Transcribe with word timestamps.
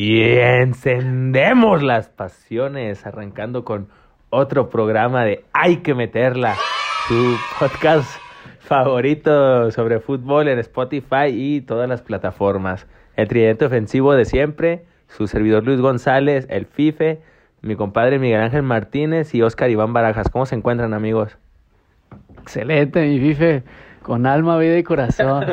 Y 0.00 0.22
encendemos 0.38 1.82
las 1.82 2.08
pasiones, 2.08 3.04
arrancando 3.04 3.64
con 3.64 3.88
otro 4.30 4.70
programa 4.70 5.24
de 5.24 5.44
Hay 5.52 5.78
que 5.78 5.92
meterla, 5.92 6.54
su 7.08 7.36
podcast 7.58 8.08
favorito 8.60 9.72
sobre 9.72 9.98
fútbol 9.98 10.46
en 10.46 10.60
Spotify 10.60 11.30
y 11.32 11.62
todas 11.62 11.88
las 11.88 12.02
plataformas. 12.02 12.86
El 13.16 13.26
tridente 13.26 13.64
ofensivo 13.64 14.14
de 14.14 14.24
siempre, 14.24 14.84
su 15.08 15.26
servidor 15.26 15.64
Luis 15.64 15.80
González, 15.80 16.46
el 16.48 16.66
FIFE, 16.66 17.20
mi 17.62 17.74
compadre 17.74 18.20
Miguel 18.20 18.42
Ángel 18.42 18.62
Martínez 18.62 19.34
y 19.34 19.42
Oscar 19.42 19.68
Iván 19.68 19.94
Barajas. 19.94 20.28
¿Cómo 20.28 20.46
se 20.46 20.54
encuentran 20.54 20.94
amigos? 20.94 21.38
Excelente, 22.40 23.04
mi 23.04 23.18
FIFE, 23.18 23.64
con 24.02 24.26
alma, 24.26 24.58
vida 24.58 24.78
y 24.78 24.84
corazón. 24.84 25.44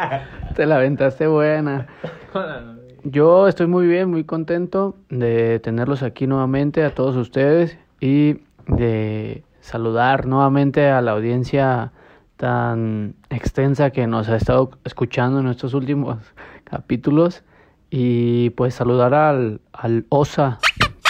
Te 0.56 0.66
la 0.66 0.76
aventaste 0.76 1.26
buena. 1.26 1.86
Yo 3.06 3.48
estoy 3.48 3.66
muy 3.66 3.86
bien, 3.86 4.10
muy 4.10 4.24
contento 4.24 4.96
de 5.10 5.60
tenerlos 5.60 6.02
aquí 6.02 6.26
nuevamente 6.26 6.82
a 6.84 6.94
todos 6.94 7.16
ustedes 7.16 7.78
y 8.00 8.38
de 8.66 9.44
saludar 9.60 10.24
nuevamente 10.24 10.88
a 10.88 11.02
la 11.02 11.10
audiencia 11.10 11.92
tan 12.38 13.14
extensa 13.28 13.90
que 13.90 14.06
nos 14.06 14.30
ha 14.30 14.36
estado 14.36 14.70
escuchando 14.84 15.40
en 15.40 15.48
estos 15.48 15.74
últimos 15.74 16.16
capítulos 16.64 17.44
y 17.90 18.48
pues 18.50 18.74
saludar 18.74 19.12
al, 19.12 19.60
al 19.74 20.06
OSA. 20.08 20.58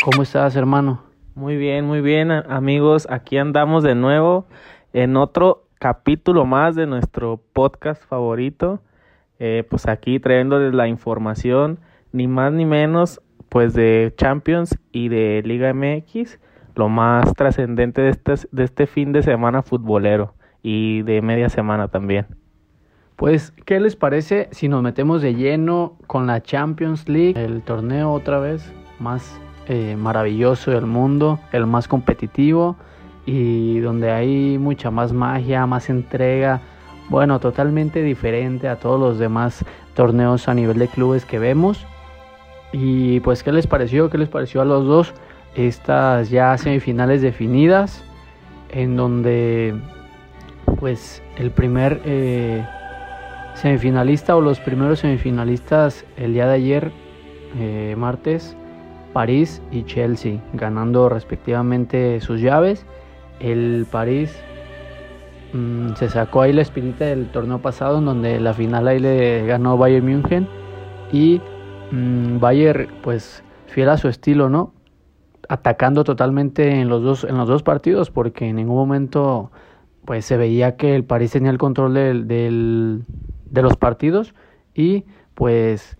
¿Cómo 0.05 0.25
estás, 0.25 0.57
hermano? 0.57 1.05
Muy 1.37 1.57
bien, 1.57 1.85
muy 1.85 2.01
bien, 2.01 2.33
amigos. 2.33 3.07
Aquí 3.09 3.39
andamos 3.39 3.85
de 3.85 3.95
nuevo 3.95 4.47
en 4.93 5.17
otro 5.17 5.69
capítulo 5.79 6.45
más 6.45 6.75
de 6.75 6.89
nuestro 6.89 7.41
podcast 7.53 8.03
favorito. 8.03 8.81
Eh, 9.47 9.63
pues 9.63 9.87
aquí 9.89 10.21
trayéndoles 10.21 10.73
la 10.73 10.89
información, 10.89 11.79
ni 12.13 12.27
más 12.27 12.51
ni 12.51 12.65
menos, 12.65 13.21
pues 13.51 13.75
de 13.75 14.15
Champions 14.17 14.79
y 14.91 15.11
de 15.11 15.43
Liga 15.45 15.71
MX, 15.75 16.39
lo 16.75 16.89
más 16.89 17.31
trascendente 17.35 18.01
de 18.01 18.09
este, 18.09 18.33
de 18.53 18.65
este 18.65 18.87
fin 18.87 19.13
de 19.13 19.23
semana 19.23 19.61
futbolero 19.61 20.33
y 20.63 21.03
de 21.03 21.21
media 21.21 21.51
semana 21.51 21.89
también. 21.89 22.25
Pues, 23.17 23.53
¿qué 23.67 23.81
les 23.81 23.97
parece 23.97 24.49
si 24.51 24.69
nos 24.69 24.83
metemos 24.83 25.21
de 25.21 25.35
lleno 25.35 25.99
con 26.07 26.27
la 26.27 26.43
Champions 26.43 27.07
League, 27.07 27.35
el 27.37 27.61
torneo 27.61 28.13
otra 28.13 28.39
vez 28.39 28.73
más 28.99 29.39
eh, 29.69 29.95
maravilloso 29.95 30.71
del 30.71 30.87
mundo, 30.87 31.39
el 31.53 31.67
más 31.67 31.87
competitivo 31.87 32.77
y 33.27 33.79
donde 33.81 34.11
hay 34.11 34.57
mucha 34.57 34.91
más 34.91 35.13
magia, 35.13 35.67
más 35.67 35.91
entrega, 35.91 36.63
bueno, 37.09 37.41
totalmente 37.41 38.03
diferente 38.03 38.69
a 38.69 38.77
todos 38.77 38.99
los 38.99 39.19
demás 39.19 39.65
torneos 39.95 40.49
a 40.49 40.55
nivel 40.55 40.79
de 40.79 40.89
clubes 40.89 41.25
que 41.25 41.39
vemos. 41.39 41.87
Y 42.73 43.21
pues, 43.21 43.43
¿qué 43.43 43.53
les 43.53 43.67
pareció? 43.67 44.11
¿Qué 44.11 44.19
les 44.19 44.29
pareció 44.29 44.61
a 44.61 44.65
los 44.65 44.85
dos? 44.87 45.15
Estas 45.55 46.31
ya 46.31 46.57
semifinales 46.59 47.23
definidas, 47.23 48.03
en 48.71 48.97
donde 48.97 49.75
pues 50.81 51.23
el 51.37 51.53
primer 51.53 52.01
eh, 52.05 52.67
semifinalista 53.55 54.35
o 54.35 54.41
los 54.41 54.59
primeros 54.59 54.99
semifinalistas 55.01 56.05
el 56.17 56.35
día 56.35 56.49
de 56.49 56.55
ayer, 56.55 56.93
eh, 57.59 57.95
martes, 57.97 58.57
París 59.13 59.63
y 59.71 59.85
Chelsea, 59.85 60.41
ganando 60.53 61.09
respectivamente 61.09 62.21
sus 62.21 62.41
llaves. 62.41 62.85
El 63.39 63.87
París 63.91 64.37
Mm, 65.55 65.95
se 65.95 66.09
sacó 66.09 66.43
ahí 66.43 66.53
la 66.53 66.63
espinita 66.63 67.05
del 67.05 67.31
torneo 67.31 67.61
pasado, 67.61 67.99
en 67.99 68.05
donde 68.07 68.41
la 68.41 68.53
final 68.55 68.89
ahí 68.89 68.99
le 68.99 69.47
ganó 69.47 69.79
Bayern 69.79 70.05
München. 70.05 70.49
Y 71.13 71.41
mmm, 71.93 72.41
Bayern, 72.41 72.89
pues 73.03 73.45
fiel 73.67 73.89
a 73.89 73.97
su 73.97 74.09
estilo, 74.09 74.51
¿no? 74.51 74.75
Atacando 75.49 76.03
totalmente 76.03 76.81
en 76.81 76.89
los 76.89 77.03
dos, 77.05 77.23
en 77.23 77.39
los 77.39 77.47
dos 77.47 77.63
partidos, 77.63 78.11
porque 78.11 78.49
en 78.49 78.57
ningún 78.57 78.77
momento 78.77 79.53
pues 80.05 80.25
se 80.25 80.37
veía 80.37 80.77
que 80.77 80.97
el 80.97 81.05
París 81.05 81.31
tenía 81.31 81.51
el 81.51 81.59
control 81.59 81.95
del, 81.95 82.27
del, 82.27 83.05
de 83.49 83.63
los 83.63 83.77
partidos. 83.77 84.35
Y 84.75 85.05
pues 85.37 85.97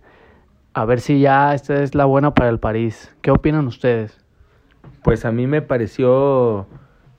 a 0.73 0.83
ver 0.83 0.99
si 0.99 1.21
ya 1.21 1.53
esta 1.53 1.81
es 1.81 1.95
la 1.95 2.03
buena 2.03 2.33
para 2.33 2.49
el 2.49 2.59
París. 2.59 3.15
¿Qué 3.21 3.31
opinan 3.31 3.67
ustedes? 3.67 4.19
Pues 5.01 5.23
a 5.23 5.31
mí 5.31 5.47
me 5.47 5.61
pareció 5.61 6.67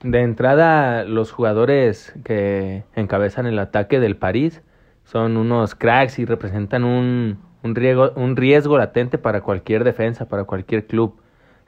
de 0.03 0.21
entrada, 0.21 1.03
los 1.03 1.31
jugadores 1.31 2.13
que 2.23 2.83
encabezan 2.95 3.47
el 3.47 3.59
ataque 3.59 3.99
del 3.99 4.15
París 4.15 4.61
son 5.03 5.37
unos 5.37 5.75
cracks 5.75 6.19
y 6.19 6.25
representan 6.25 6.83
un, 6.83 7.39
un, 7.63 7.75
riesgo, 7.75 8.11
un 8.15 8.35
riesgo 8.35 8.77
latente 8.77 9.17
para 9.17 9.41
cualquier 9.41 9.83
defensa, 9.83 10.27
para 10.27 10.43
cualquier 10.43 10.85
club. 10.85 11.19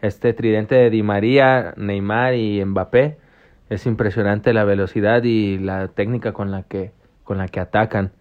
Este 0.02 0.34
tridente 0.34 0.76
de 0.76 0.90
Di 0.90 1.04
María, 1.04 1.74
Neymar 1.76 2.36
y 2.36 2.64
Mbappé 2.64 3.18
es 3.70 3.86
impresionante 3.86 4.54
la 4.54 4.64
velocidad 4.64 5.24
y 5.24 5.58
la 5.58 5.88
técnica 5.90 6.32
con 6.32 6.52
la 6.52 6.64
que, 6.64 6.92
con 7.24 7.38
la 7.38 7.48
que 7.48 7.60
atacan. 7.60 8.12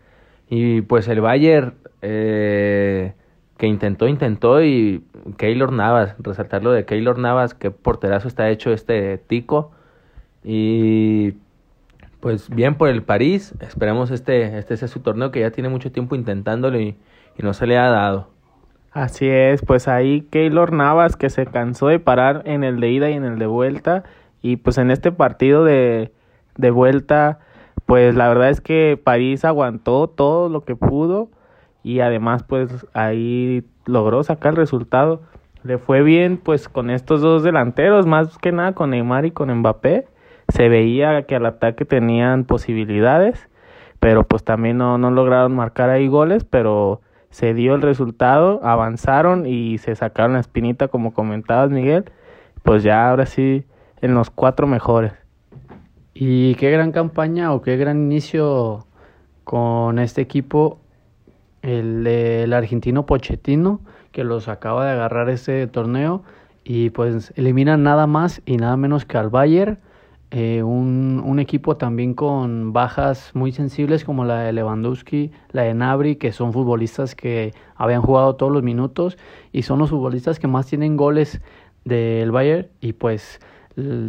Y 0.49 0.81
pues 0.83 1.09
el 1.09 1.21
Bayern 1.21 1.75
eh, 2.01 3.13
que 3.59 3.67
intentó, 3.67 4.09
intentó 4.09 4.63
y 4.63 5.05
Keylor 5.37 5.73
Navas, 5.73 6.15
resaltar 6.19 6.63
lo 6.63 6.73
de 6.73 6.85
Keylor 6.85 7.19
Navas, 7.19 7.55
que 7.55 7.71
porterazo 7.71 8.29
está 8.29 8.49
hecho 8.49 8.73
este 8.73 9.19
tico 9.19 9.73
y 10.51 11.35
pues 12.21 12.49
bien 12.49 12.77
por 12.77 12.89
el 12.89 13.03
París, 13.03 13.55
esperamos 13.61 14.11
este, 14.11 14.57
este 14.57 14.79
sea 14.79 14.89
su 14.89 15.01
torneo 15.01 15.31
que 15.31 15.41
ya 15.41 15.51
tiene 15.51 15.69
mucho 15.69 15.93
tiempo 15.93 16.15
intentándolo 16.15 16.81
y, 16.81 16.97
y 17.37 17.43
no 17.43 17.53
se 17.53 17.67
le 17.67 17.77
ha 17.77 17.91
dado. 17.91 18.31
Así 18.91 19.29
es, 19.29 19.61
pues 19.61 19.89
ahí 19.89 20.23
Keylor 20.23 20.73
Navas 20.73 21.17
que 21.17 21.29
se 21.29 21.45
cansó 21.45 21.89
de 21.89 21.99
parar 21.99 22.45
en 22.47 22.65
el 22.65 22.81
de 22.81 22.91
ida 22.91 23.11
y 23.11 23.13
en 23.13 23.25
el 23.25 23.39
de 23.39 23.45
vuelta. 23.45 24.05
Y 24.41 24.57
pues 24.57 24.79
en 24.79 24.91
este 24.91 25.13
partido 25.13 25.65
de, 25.65 26.13
de 26.57 26.71
vuelta 26.71 27.41
pues 27.85 28.15
la 28.15 28.27
verdad 28.29 28.49
es 28.49 28.63
que 28.63 28.99
París 29.03 29.45
aguantó 29.45 30.09
todo 30.09 30.49
lo 30.49 30.65
que 30.65 30.77
pudo. 30.77 31.29
Y 31.83 32.01
además 32.01 32.43
pues 32.43 32.87
ahí 32.95 33.65
logró 33.85 34.23
sacar 34.23 34.53
el 34.53 34.57
resultado. 34.57 35.21
Le 35.63 35.77
fue 35.77 36.01
bien 36.03 36.39
pues 36.39 36.71
con 36.71 36.89
estos 36.89 37.21
dos 37.21 37.43
delanteros, 37.43 38.07
más 38.07 38.39
que 38.39 38.51
nada 38.51 38.73
con 38.73 38.89
Neymar 38.89 39.27
y 39.27 39.31
con 39.31 39.55
Mbappé 39.55 40.07
se 40.49 40.69
veía 40.69 41.23
que 41.23 41.37
al 41.37 41.47
ataque 41.47 41.85
tenían 41.85 42.45
posibilidades, 42.45 43.49
pero 44.01 44.25
pues 44.25 44.45
también 44.45 44.79
no, 44.79 44.99
no 44.99 45.11
lograron 45.11 45.55
marcar 45.55 45.91
ahí 45.91 46.09
goles, 46.09 46.45
pero 46.45 47.01
se 47.31 47.55
dio 47.55 47.75
el 47.75 47.83
resultado, 47.83 48.61
avanzaron 48.65 49.47
y 49.47 49.79
se 49.79 49.95
sacaron 49.95 50.35
la 50.35 50.41
espinita 50.41 50.89
como 50.89 51.13
comentabas 51.13 51.71
Miguel, 51.71 52.05
pues 52.63 52.83
ya 52.83 53.11
ahora 53.11 53.27
sí 53.27 53.65
en 54.01 54.15
los 54.15 54.31
cuatro 54.31 54.67
mejores. 54.67 55.13
Y 56.15 56.55
qué 56.57 56.71
gran 56.71 56.93
campaña 56.93 57.53
o 57.53 57.63
qué 57.63 57.77
gran 57.77 57.99
inicio 57.99 58.87
con 59.45 59.99
este 59.99 60.21
equipo, 60.21 60.81
el 61.63 62.53
argentino 62.53 63.07
Pochettino, 63.07 63.81
que 64.13 64.25
los 64.25 64.49
acaba 64.49 64.87
de 64.87 64.93
agarrar 64.93 65.29
este 65.29 65.67
torneo 65.67 66.23
y 66.65 66.91
pues 66.91 67.33
eliminan 67.37 67.83
nada 67.83 68.07
más 68.07 68.43
y 68.47 68.57
nada 68.57 68.77
menos 68.77 69.05
que 69.05 69.19
al 69.19 69.29
Bayern 69.29 69.79
eh, 70.31 70.63
un, 70.63 71.23
un, 71.25 71.39
equipo 71.39 71.79
también 71.79 72.13
con 72.13 72.75
bajas 72.75 73.31
muy 73.33 73.51
sensibles 73.51 74.05
como 74.05 74.25
la 74.25 74.41
de 74.41 74.53
Lewandowski, 74.53 75.31
la 75.53 75.63
de 75.63 75.73
Nabri, 75.73 76.17
que 76.17 76.33
son 76.33 76.53
futbolistas 76.53 77.15
que 77.15 77.55
habían 77.77 78.03
jugado 78.03 78.37
todos 78.37 78.53
los 78.53 78.63
minutos 78.63 79.17
y 79.53 79.63
son 79.63 79.79
los 79.79 79.89
futbolistas 79.89 80.39
que 80.39 80.47
más 80.47 80.67
tienen 80.67 80.99
goles 80.99 81.41
del 81.85 82.31
Bayern 82.31 82.69
y 82.81 82.93
pues 82.93 83.41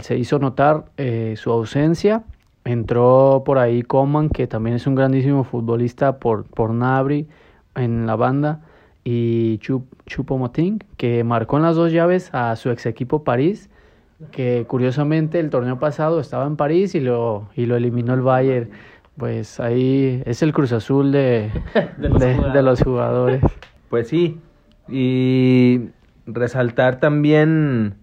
se 0.01 0.17
hizo 0.17 0.39
notar 0.39 0.85
eh, 0.97 1.35
su 1.37 1.51
ausencia. 1.51 2.23
Entró 2.65 3.43
por 3.45 3.57
ahí 3.57 3.83
Coman, 3.83 4.29
que 4.29 4.47
también 4.47 4.75
es 4.75 4.87
un 4.87 4.95
grandísimo 4.95 5.43
futbolista 5.43 6.19
por, 6.19 6.43
por 6.45 6.71
Nabri 6.71 7.27
en 7.75 8.05
la 8.05 8.15
banda, 8.15 8.61
y 9.03 9.57
Chup, 9.59 9.85
Chupomoting, 10.05 10.83
que 10.97 11.23
marcó 11.23 11.57
en 11.57 11.63
las 11.63 11.77
dos 11.77 11.91
llaves 11.91 12.29
a 12.33 12.55
su 12.57 12.69
ex 12.69 12.85
equipo 12.85 13.23
París 13.23 13.69
que 14.31 14.65
curiosamente 14.67 15.39
el 15.39 15.49
torneo 15.49 15.79
pasado 15.79 16.19
estaba 16.19 16.45
en 16.45 16.55
París 16.55 16.95
y 16.95 16.99
lo, 16.99 17.49
y 17.55 17.65
lo 17.65 17.75
eliminó 17.75 18.13
el 18.13 18.21
Bayern. 18.21 18.69
Pues 19.17 19.59
ahí 19.59 20.21
es 20.25 20.41
el 20.43 20.53
Cruz 20.53 20.71
Azul 20.71 21.11
de, 21.11 21.51
de, 21.97 22.09
los, 22.09 22.19
de, 22.19 22.33
jugadores. 22.35 22.53
de 22.53 22.61
los 22.63 22.83
jugadores. 22.83 23.41
Pues 23.89 24.07
sí, 24.07 24.39
y 24.87 25.89
resaltar 26.25 26.99
también 26.99 27.95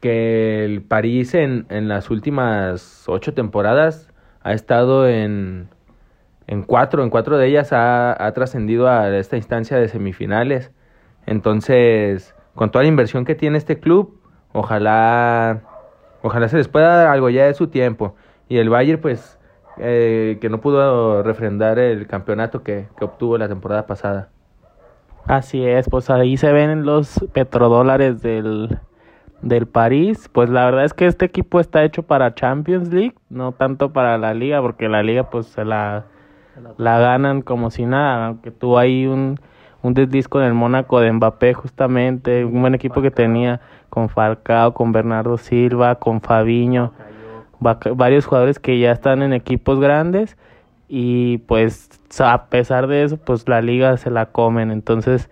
que 0.00 0.64
el 0.64 0.82
París 0.82 1.34
en, 1.34 1.66
en 1.68 1.88
las 1.88 2.10
últimas 2.10 3.04
ocho 3.06 3.34
temporadas 3.34 4.10
ha 4.42 4.52
estado 4.52 5.08
en, 5.08 5.68
en 6.48 6.62
cuatro, 6.64 7.04
en 7.04 7.10
cuatro 7.10 7.38
de 7.38 7.46
ellas 7.46 7.72
ha, 7.72 8.24
ha 8.24 8.32
trascendido 8.32 8.88
a 8.88 9.16
esta 9.16 9.36
instancia 9.36 9.76
de 9.76 9.88
semifinales. 9.88 10.72
Entonces, 11.24 12.34
con 12.54 12.70
toda 12.70 12.82
la 12.82 12.88
inversión 12.88 13.24
que 13.24 13.36
tiene 13.36 13.58
este 13.58 13.78
club, 13.78 14.21
Ojalá, 14.52 15.60
ojalá 16.22 16.48
se 16.48 16.56
les 16.56 16.68
pueda 16.68 16.96
dar 16.96 17.06
algo 17.08 17.30
ya 17.30 17.46
de 17.46 17.54
su 17.54 17.68
tiempo. 17.68 18.14
Y 18.48 18.58
el 18.58 18.68
Bayern, 18.68 19.00
pues, 19.00 19.38
eh, 19.78 20.38
que 20.40 20.48
no 20.48 20.60
pudo 20.60 21.22
refrendar 21.22 21.78
el 21.78 22.06
campeonato 22.06 22.62
que, 22.62 22.88
que 22.98 23.04
obtuvo 23.04 23.38
la 23.38 23.48
temporada 23.48 23.86
pasada. 23.86 24.28
Así 25.26 25.64
es, 25.64 25.88
pues 25.88 26.10
ahí 26.10 26.36
se 26.36 26.52
ven 26.52 26.84
los 26.84 27.24
petrodólares 27.32 28.22
del, 28.22 28.78
del 29.40 29.66
París. 29.66 30.28
Pues 30.32 30.50
la 30.50 30.64
verdad 30.64 30.84
es 30.84 30.94
que 30.94 31.06
este 31.06 31.24
equipo 31.24 31.60
está 31.60 31.84
hecho 31.84 32.02
para 32.02 32.34
Champions 32.34 32.92
League, 32.92 33.14
no 33.30 33.52
tanto 33.52 33.92
para 33.92 34.18
la 34.18 34.34
liga, 34.34 34.60
porque 34.60 34.88
la 34.88 35.02
liga 35.02 35.30
pues 35.30 35.46
se 35.46 35.64
la, 35.64 36.04
la 36.76 36.98
ganan 36.98 37.42
como 37.42 37.70
si 37.70 37.86
nada, 37.86 38.26
aunque 38.26 38.50
tuvo 38.50 38.78
ahí 38.78 39.06
un, 39.06 39.38
un 39.82 39.94
desliz 39.94 40.28
con 40.28 40.42
el 40.42 40.54
Mónaco 40.54 41.00
de 41.00 41.12
Mbappé 41.12 41.54
justamente, 41.54 42.44
un 42.44 42.60
buen 42.60 42.74
equipo 42.74 43.00
que 43.00 43.10
tenía 43.10 43.60
con 43.92 44.08
Falcao, 44.08 44.72
con 44.72 44.90
Bernardo 44.90 45.36
Silva, 45.36 45.96
con 45.96 46.22
Fabiño, 46.22 46.94
varios 47.60 48.24
jugadores 48.24 48.58
que 48.58 48.78
ya 48.78 48.90
están 48.90 49.20
en 49.20 49.34
equipos 49.34 49.80
grandes 49.80 50.38
y 50.88 51.38
pues 51.46 51.90
a 52.18 52.46
pesar 52.46 52.86
de 52.86 53.02
eso 53.02 53.18
pues 53.18 53.46
la 53.50 53.60
liga 53.60 53.98
se 53.98 54.10
la 54.10 54.24
comen. 54.24 54.70
Entonces 54.70 55.28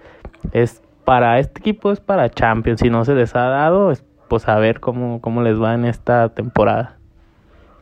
es 0.53 0.83
para 1.07 1.39
este 1.39 1.61
equipo 1.61 1.91
es 1.91 2.01
para 2.01 2.29
Champions. 2.29 2.81
Si 2.81 2.91
no 2.91 3.07
se 3.07 3.15
les 3.15 3.35
ha 3.35 3.45
dado 3.45 3.95
pues 4.29 4.47
a 4.47 4.57
ver 4.57 4.79
cómo, 4.79 5.23
cómo 5.23 5.41
les 5.41 5.59
va 5.59 5.73
en 5.73 5.87
esta 5.87 6.29
temporada. 6.29 6.99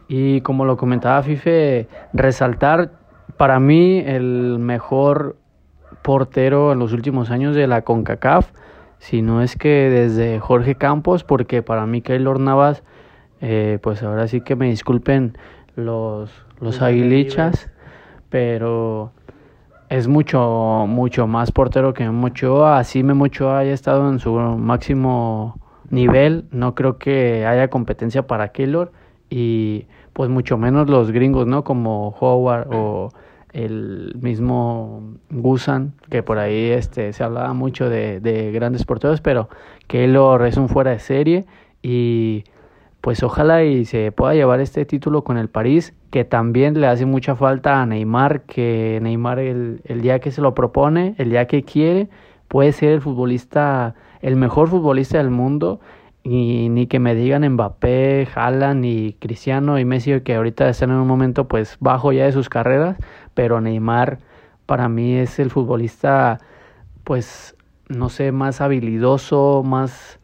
Y 0.06 0.42
como 0.42 0.64
lo 0.64 0.76
comentaba 0.76 1.25
Fife 1.25 1.88
resaltar 2.12 2.92
para 3.36 3.58
mí 3.58 3.98
el 4.06 4.60
mejor 4.60 5.34
portero 6.02 6.70
en 6.70 6.78
los 6.78 6.92
últimos 6.92 7.32
años 7.32 7.56
de 7.56 7.66
la 7.66 7.82
CONCACAF 7.82 8.52
si 8.98 9.22
no 9.22 9.42
es 9.42 9.56
que 9.56 9.90
desde 9.90 10.38
Jorge 10.40 10.74
Campos 10.74 11.24
porque 11.24 11.62
para 11.62 11.86
mí 11.86 12.02
Keylor 12.02 12.40
Navas 12.40 12.82
eh, 13.40 13.78
pues 13.82 14.02
ahora 14.02 14.26
sí 14.26 14.40
que 14.40 14.56
me 14.56 14.66
disculpen 14.66 15.36
los, 15.76 16.30
los 16.60 16.82
aguilichas, 16.82 17.70
pero 18.30 19.12
es 19.88 20.08
mucho, 20.08 20.86
mucho 20.88 21.26
más 21.26 21.52
portero 21.52 21.94
que 21.94 22.04
Memo 22.04 22.26
Ochoa. 22.26 22.78
Así 22.78 23.02
Memo 23.02 23.24
Ochoa 23.24 23.58
haya 23.60 23.72
estado 23.72 24.08
en 24.10 24.18
su 24.18 24.32
máximo 24.32 25.60
nivel, 25.90 26.46
no 26.50 26.74
creo 26.74 26.98
que 26.98 27.46
haya 27.46 27.68
competencia 27.68 28.26
para 28.26 28.48
Keylor 28.48 28.92
y 29.30 29.86
pues 30.12 30.28
mucho 30.28 30.58
menos 30.58 30.90
los 30.90 31.12
gringos, 31.12 31.46
¿no? 31.46 31.64
Como 31.64 32.14
Howard 32.20 32.68
o 32.72 33.10
el 33.52 34.14
mismo 34.20 35.02
Gusan, 35.30 35.94
que 36.10 36.22
por 36.22 36.38
ahí 36.38 36.70
este, 36.70 37.12
se 37.12 37.24
hablaba 37.24 37.52
mucho 37.54 37.88
de, 37.88 38.20
de 38.20 38.52
grandes 38.52 38.84
porteros, 38.84 39.20
pero 39.20 39.48
Keylor 39.86 40.46
es 40.46 40.56
un 40.56 40.68
fuera 40.68 40.90
de 40.90 40.98
serie 40.98 41.46
y 41.82 42.44
pues 43.00 43.22
ojalá 43.22 43.64
y 43.64 43.84
se 43.84 44.12
pueda 44.12 44.34
llevar 44.34 44.60
este 44.60 44.84
título 44.84 45.22
con 45.24 45.38
el 45.38 45.48
París, 45.48 45.94
que 46.10 46.24
también 46.24 46.80
le 46.80 46.86
hace 46.86 47.06
mucha 47.06 47.36
falta 47.36 47.80
a 47.80 47.86
Neymar, 47.86 48.42
que 48.42 48.98
Neymar 49.02 49.38
el, 49.38 49.80
el 49.84 50.00
día 50.00 50.18
que 50.18 50.30
se 50.30 50.40
lo 50.40 50.54
propone, 50.54 51.14
el 51.18 51.30
día 51.30 51.46
que 51.46 51.62
quiere, 51.62 52.08
puede 52.48 52.72
ser 52.72 52.90
el 52.90 53.00
futbolista, 53.00 53.94
el 54.20 54.36
mejor 54.36 54.68
futbolista 54.68 55.18
del 55.18 55.30
mundo, 55.30 55.80
y 56.24 56.68
ni 56.68 56.86
que 56.86 56.98
me 56.98 57.14
digan 57.14 57.48
Mbappé, 57.48 58.28
Haaland 58.34 58.84
y 58.84 59.14
Cristiano 59.14 59.78
y 59.78 59.84
Messi 59.84 60.20
que 60.20 60.34
ahorita 60.34 60.68
están 60.68 60.90
en 60.90 60.96
un 60.96 61.06
momento 61.06 61.48
pues 61.48 61.76
bajo 61.80 62.12
ya 62.12 62.24
de 62.24 62.32
sus 62.32 62.48
carreras, 62.48 62.96
pero 63.38 63.61
Neymar 63.61 64.19
para 64.67 64.88
mí 64.88 65.14
es 65.14 65.38
el 65.38 65.50
futbolista 65.50 66.40
pues 67.05 67.55
no 67.88 68.08
sé, 68.08 68.32
más 68.32 68.61
habilidoso, 68.61 69.62
más 69.64 70.19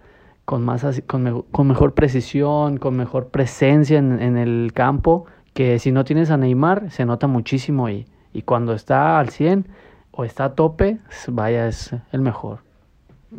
con, 0.45 0.65
más, 0.65 0.85
con, 1.07 1.69
mejor 1.69 1.95
precisión, 1.95 2.79
con 2.79 2.97
mejor 2.97 3.29
presencia 3.29 4.01
en, 4.01 4.21
en, 4.21 4.37
el 4.37 4.73
campo, 4.75 5.27
que 5.53 5.79
si 5.79 5.93
no 5.93 6.05
tienes 6.05 6.33
a 6.33 6.37
Neymar 6.37 6.91
se 6.91 7.07
nota 7.07 7.29
muchísimo 7.29 7.89
y, 7.89 8.05
y 8.33 8.43
cuando 8.43 8.73
está 8.73 9.21
al 9.21 9.29
100 9.29 9.69
o 10.11 10.25
está 10.25 10.47
a 10.47 10.55
tope, 10.57 10.99
vaya, 11.29 11.69
es 11.69 11.95
el 12.11 12.21
mejor. 12.21 12.59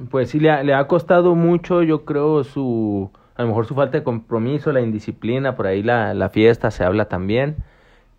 Pues 0.09 0.29
sí, 0.29 0.39
le 0.39 0.51
ha, 0.51 0.63
le 0.63 0.73
ha 0.73 0.87
costado 0.87 1.35
mucho, 1.35 1.83
yo 1.83 2.05
creo, 2.05 2.45
su, 2.45 3.11
a 3.35 3.41
lo 3.41 3.49
mejor 3.49 3.65
su 3.65 3.75
falta 3.75 3.97
de 3.97 4.05
compromiso, 4.05 4.71
la 4.71 4.79
indisciplina, 4.79 5.57
por 5.57 5.67
ahí 5.67 5.83
la, 5.83 6.13
la 6.13 6.29
fiesta 6.29 6.71
se 6.71 6.85
habla 6.85 7.09
también, 7.09 7.57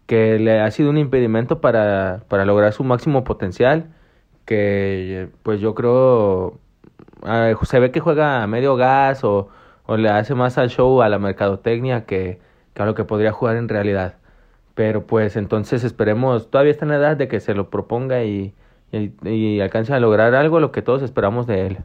que 0.07 0.39
le 0.39 0.61
ha 0.61 0.71
sido 0.71 0.91
un 0.91 0.99
impedimento 0.99 1.61
para, 1.61 2.23
para 2.29 2.45
lograr 2.45 2.73
su 2.73 2.85
máximo 2.85 3.25
potencial, 3.25 3.89
que 4.45 5.29
pues 5.43 5.61
yo 5.61 5.75
creo 5.75 6.61
se 7.63 7.81
ve 7.81 7.91
que 7.91 8.01
juega 8.01 8.43
a 8.43 8.47
medio 8.47 8.77
gas 8.77 9.25
o, 9.25 9.49
o, 9.87 9.97
le 9.97 10.09
hace 10.09 10.35
más 10.35 10.59
al 10.59 10.71
show, 10.71 11.03
a 11.03 11.09
la 11.09 11.19
mercadotecnia 11.19 12.05
que, 12.05 12.41
que, 12.75 12.83
a 12.83 12.87
lo 12.87 12.95
que 12.95 13.05
podría 13.05 13.33
jugar 13.33 13.57
en 13.57 13.69
realidad. 13.69 14.17
Pero 14.75 15.07
pues 15.07 15.37
entonces 15.37 15.85
esperemos, 15.85 16.51
todavía 16.51 16.71
está 16.73 16.85
en 16.85 16.91
la 16.91 16.97
edad 16.97 17.17
de 17.17 17.29
que 17.29 17.41
se 17.41 17.55
lo 17.55 17.71
proponga 17.71 18.25
y, 18.25 18.55
y, 18.93 19.13
y 19.29 19.61
alcance 19.61 19.93
a 19.93 20.01
lograr 20.01 20.35
algo, 20.35 20.61
lo 20.61 20.73
que 20.73 20.83
todos 20.83 21.03
esperamos 21.03 21.47
de 21.47 21.67
él. 21.67 21.79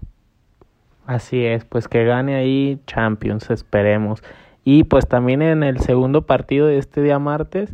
Así 1.08 1.46
es, 1.46 1.66
pues 1.66 1.88
que 1.88 2.06
gane 2.06 2.36
ahí 2.36 2.80
Champions, 2.86 3.50
esperemos. 3.50 4.22
Y 4.64 4.84
pues 4.84 5.08
también 5.08 5.42
en 5.42 5.64
el 5.64 5.80
segundo 5.80 6.28
partido 6.28 6.68
de 6.68 6.78
este 6.78 7.02
día 7.02 7.18
martes 7.18 7.74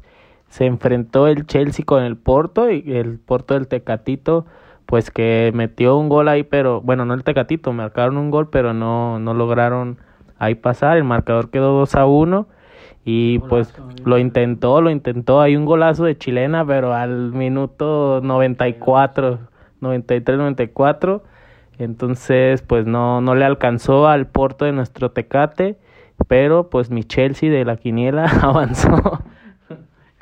se 0.50 0.66
enfrentó 0.66 1.28
el 1.28 1.46
Chelsea 1.46 1.86
con 1.86 2.04
el 2.04 2.18
Porto 2.18 2.70
y 2.70 2.84
el 2.96 3.20
Porto 3.20 3.54
del 3.54 3.68
Tecatito 3.68 4.46
pues 4.88 5.12
que 5.12 5.52
metió 5.54 5.98
un 5.98 6.10
gol 6.10 6.30
ahí, 6.30 6.44
pero 6.44 6.82
bueno, 6.82 7.06
no 7.06 7.14
el 7.14 7.24
Tecatito, 7.24 7.74
marcaron 7.74 8.18
un 8.18 8.32
gol, 8.32 8.50
pero 8.50 8.74
no, 8.74 9.20
no 9.20 9.34
lograron 9.34 9.98
ahí 10.40 10.56
pasar, 10.56 10.98
el 10.98 11.04
marcador 11.04 11.50
quedó 11.50 11.78
2 11.78 11.96
a 11.96 12.06
1 12.06 12.48
y 13.04 13.40
pues 13.40 13.74
lo 14.06 14.18
intentó, 14.18 14.82
lo 14.82 14.90
intentó, 14.90 15.42
hay 15.42 15.58
un 15.58 15.66
golazo 15.66 16.06
de 16.06 16.18
chilena, 16.18 16.66
pero 16.66 16.94
al 16.94 17.34
minuto 17.34 18.22
94, 18.24 19.40
93, 19.82 20.38
94, 20.38 21.24
entonces 21.80 22.62
pues 22.62 22.86
no, 22.86 23.20
no 23.20 23.36
le 23.36 23.44
alcanzó 23.44 24.08
al 24.08 24.28
Porto 24.28 24.64
de 24.64 24.72
nuestro 24.72 25.12
Tecate, 25.12 25.78
pero 26.30 26.70
pues 26.70 26.92
mi 26.92 27.04
Chelsea 27.04 27.52
de 27.52 27.66
la 27.66 27.76
quiniela 27.76 28.26
avanzó. 28.42 29.22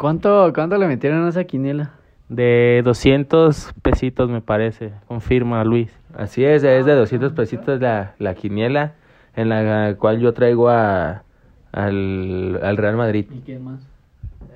¿Cuánto, 0.06 0.52
cuánto 0.54 0.78
le 0.78 0.86
metieron 0.86 1.26
a 1.26 1.30
esa 1.30 1.46
quiniela? 1.46 1.90
de 2.30 2.84
200 2.86 3.74
pesitos 3.82 4.30
me 4.30 4.40
parece, 4.40 4.94
confirma 5.08 5.64
Luis. 5.64 5.92
Así 6.16 6.46
es, 6.46 6.64
es 6.64 6.86
de 6.86 6.94
200 6.94 7.34
pesitos 7.34 7.82
la, 7.82 8.14
la 8.20 8.36
quiniela 8.36 8.94
en 9.36 9.50
la 9.50 9.96
cual 9.98 10.20
yo 10.20 10.32
traigo 10.36 10.70
a, 10.70 11.24
al, 11.72 12.60
al 12.62 12.78
Real 12.78 12.98
Madrid. 12.98 13.26
¿Y 13.32 13.40
quién 13.40 13.64
más? 13.64 13.80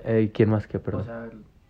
Eh, 0.06 0.30
¿Quién 0.32 0.52
más 0.52 0.68
que, 0.68 0.78
perdón? 0.78 1.02
O 1.02 1.06
sea, 1.06 1.26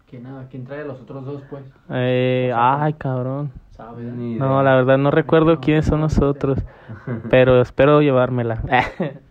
¿quién, 0.09 0.25
¿quién 0.51 0.65
trae 0.65 0.81
a 0.81 0.85
los 0.85 0.99
otros 0.99 1.23
dos, 1.23 1.43
pues? 1.49 1.63
Eh, 1.89 2.51
ay, 2.53 2.91
cabrón. 2.95 3.49
No, 3.77 4.61
la 4.61 4.75
verdad 4.75 4.97
no 4.97 5.09
recuerdo 5.09 5.61
quiénes 5.61 5.85
son 5.85 6.01
los 6.01 6.19
otros, 6.21 6.59
pero 7.29 7.61
espero 7.61 8.01
llevármela. 8.01 8.61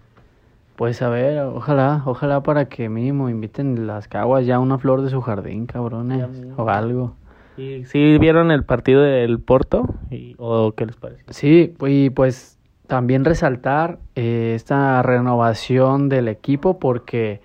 Pues 0.78 1.02
a 1.02 1.08
ver, 1.08 1.40
ojalá, 1.40 2.02
ojalá 2.06 2.44
para 2.44 2.66
que 2.66 2.88
mínimo 2.88 3.28
inviten 3.28 3.88
las 3.88 4.06
caguas 4.06 4.46
ya 4.46 4.60
una 4.60 4.78
flor 4.78 5.02
de 5.02 5.10
su 5.10 5.20
jardín, 5.20 5.66
cabrones, 5.66 6.24
o 6.56 6.70
algo. 6.70 7.16
¿Y 7.56 7.84
sí 7.84 8.16
vieron 8.18 8.52
el 8.52 8.62
partido 8.62 9.02
del 9.02 9.40
Porto? 9.40 9.96
Y, 10.08 10.36
¿O 10.38 10.70
qué 10.76 10.86
les 10.86 10.94
parece? 10.94 11.24
Sí, 11.30 11.74
y 11.84 12.10
pues 12.10 12.60
también 12.86 13.24
resaltar 13.24 13.98
eh, 14.14 14.52
esta 14.54 15.02
renovación 15.02 16.08
del 16.08 16.28
equipo 16.28 16.78
porque, 16.78 17.40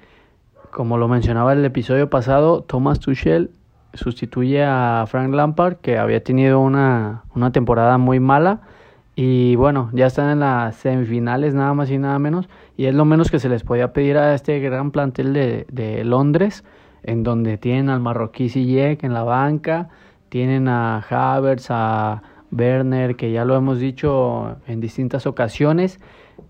como 0.69 0.99
lo 0.99 1.07
mencionaba 1.07 1.53
el 1.53 1.65
episodio 1.65 2.11
pasado, 2.11 2.61
Thomas 2.61 2.99
Tuchel 2.99 3.49
sustituye 3.95 4.63
a 4.63 5.05
Frank 5.07 5.33
Lampard, 5.33 5.77
que 5.77 5.97
había 5.97 6.23
tenido 6.23 6.59
una, 6.59 7.23
una 7.33 7.51
temporada 7.51 7.97
muy 7.97 8.19
mala 8.19 8.61
y 9.15 9.55
bueno, 9.55 9.89
ya 9.93 10.07
están 10.07 10.31
en 10.31 10.39
las 10.39 10.75
semifinales 10.75 11.53
nada 11.53 11.73
más 11.73 11.91
y 11.91 11.97
nada 11.97 12.17
menos. 12.17 12.49
Y 12.77 12.85
es 12.85 12.95
lo 12.95 13.05
menos 13.05 13.29
que 13.29 13.39
se 13.39 13.49
les 13.49 13.63
podía 13.63 13.93
pedir 13.93 14.17
a 14.17 14.33
este 14.33 14.59
gran 14.59 14.91
plantel 14.91 15.33
de, 15.33 15.67
de 15.71 16.03
Londres, 16.03 16.63
en 17.03 17.23
donde 17.23 17.57
tienen 17.57 17.89
al 17.89 17.99
marroquí 17.99 18.49
Ziyech 18.49 19.03
en 19.03 19.13
la 19.13 19.23
banca, 19.23 19.89
tienen 20.29 20.67
a 20.67 21.05
Havertz, 21.07 21.67
a 21.69 22.23
Werner, 22.51 23.15
que 23.15 23.31
ya 23.31 23.45
lo 23.45 23.55
hemos 23.55 23.79
dicho 23.79 24.57
en 24.67 24.79
distintas 24.79 25.27
ocasiones. 25.27 25.99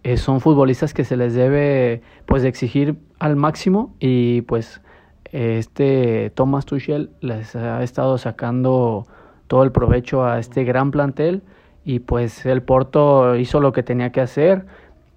Eh, 0.03 0.15
son 0.15 0.39
futbolistas 0.39 0.93
que 0.93 1.03
se 1.03 1.17
les 1.17 1.34
debe 1.34 2.01
pues 2.25 2.46
exigir 2.46 2.96
al 3.20 3.36
máximo 3.36 3.93
y 4.00 4.41
pues 4.43 4.82
este 5.32 6.32
Thomas 6.36 6.65
Tuchel 6.65 7.10
les 7.20 7.55
ha 7.55 7.84
estado 7.84 8.17
sacando 8.17 9.05
todo 9.48 9.63
el 9.63 9.72
provecho 9.72 10.25
a 10.25 10.39
este 10.39 10.63
gran 10.63 10.91
plantel 10.91 11.41
y 11.86 12.00
pues 12.00 12.46
el 12.46 12.62
Porto 12.62 13.36
hizo 13.36 13.60
lo 13.60 13.72
que 13.74 13.84
tenía 13.84 14.12
que 14.12 14.22
hacer 14.22 14.66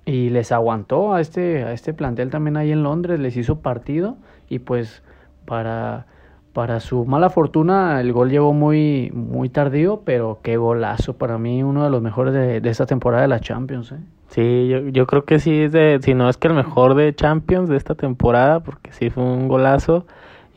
y 0.05 0.31
les 0.31 0.53
aguantó 0.53 1.15
a 1.15 1.21
este, 1.21 1.65
a 1.65 1.73
este 1.73 1.93
plantel 1.93 2.31
también 2.31 2.57
ahí 2.57 2.73
en 2.73 2.83
Londres, 2.83 3.21
les 3.21 3.37
hizo 3.37 3.61
partido 3.61 4.17
y 4.49 4.61
pues 4.61 5.03
para, 5.45 6.07
para 6.53 6.81
su 6.81 7.05
mala 7.05 7.31
fortuna 7.31 8.01
el 8.01 8.13
gol 8.13 8.31
llegó 8.31 8.53
muy, 8.53 9.11
muy 9.15 9.49
tardío, 9.49 10.03
pero 10.05 10.41
qué 10.43 10.57
golazo, 10.57 11.15
para 11.17 11.39
mí 11.39 11.63
uno 11.63 11.85
de 11.85 11.91
los 11.91 12.03
mejores 12.03 12.35
de, 12.35 12.69
esta 12.69 12.87
temporada 12.87 13.23
de 13.23 13.29
la 13.29 13.41
Champions. 13.41 13.93
¿eh? 13.93 14.01
Sí, 14.29 14.69
yo, 14.69 14.81
yo 14.89 15.07
creo 15.07 15.25
que 15.25 15.39
sí 15.39 15.63
es 15.63 15.73
de, 15.73 15.99
si 16.03 16.15
no 16.15 16.29
es 16.29 16.37
que 16.37 16.49
el 16.49 16.55
mejor 16.55 16.95
de 16.95 17.15
Champions 17.15 17.69
de 17.69 17.77
esta 17.77 17.95
temporada, 17.95 18.61
porque 18.61 18.93
sí 18.93 19.11
fue 19.11 19.23
un 19.23 19.49
golazo. 19.49 20.07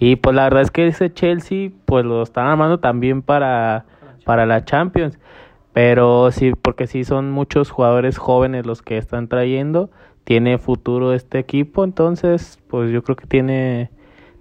Y 0.01 0.15
pues 0.15 0.33
la 0.33 0.43
verdad 0.43 0.61
es 0.61 0.71
que 0.71 0.87
ese 0.87 1.11
Chelsea, 1.11 1.71
pues 1.85 2.05
lo 2.05 2.23
están 2.23 2.47
armando 2.47 2.79
también 2.79 3.21
para 3.21 3.85
para 4.29 4.45
la 4.45 4.63
Champions. 4.63 5.17
Pero 5.81 6.29
sí, 6.31 6.51
porque 6.61 6.87
sí 6.87 7.05
son 7.05 7.31
muchos 7.31 7.69
jugadores 7.71 8.17
jóvenes 8.17 8.65
los 8.65 8.81
que 8.81 8.97
están 8.97 9.29
trayendo. 9.29 9.89
Tiene 10.25 10.57
futuro 10.57 11.13
este 11.13 11.39
equipo, 11.39 11.85
entonces 11.85 12.59
pues 12.67 12.91
yo 12.91 13.01
creo 13.01 13.15
que 13.15 13.25
tiene, 13.25 13.89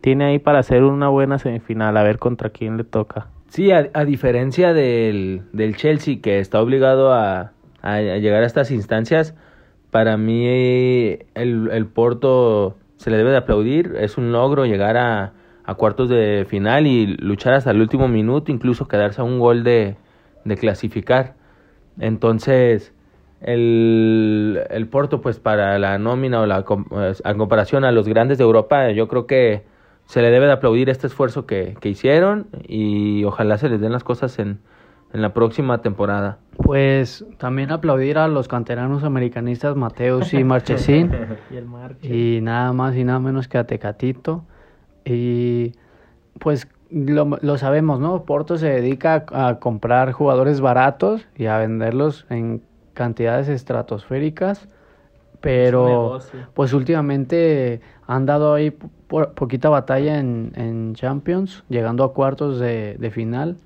tiene 0.01 0.25
ahí 0.25 0.41
para 0.41 0.59
hacer 0.59 0.83
una 0.83 1.09
buena 1.09 1.39
semifinal, 1.39 1.97
a 1.97 2.03
ver 2.03 2.19
contra 2.19 2.51
quién 2.51 2.77
le 2.77 2.83
toca. 2.83 3.29
Sí, 3.51 3.71
a, 3.71 3.85
diferencia 4.05 4.73
del, 4.73 5.43
del, 5.53 5.77
Chelsea 5.77 6.19
que 6.21 6.41
está 6.41 6.61
obligado 6.61 7.13
a, 7.13 7.53
a, 7.83 8.01
llegar 8.01 8.43
a 8.43 8.47
estas 8.47 8.73
instancias, 8.73 9.37
para 9.93 10.17
mí 10.17 10.45
el, 10.45 11.71
el 11.71 11.87
Porto 11.87 12.75
se 12.97 13.11
le 13.11 13.17
debe 13.17 13.31
de 13.31 13.37
aplaudir, 13.37 13.95
es 14.01 14.19
un 14.19 14.33
logro 14.33 14.67
llegar 14.67 14.97
a, 14.97 15.35
a 15.63 15.75
cuartos 15.77 16.09
de 16.09 16.45
final 16.49 16.89
y 16.89 17.07
luchar 17.07 17.55
hasta 17.55 17.71
el 17.71 17.81
último 17.81 18.09
minuto, 18.09 18.51
incluso 18.51 18.89
quedarse 18.89 19.21
a 19.21 19.25
un 19.25 19.39
gol 19.39 19.63
de, 19.63 19.95
de 20.45 20.57
clasificar. 20.57 21.35
Entonces, 22.01 22.93
el, 23.41 24.61
el, 24.71 24.89
Porto, 24.89 25.21
pues 25.21 25.39
para 25.39 25.79
la 25.79 25.99
nómina 25.99 26.41
o 26.41 26.47
la 26.47 26.65
pues, 26.65 27.23
en 27.25 27.39
comparación 27.39 27.85
a 27.85 27.93
los 27.93 28.09
grandes 28.09 28.39
de 28.39 28.45
Europa, 28.45 28.91
yo 28.91 29.09
creo 29.09 29.27
que 29.27 29.63
se 30.07 30.23
le 30.23 30.31
debe 30.31 30.47
de 30.47 30.53
aplaudir 30.53 30.89
este 30.89 31.07
esfuerzo 31.07 31.47
que, 31.47 31.77
que 31.81 31.89
hicieron 31.89 32.47
y 32.67 33.25
ojalá 33.25 33.59
se 33.59 33.69
les 33.69 33.81
den 33.81 33.93
las 33.93 34.05
cosas 34.05 34.39
en, 34.39 34.59
en 35.13 35.23
la 35.23 35.35
próxima 35.35 35.83
temporada. 35.83 36.39
Pues 36.57 37.25
también 37.39 37.71
aplaudir 37.71 38.19
a 38.19 38.27
los 38.27 38.49
canteranos 38.49 39.05
americanistas 39.05 39.77
Mateus 39.77 40.35
y 40.35 40.45
Marchesín 40.45 41.13
y, 42.03 42.37
y 42.37 42.41
nada 42.41 42.73
más 42.73 42.97
y 42.97 43.05
nada 43.05 43.19
menos 43.21 43.49
que 43.49 43.59
a 43.59 43.65
Tecatito 43.65 44.45
y 45.05 45.73
pues 46.39 46.69
lo, 46.91 47.39
lo, 47.41 47.59
sabemos, 47.59 48.01
¿no? 48.01 48.25
Porto 48.25 48.59
se 48.59 48.69
dedica 48.69 49.25
a, 49.33 49.59
comprar 49.59 50.13
jugadores 50.13 50.61
baratos 50.61 51.27
y 51.37 51.47
a 51.47 51.59
venderlos 51.59 52.27
en 52.31 52.63
cantidades 52.95 53.49
estratosféricas, 53.49 54.69
pero 55.41 56.19
pues 56.55 56.73
últimamente 56.73 57.81
han 58.07 58.27
dado 58.27 58.55
ahí 58.55 58.71
poquita 58.71 59.69
batalla 59.69 60.19
en, 60.19 60.53
en, 60.57 60.95
Champions, 60.95 61.65
llegando 61.69 62.05
a 62.05 62.13
cuartos 62.13 62.59
de, 62.59 62.97
de, 62.99 63.11
final 63.11 63.57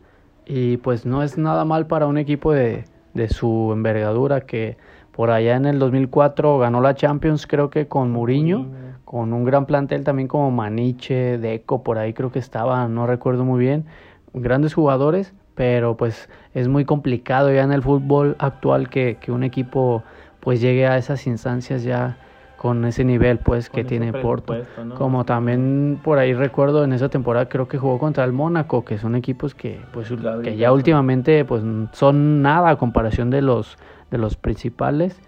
y 0.44 0.76
pues 0.78 1.06
no 1.06 1.22
es 1.22 1.38
nada 1.38 1.64
mal 1.64 1.86
para 1.86 2.06
un 2.06 2.18
equipo 2.18 2.52
de, 2.52 2.84
de 3.14 3.28
su 3.28 3.70
envergadura 3.72 4.42
que 4.42 4.76
por 5.12 5.30
allá 5.30 5.56
en 5.56 5.66
el 5.66 5.78
2004 5.78 6.58
ganó 6.58 6.80
la 6.80 6.94
Champions 6.94 7.46
creo 7.46 7.70
que 7.70 7.86
con 7.86 8.10
Mourinho 8.10 8.66
con 9.12 9.34
un 9.34 9.44
gran 9.44 9.66
plantel 9.66 10.04
también 10.04 10.26
como 10.26 10.50
Maniche, 10.50 11.36
Deco, 11.36 11.82
por 11.82 11.98
ahí 11.98 12.14
creo 12.14 12.32
que 12.32 12.38
estaba, 12.38 12.88
no 12.88 13.06
recuerdo 13.06 13.44
muy 13.44 13.60
bien, 13.60 13.84
grandes 14.32 14.72
jugadores, 14.72 15.34
pero 15.54 15.98
pues 15.98 16.30
es 16.54 16.66
muy 16.66 16.86
complicado 16.86 17.52
ya 17.52 17.62
en 17.62 17.72
el 17.72 17.82
fútbol 17.82 18.36
actual 18.38 18.88
que, 18.88 19.18
que 19.20 19.30
un 19.30 19.42
equipo 19.44 20.02
pues 20.40 20.62
llegue 20.62 20.86
a 20.86 20.96
esas 20.96 21.26
instancias 21.26 21.82
ya 21.82 22.16
con 22.56 22.86
ese 22.86 23.04
nivel 23.04 23.36
pues 23.36 23.68
que 23.68 23.84
tiene 23.84 24.14
Porto. 24.14 24.56
Como 24.96 25.26
también 25.26 26.00
por 26.02 26.18
ahí 26.18 26.32
recuerdo 26.32 26.82
en 26.82 26.94
esa 26.94 27.10
temporada 27.10 27.50
creo 27.50 27.68
que 27.68 27.76
jugó 27.76 27.98
contra 27.98 28.24
el 28.24 28.32
Mónaco, 28.32 28.82
que 28.82 28.96
son 28.96 29.14
equipos 29.14 29.54
que 29.54 29.78
pues 29.92 30.10
que 30.42 30.56
ya 30.56 30.72
últimamente 30.72 31.44
pues 31.44 31.62
son 31.92 32.40
nada 32.40 32.70
a 32.70 32.76
comparación 32.76 33.28
de 33.28 33.42
los 33.42 33.76
de 34.10 34.16
los 34.16 34.36
principales. 34.36 35.20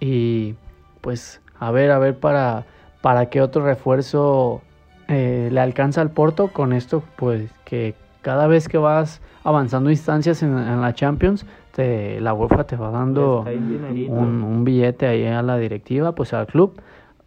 Y 0.00 0.56
pues 1.00 1.40
a 1.60 1.70
ver, 1.70 1.92
a 1.92 2.00
ver 2.00 2.18
para 2.18 2.64
para 3.02 3.26
que 3.26 3.42
otro 3.42 3.64
refuerzo 3.64 4.62
eh, 5.08 5.50
le 5.52 5.60
alcanza 5.60 6.00
al 6.00 6.10
Porto. 6.10 6.48
Con 6.48 6.72
esto, 6.72 7.02
pues 7.16 7.50
que 7.66 7.94
cada 8.22 8.46
vez 8.46 8.68
que 8.68 8.78
vas 8.78 9.20
avanzando 9.44 9.90
instancias 9.90 10.42
en, 10.42 10.80
la 10.80 10.94
Champions, 10.94 11.44
te, 11.72 12.20
la 12.20 12.32
UEFA 12.32 12.64
te 12.64 12.76
va 12.76 12.90
dando 12.90 13.44
un, 14.08 14.64
billete 14.64 15.06
ahí 15.06 15.26
a 15.26 15.42
la 15.42 15.58
directiva, 15.58 16.14
pues 16.14 16.32
al 16.32 16.46
club. 16.46 16.80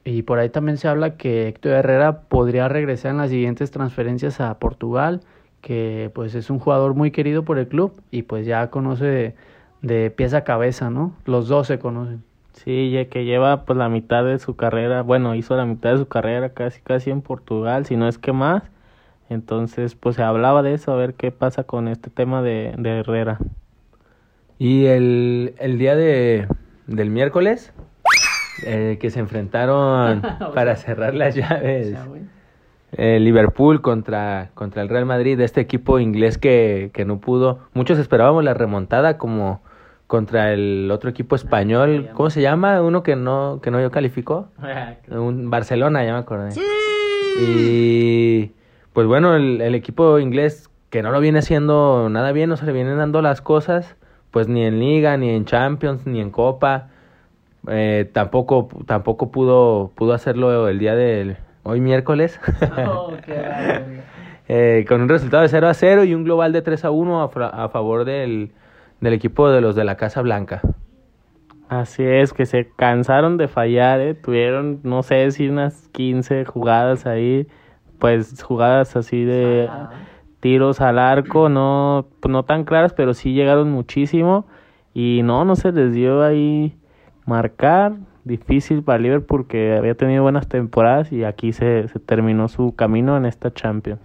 Y 0.06 0.22
por 0.22 0.40
ahí 0.40 0.50
también 0.50 0.78
se 0.78 0.88
habla 0.88 1.18
que 1.18 1.48
Héctor 1.48 1.74
Herrera 1.74 2.22
podría 2.22 2.68
regresar 2.68 3.12
en 3.12 3.18
las 3.18 3.30
siguientes 3.30 3.72
transferencias 3.72 4.40
a 4.40 4.58
Portugal, 4.60 5.22
que 5.62 6.12
pues 6.14 6.36
es 6.36 6.50
un 6.50 6.60
jugador 6.60 6.94
muy 6.94 7.12
querido 7.12 7.44
por 7.44 7.58
el 7.58 7.68
club 7.68 8.00
y 8.12 8.22
pues 8.22 8.46
ya 8.46 8.70
conoce 8.70 9.06
de, 9.06 9.36
de 9.82 10.12
pies 10.12 10.36
a 10.36 10.44
cabeza, 10.44 10.92
¿no? 10.92 11.14
Los 11.26 11.48
dos 11.48 11.68
se 11.68 11.80
conocen. 11.80 12.24
Sí, 12.56 12.90
ya 12.92 13.06
que 13.06 13.26
lleva 13.26 13.66
pues 13.66 13.78
la 13.78 13.90
mitad 13.90 14.24
de 14.24 14.40
su 14.40 14.56
carrera, 14.56 15.02
bueno, 15.02 15.36
hizo 15.36 15.56
la 15.58 15.66
mitad 15.66 15.92
de 15.92 15.98
su 15.98 16.08
carrera 16.08 16.54
casi 16.54 16.82
casi 16.82 17.12
en 17.12 17.22
Portugal, 17.22 17.86
si 17.86 17.98
no 17.98 18.08
es 18.08 18.18
que 18.18 18.32
más. 18.32 18.64
Entonces, 19.30 19.96
pues 19.96 20.16
se 20.16 20.24
hablaba 20.24 20.64
de 20.64 20.74
eso, 20.74 20.92
a 20.92 20.96
ver 20.96 21.16
qué 21.16 21.32
pasa 21.32 21.64
con 21.64 21.88
este 21.88 22.10
tema 22.10 22.42
de, 22.42 22.74
de 22.78 23.00
Herrera. 23.00 23.40
Y 24.58 24.86
el, 24.86 25.56
el 25.60 25.78
día 25.78 25.96
de, 25.96 26.48
del 26.88 27.10
miércoles, 27.10 27.74
eh, 28.66 28.98
que 29.02 29.10
se 29.10 29.20
enfrentaron 29.20 30.22
para 30.54 30.76
cerrar 30.78 31.14
las 31.14 31.36
llaves. 31.36 31.94
Eh, 32.94 33.20
Liverpool 33.20 33.82
contra, 33.82 34.52
contra 34.54 34.82
el 34.82 34.88
Real 34.88 35.06
Madrid, 35.06 35.40
este 35.42 35.60
equipo 35.60 36.00
inglés 36.00 36.38
que, 36.38 36.92
que 36.94 37.04
no 37.04 37.20
pudo. 37.20 37.60
Muchos 37.74 38.00
esperábamos 38.00 38.46
la 38.46 38.54
remontada 38.54 39.18
como 39.18 39.62
contra 40.08 40.54
el 40.54 40.90
otro 40.92 41.10
equipo 41.10 41.36
español, 41.36 42.10
¿cómo 42.14 42.30
se 42.30 42.42
llama? 42.42 42.82
Uno 42.82 43.04
que 43.04 43.16
no 43.16 43.60
que 43.62 43.72
no 43.72 43.90
calificó. 43.92 44.50
Un 45.10 45.50
Barcelona, 45.50 46.04
ya 46.06 46.14
me 46.14 46.20
acordé. 46.20 46.52
Y 47.42 48.52
pues 48.94 49.08
bueno, 49.08 49.36
el, 49.36 49.62
el, 49.62 49.76
equipo 49.76 50.20
inglés 50.20 50.70
que 50.90 51.02
no 51.02 51.12
lo 51.12 51.20
viene 51.20 51.40
haciendo 51.40 52.08
nada 52.10 52.32
bien, 52.32 52.50
no 52.50 52.58
se 52.58 52.66
le 52.66 52.72
vienen 52.72 52.98
dando 52.98 53.22
las 53.22 53.42
cosas, 53.42 53.96
pues 54.32 54.48
ni 54.48 54.64
en 54.64 54.80
Liga, 54.80 55.18
ni 55.18 55.30
en 55.30 55.46
Champions, 55.46 56.06
ni 56.06 56.22
en 56.22 56.30
Copa. 56.30 56.90
Eh, 57.68 58.10
tampoco 58.14 58.70
tampoco 58.86 59.32
pudo 59.32 59.92
pudo 59.96 60.14
hacerlo 60.14 60.70
el 60.70 60.78
día 60.78 60.96
del 60.96 61.38
hoy 61.64 61.82
miércoles. 61.82 62.40
Oh, 62.88 63.12
eh, 64.48 64.86
con 64.88 65.02
un 65.02 65.10
resultado 65.10 65.42
de 65.42 65.50
0 65.50 65.68
a 65.68 65.74
0 65.74 66.04
y 66.04 66.14
un 66.14 66.24
global 66.24 66.54
de 66.54 66.62
3 66.62 66.86
a 66.86 66.92
1 66.92 67.22
a, 67.24 67.64
a 67.64 67.70
favor 67.70 68.06
del 68.06 68.52
del 69.06 69.14
equipo 69.14 69.50
de 69.50 69.62
los 69.62 69.76
de 69.76 69.86
la 69.86 69.96
Casa 69.96 70.22
Blanca. 70.22 70.62
Así 71.70 72.04
es, 72.04 72.34
que 72.34 72.46
se 72.46 72.70
cansaron 72.76 73.38
de 73.38 73.48
fallar, 73.48 74.00
¿eh? 74.00 74.16
tuvieron, 74.16 74.80
no 74.84 75.04
sé 75.04 75.30
si 75.32 75.48
unas 75.48 75.88
15 75.90 76.46
jugadas 76.46 77.06
ahí, 77.06 77.48
pues 78.00 78.42
jugadas 78.42 78.96
así 78.96 79.24
de 79.24 79.70
tiros 80.40 80.82
al 80.82 81.00
arco, 81.00 81.50
no, 81.50 82.08
no 82.28 82.44
tan 82.46 82.66
claras, 82.66 82.94
pero 82.94 83.14
sí 83.14 83.34
llegaron 83.34 83.72
muchísimo 83.72 84.46
y 84.94 85.22
no, 85.24 85.46
no 85.46 85.56
se 85.56 85.72
les 85.72 85.94
dio 85.94 86.24
ahí 86.24 86.76
marcar, 87.26 87.94
difícil 88.24 88.82
para 88.84 89.00
Liverpool 89.00 89.46
porque 89.46 89.76
había 89.76 89.96
tenido 89.96 90.24
buenas 90.24 90.48
temporadas 90.48 91.12
y 91.12 91.24
aquí 91.24 91.52
se, 91.52 91.88
se 91.88 92.00
terminó 92.00 92.48
su 92.48 92.76
camino 92.76 93.18
en 93.18 93.26
esta 93.26 93.54
Champions. 93.54 94.02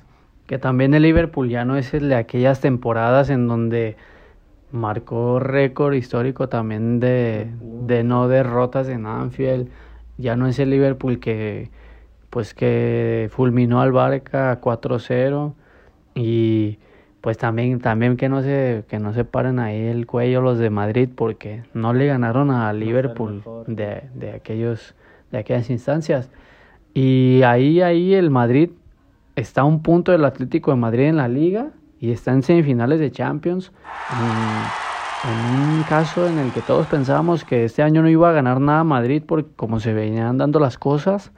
Que 0.47 0.59
también 0.59 0.92
el 0.92 1.02
Liverpool 1.02 1.49
ya 1.49 1.64
no 1.64 1.76
es 1.76 1.95
el 1.95 2.09
de 2.11 2.16
aquellas 2.16 2.61
temporadas 2.61 3.30
en 3.30 3.47
donde 3.49 3.97
marcó 4.73 5.39
récord 5.41 5.95
histórico 5.95 6.49
también 6.49 7.00
de, 7.00 7.49
de 7.61 8.05
no 8.05 8.29
derrotas 8.29 8.89
en 8.89 9.07
Anfield. 9.07 9.69
Ya 10.19 10.37
no 10.37 10.47
es 10.47 10.59
el 10.59 10.71
Liverpool 10.71 11.19
que 11.19 11.71
pues 12.31 12.55
que 12.55 13.29
fulminó 13.33 13.81
al 13.81 13.93
Barca 13.93 14.61
4-0 14.61 15.53
y 16.15 16.79
pues 17.21 17.37
también 17.39 17.81
también 17.81 18.17
que 18.17 18.29
no 18.29 18.43
se 18.43 18.85
que 18.89 18.99
no 18.99 19.12
se 19.12 19.25
paren 19.25 19.59
ahí 19.59 19.87
el 19.87 20.07
cuello 20.07 20.41
los 20.41 20.59
de 20.59 20.71
Madrid 20.71 21.09
porque 21.15 21.65
no 21.75 21.93
le 21.93 22.07
ganaron 22.07 22.50
a 22.50 22.73
Liverpool 22.73 23.43
de, 23.67 24.05
de 24.15 24.33
aquellos 24.33 24.95
de 25.33 25.39
aquellas 25.39 25.71
instancias. 25.71 26.31
Y 26.95 27.43
ahí 27.43 27.81
ahí 27.83 28.15
el 28.15 28.31
Madrid 28.31 28.71
está 29.37 29.62
a 29.62 29.65
un 29.65 29.83
punto 29.83 30.12
del 30.12 30.25
Atlético 30.25 30.71
de 30.71 30.77
Madrid 30.77 31.05
en 31.05 31.17
la 31.17 31.29
liga 31.29 31.71
y 32.00 32.11
está 32.12 32.33
en 32.33 32.42
semifinales 32.42 32.99
de 32.99 33.12
Champions. 33.12 33.73
En, 35.23 35.76
un 35.76 35.83
caso 35.83 36.26
en 36.26 36.38
el 36.38 36.50
que 36.50 36.62
todos 36.62 36.87
pensábamos 36.87 37.45
que 37.45 37.64
este 37.64 37.83
año 37.83 38.00
no 38.00 38.09
iba 38.09 38.30
a 38.30 38.33
ganar 38.33 38.59
nada 38.59 38.85
Madrid 38.85 39.23
porque 39.26 39.50
como 39.54 39.78
se 39.78 39.92
venían 39.92 40.38
dando 40.38 40.59
las 40.61 40.78
cosas 40.78 41.30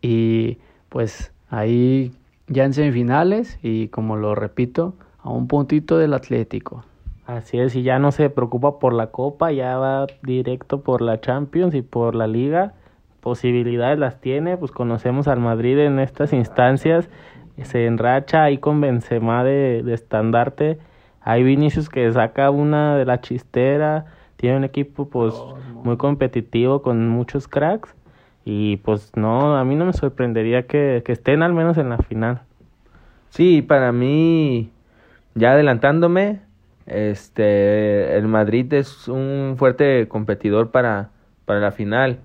y 0.00 0.58
pues 0.88 1.32
ahí 1.50 2.12
ya 2.46 2.64
en 2.64 2.74
semifinales 2.74 3.58
y 3.60 3.88
como 3.88 4.16
lo 4.16 4.36
repito, 4.36 4.94
a 5.20 5.30
un 5.30 5.48
puntito 5.48 5.98
del 5.98 6.14
Atlético. 6.14 6.84
Así 7.26 7.58
es, 7.58 7.74
y 7.74 7.82
ya 7.82 7.98
no 7.98 8.12
se 8.12 8.30
preocupa 8.30 8.78
por 8.78 8.92
la 8.92 9.08
Copa, 9.08 9.50
ya 9.50 9.78
va 9.78 10.06
directo 10.22 10.82
por 10.82 11.00
la 11.00 11.20
Champions 11.20 11.74
y 11.74 11.82
por 11.82 12.14
la 12.14 12.28
Liga. 12.28 12.74
Posibilidades 13.20 13.98
las 13.98 14.20
tiene, 14.20 14.58
pues 14.58 14.70
conocemos 14.70 15.26
al 15.26 15.40
Madrid 15.40 15.78
en 15.78 15.98
estas 15.98 16.34
instancias 16.34 17.08
se 17.62 17.86
enracha 17.86 18.42
ahí 18.44 18.58
con 18.58 18.80
Benzema 18.80 19.44
de, 19.44 19.82
de 19.84 19.94
estandarte. 19.94 20.78
Hay 21.20 21.42
Vinicius 21.42 21.88
que 21.88 22.12
saca 22.12 22.50
una 22.50 22.96
de 22.96 23.04
la 23.04 23.20
chistera, 23.20 24.06
tiene 24.36 24.56
un 24.58 24.64
equipo 24.64 25.08
pues 25.08 25.34
muy 25.84 25.96
competitivo 25.96 26.82
con 26.82 27.08
muchos 27.08 27.48
cracks 27.48 27.94
y 28.44 28.76
pues 28.78 29.12
no, 29.16 29.56
a 29.56 29.64
mí 29.64 29.74
no 29.74 29.86
me 29.86 29.92
sorprendería 29.94 30.66
que, 30.66 31.02
que 31.04 31.12
estén 31.12 31.42
al 31.42 31.54
menos 31.54 31.78
en 31.78 31.88
la 31.88 31.98
final. 31.98 32.42
Sí, 33.30 33.62
para 33.62 33.90
mí, 33.92 34.70
ya 35.34 35.52
adelantándome, 35.52 36.40
Este, 36.86 38.16
el 38.16 38.28
Madrid 38.28 38.72
es 38.74 39.08
un 39.08 39.54
fuerte 39.56 40.06
competidor 40.08 40.70
para, 40.70 41.08
para 41.46 41.60
la 41.60 41.72
final. 41.72 42.18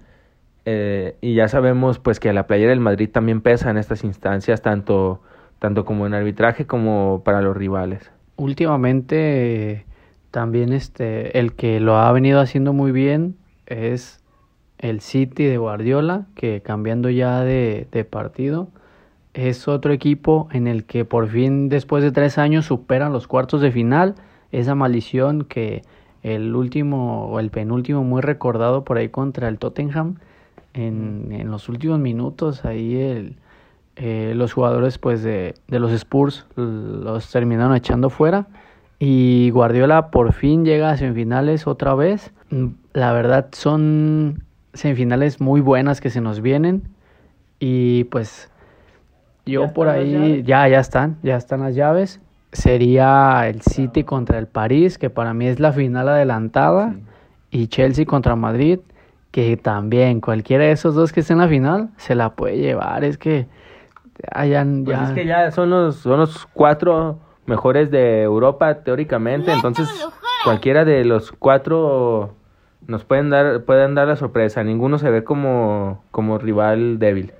Eh, 0.65 1.15
y 1.21 1.35
ya 1.35 1.47
sabemos 1.47 1.99
pues 1.99 2.19
que 2.19 2.31
la 2.33 2.47
playera 2.47 2.69
del 2.71 2.79
Madrid 2.79 3.09
también 3.09 3.41
pesa 3.41 3.69
en 3.69 3.77
estas 3.77 4.03
instancias, 4.03 4.61
tanto, 4.61 5.21
tanto 5.59 5.85
como 5.85 6.05
en 6.05 6.13
arbitraje 6.13 6.67
como 6.67 7.21
para 7.23 7.41
los 7.41 7.55
rivales. 7.55 8.11
Últimamente 8.35 9.85
también 10.31 10.73
este, 10.73 11.39
el 11.39 11.53
que 11.53 11.79
lo 11.79 11.97
ha 11.97 12.11
venido 12.11 12.39
haciendo 12.39 12.73
muy 12.73 12.91
bien 12.91 13.35
es 13.65 14.23
el 14.77 15.01
City 15.01 15.45
de 15.45 15.57
Guardiola, 15.57 16.27
que 16.35 16.61
cambiando 16.61 17.09
ya 17.09 17.41
de, 17.41 17.87
de 17.91 18.05
partido, 18.05 18.69
es 19.33 19.67
otro 19.67 19.93
equipo 19.93 20.47
en 20.51 20.67
el 20.67 20.85
que 20.85 21.05
por 21.05 21.27
fin 21.27 21.69
después 21.69 22.03
de 22.03 22.11
tres 22.11 22.37
años 22.37 22.65
superan 22.65 23.13
los 23.13 23.27
cuartos 23.27 23.61
de 23.61 23.71
final, 23.71 24.15
esa 24.51 24.75
maldición 24.75 25.43
que 25.43 25.83
el 26.23 26.55
último 26.55 27.25
o 27.27 27.39
el 27.39 27.49
penúltimo 27.49 28.03
muy 28.03 28.21
recordado 28.21 28.83
por 28.83 28.97
ahí 28.97 29.09
contra 29.09 29.47
el 29.47 29.57
Tottenham, 29.59 30.15
en, 30.73 31.29
en 31.31 31.51
los 31.51 31.69
últimos 31.69 31.99
minutos 31.99 32.65
ahí 32.65 32.95
el, 32.95 33.35
eh, 33.95 34.33
los 34.35 34.53
jugadores 34.53 34.97
pues 34.97 35.23
de, 35.23 35.55
de 35.67 35.79
los 35.79 35.91
Spurs 35.91 36.45
los 36.55 37.31
terminaron 37.31 37.75
echando 37.75 38.09
fuera 38.09 38.47
y 38.99 39.49
Guardiola 39.51 40.09
por 40.09 40.33
fin 40.33 40.65
llega 40.65 40.91
a 40.91 40.97
semifinales 40.97 41.67
otra 41.67 41.95
vez. 41.95 42.31
La 42.93 43.13
verdad 43.13 43.47
son 43.51 44.43
semifinales 44.73 45.39
muy 45.41 45.61
buenas 45.61 46.01
que 46.01 46.09
se 46.09 46.21
nos 46.21 46.41
vienen 46.41 46.83
y 47.59 48.05
pues 48.05 48.49
yo 49.45 49.73
por 49.73 49.87
ahí 49.87 50.43
ya 50.43 50.67
ya 50.67 50.79
están, 50.79 51.17
ya 51.23 51.35
están 51.35 51.61
las 51.61 51.75
llaves. 51.75 52.21
Sería 52.51 53.47
el 53.47 53.61
City 53.61 54.03
contra 54.03 54.39
el 54.39 54.47
París, 54.47 54.97
que 54.97 55.09
para 55.09 55.33
mí 55.33 55.47
es 55.47 55.59
la 55.59 55.71
final 55.71 56.09
adelantada, 56.09 56.95
y 57.51 57.67
Chelsea 57.67 58.05
contra 58.05 58.35
Madrid, 58.35 58.79
que 59.31 59.57
también 59.57 60.21
cualquiera 60.21 60.65
de 60.65 60.71
esos 60.71 60.95
dos 60.95 61.13
que 61.13 61.19
estén 61.19 61.37
en 61.37 61.41
la 61.41 61.47
final 61.47 61.89
se 61.97 62.15
la 62.15 62.31
puede 62.31 62.57
llevar. 62.57 63.03
Es 63.03 63.17
que 63.17 63.47
hayan 64.31 64.83
Pues 64.85 64.97
ya 64.97 65.03
es 65.05 65.11
que 65.11 65.25
ya 65.25 65.51
son 65.51 65.69
los, 65.69 65.97
son 65.97 66.19
los 66.19 66.45
cuatro 66.47 67.19
mejores 67.45 67.91
de 67.91 68.21
Europa 68.21 68.83
teóricamente, 68.83 69.51
entonces 69.51 69.89
cualquiera 70.43 70.85
de 70.85 71.03
los 71.03 71.31
cuatro 71.31 72.35
nos 72.87 73.03
pueden 73.05 73.29
dar, 73.29 73.63
pueden 73.65 73.95
dar 73.95 74.07
la 74.07 74.15
sorpresa, 74.15 74.63
ninguno 74.63 74.97
se 74.97 75.09
ve 75.09 75.23
como, 75.23 76.03
como 76.11 76.37
rival 76.37 76.99
débil. 76.99 77.33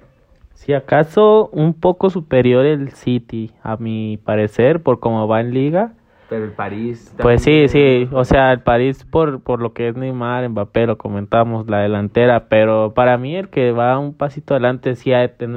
Si 0.53 0.74
acaso 0.74 1.50
un 1.53 1.74
poco 1.74 2.10
superior 2.10 2.65
el 2.65 2.91
City, 2.91 3.51
a 3.63 3.77
mi 3.77 4.17
parecer, 4.17 4.84
por 4.84 5.00
cómo 5.00 5.27
va 5.27 5.39
en 5.39 5.53
liga. 5.53 5.93
Pero 6.30 6.46
el 6.46 6.52
París... 6.52 7.14
Pues 7.20 7.42
sí, 7.42 7.68
sí, 7.70 8.08
o 8.12 8.24
sea, 8.24 8.52
el 8.52 8.60
París 8.60 9.04
por, 9.10 9.42
por 9.42 9.62
lo 9.62 9.74
que 9.74 9.88
es 9.88 9.96
Neymar, 9.96 10.48
Mbappé, 10.50 10.86
lo 10.86 10.98
comentamos, 10.98 11.68
la 11.68 11.80
delantera, 11.80 12.46
pero 12.50 12.94
para 12.94 13.18
mí 13.18 13.36
el 13.36 13.50
que 13.50 13.72
va 13.72 13.98
un 13.98 14.14
pasito 14.14 14.54
adelante, 14.54 14.96
si, 14.96 15.12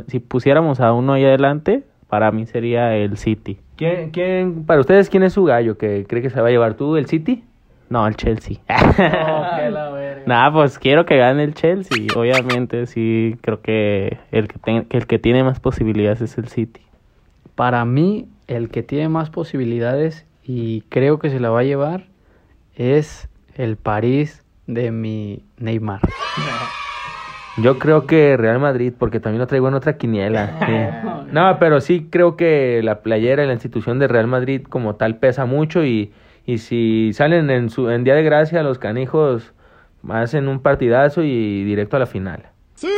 si 0.07 0.19
pusiéramos 0.19 0.81
a 0.81 0.93
uno 0.95 1.13
ahí 1.13 1.25
adelante, 1.25 1.83
para 2.09 2.31
mí 2.33 2.47
sería 2.47 2.97
el 2.97 3.19
City. 3.19 3.59
¿Quién, 3.77 4.11
quién, 4.11 4.65
para 4.65 4.81
ustedes, 4.81 5.11
quién 5.11 5.23
es 5.25 5.35
su 5.35 5.45
gallo 5.45 5.77
que 5.77 6.07
cree 6.09 6.23
que 6.23 6.31
se 6.31 6.41
va 6.41 6.49
a 6.49 6.51
llevar 6.51 6.75
tú, 6.75 6.97
el 6.97 7.07
City? 7.07 7.45
No, 7.91 8.07
el 8.07 8.17
Chelsea. 8.17 8.57
la 8.69 9.91
verga. 9.93 10.23
Nada, 10.27 10.53
pues 10.53 10.79
quiero 10.79 11.05
que 11.05 11.19
gane 11.19 11.45
el 11.45 11.53
Chelsea, 11.53 12.07
obviamente, 12.17 12.87
sí, 12.87 13.37
creo 13.43 13.61
que 13.61 14.17
el 14.31 14.49
que, 14.49 14.59
ten- 14.59 14.85
que 14.87 14.97
el 14.97 15.07
que 15.07 15.19
tiene 15.19 15.45
más 15.45 15.61
posibilidades 15.61 16.23
es 16.23 16.39
el 16.39 16.49
City. 16.49 16.81
Para 17.55 17.85
mí, 17.85 18.27
el 18.47 18.71
que 18.71 18.83
tiene 18.83 19.09
más 19.11 19.29
posibilidades 19.31 20.25
y 20.45 20.83
creo 20.83 21.19
que 21.19 21.31
se 21.31 21.41
la 21.41 21.51
va 21.51 21.61
a 21.61 21.65
llevar 21.65 22.07
es 22.75 23.29
el 23.55 23.77
París 23.77 24.43
de 24.67 24.91
mi 24.91 25.45
Neymar. 25.59 26.01
Yo 27.59 27.79
creo 27.79 28.07
que 28.07 28.37
Real 28.39 28.59
Madrid, 28.59 28.95
porque 28.99 29.21
también 29.21 29.41
lo 29.41 29.47
traigo 29.47 29.69
en 29.69 29.75
otra 29.75 29.97
quiniela. 29.97 30.59
sí. 30.67 31.09
No, 31.33 31.57
pero 31.59 31.81
sí 31.81 32.09
creo 32.11 32.37
que 32.37 32.83
la 32.85 33.01
playera 33.01 33.43
y 33.43 33.47
la 33.47 33.55
institución 33.55 33.99
de 33.99 34.07
Real 34.07 34.27
Madrid 34.27 34.63
como 34.69 34.97
tal 34.97 35.17
pesa 35.17 35.47
mucho 35.47 35.83
y, 35.83 36.13
y 36.45 36.59
si 36.59 37.13
salen 37.15 37.49
en 37.49 37.71
su 37.71 37.89
en 37.89 38.05
día 38.05 38.15
de 38.15 38.23
gracia 38.23 38.63
los 38.63 38.79
canijos 38.79 39.55
hacen 40.11 40.49
un 40.49 40.61
partidazo 40.61 41.23
y 41.23 41.65
directo 41.65 41.97
a 41.97 42.01
la 42.01 42.07
final. 42.07 42.43
Sí, 42.75 42.89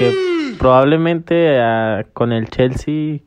que 0.00 0.12
probablemente 0.58 1.60
ah, 1.60 2.06
con 2.12 2.32
el 2.32 2.48
Chelsea, 2.48 3.20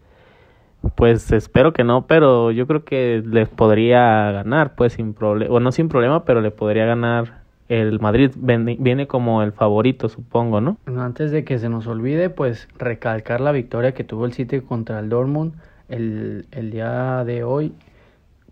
pues 0.95 1.31
espero 1.31 1.73
que 1.73 1.83
no, 1.83 2.07
pero 2.07 2.51
yo 2.51 2.67
creo 2.67 2.83
que 2.83 3.23
les 3.25 3.49
podría 3.49 4.31
ganar, 4.31 4.75
pues 4.75 4.93
sin 4.93 5.13
problema, 5.13 5.51
bueno, 5.51 5.65
no 5.65 5.71
sin 5.71 5.89
problema, 5.89 6.25
pero 6.25 6.41
le 6.41 6.51
podría 6.51 6.85
ganar 6.85 7.43
el 7.67 7.99
Madrid, 7.99 8.31
viene 8.35 9.07
como 9.07 9.43
el 9.43 9.51
favorito, 9.51 10.09
supongo, 10.09 10.59
¿no? 10.59 10.77
Antes 10.97 11.31
de 11.31 11.43
que 11.43 11.59
se 11.59 11.69
nos 11.69 11.85
olvide, 11.85 12.29
pues 12.29 12.67
recalcar 12.77 13.41
la 13.41 13.51
victoria 13.51 13.93
que 13.93 14.03
tuvo 14.03 14.25
el 14.25 14.33
City 14.33 14.61
contra 14.61 14.99
el 14.99 15.09
Dortmund 15.09 15.53
el, 15.87 16.47
el 16.51 16.71
día 16.71 17.23
de 17.25 17.43
hoy 17.43 17.73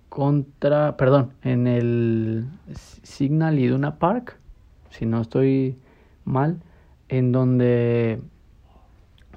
contra, 0.10 0.98
perdón, 0.98 1.32
en 1.44 1.68
el 1.68 2.46
Signal 3.04 3.60
Iduna 3.60 3.98
Park, 3.98 4.38
si 4.90 5.06
no 5.06 5.22
estoy 5.22 5.78
mal, 6.26 6.58
en 7.10 7.32
donde 7.32 8.20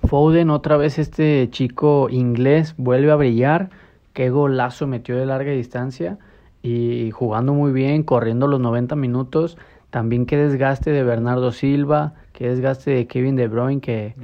Foden, 0.04 0.50
otra 0.50 0.76
vez 0.76 0.98
este 0.98 1.48
chico 1.50 2.08
inglés, 2.10 2.74
vuelve 2.76 3.10
a 3.10 3.16
brillar. 3.16 3.70
Qué 4.12 4.30
golazo 4.30 4.86
metió 4.86 5.16
de 5.16 5.26
larga 5.26 5.52
distancia 5.52 6.18
y 6.62 7.10
jugando 7.12 7.54
muy 7.54 7.72
bien, 7.72 8.02
corriendo 8.02 8.46
los 8.46 8.60
90 8.60 8.96
minutos. 8.96 9.56
También 9.90 10.26
qué 10.26 10.36
desgaste 10.36 10.90
de 10.90 11.02
Bernardo 11.02 11.52
Silva, 11.52 12.14
qué 12.32 12.48
desgaste 12.48 12.90
de 12.92 13.06
Kevin 13.06 13.36
De 13.36 13.48
Bruyne, 13.48 13.80
que 13.80 14.14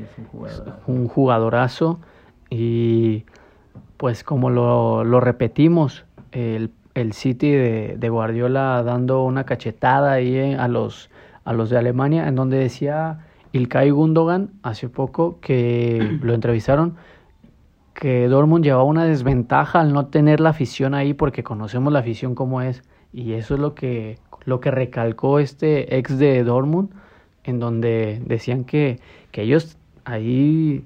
es 0.47 0.63
un 0.87 1.09
jugadorazo. 1.09 1.99
Y 2.51 3.25
pues 3.97 4.25
como 4.25 4.51
lo, 4.51 5.05
lo 5.05 5.21
repetimos, 5.21 6.05
el, 6.33 6.71
el 6.95 7.13
City 7.13 7.51
de, 7.51 7.97
de 7.99 8.09
Guardiola 8.09 8.83
dando 8.83 9.25
una 9.25 9.45
cachetada 9.45 10.13
ahí 10.13 10.37
eh, 10.37 10.57
a 10.57 10.69
los, 10.69 11.11
a 11.45 11.53
los 11.53 11.71
de 11.71 11.79
Alemania, 11.79 12.29
en 12.29 12.35
donde 12.35 12.59
decía 12.59 13.26
Ilkay 13.57 13.91
Gundogan 13.91 14.51
hace 14.63 14.89
poco 14.89 15.39
que 15.41 16.19
lo 16.23 16.35
entrevistaron 16.35 16.97
que 17.95 18.29
Dortmund 18.29 18.63
llevaba 18.63 18.85
una 18.85 19.05
desventaja 19.05 19.81
al 19.81 19.93
no 19.93 20.07
tener 20.07 20.41
la 20.41 20.51
afición 20.51 20.95
ahí 20.95 21.15
porque 21.15 21.43
conocemos 21.43 21.93
la 21.93 22.01
afición 22.01 22.35
como 22.35 22.61
es 22.61 22.83
y 23.13 23.33
eso 23.33 23.55
es 23.55 23.61
lo 23.61 23.75
que 23.75 24.19
lo 24.45 24.61
que 24.61 24.71
recalcó 24.71 25.39
este 25.39 25.97
ex 25.97 26.19
de 26.19 26.45
Dortmund 26.45 26.91
en 27.45 27.59
donde 27.59 28.23
decían 28.25 28.65
que, 28.65 29.01
que 29.33 29.43
ellos 29.43 29.79
ahí 30.05 30.85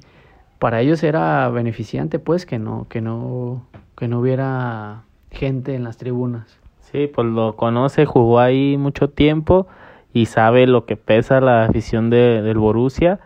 para 0.58 0.80
ellos 0.80 1.02
era 1.02 1.48
beneficiante 1.48 2.18
pues 2.18 2.46
que 2.46 2.58
no 2.58 2.86
que 2.88 3.00
no 3.00 3.66
que 3.96 4.08
no 4.08 4.20
hubiera 4.20 5.02
gente 5.30 5.74
en 5.74 5.84
las 5.84 5.96
tribunas. 5.96 6.58
Sí, 6.80 7.06
pues 7.06 7.26
lo 7.26 7.54
conoce, 7.56 8.06
jugó 8.06 8.40
ahí 8.40 8.76
mucho 8.76 9.10
tiempo 9.10 9.66
y 10.12 10.26
sabe 10.26 10.66
lo 10.66 10.84
que 10.86 10.96
pesa 10.96 11.40
la 11.40 11.64
afición 11.64 12.10
de, 12.10 12.42
del 12.42 12.58
Borussia. 12.58 13.20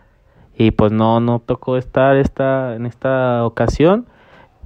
Y 0.57 0.71
pues 0.71 0.91
no 0.91 1.19
no 1.19 1.39
tocó 1.39 1.77
estar 1.77 2.15
esta 2.17 2.75
en 2.75 2.85
esta 2.85 3.45
ocasión. 3.45 4.05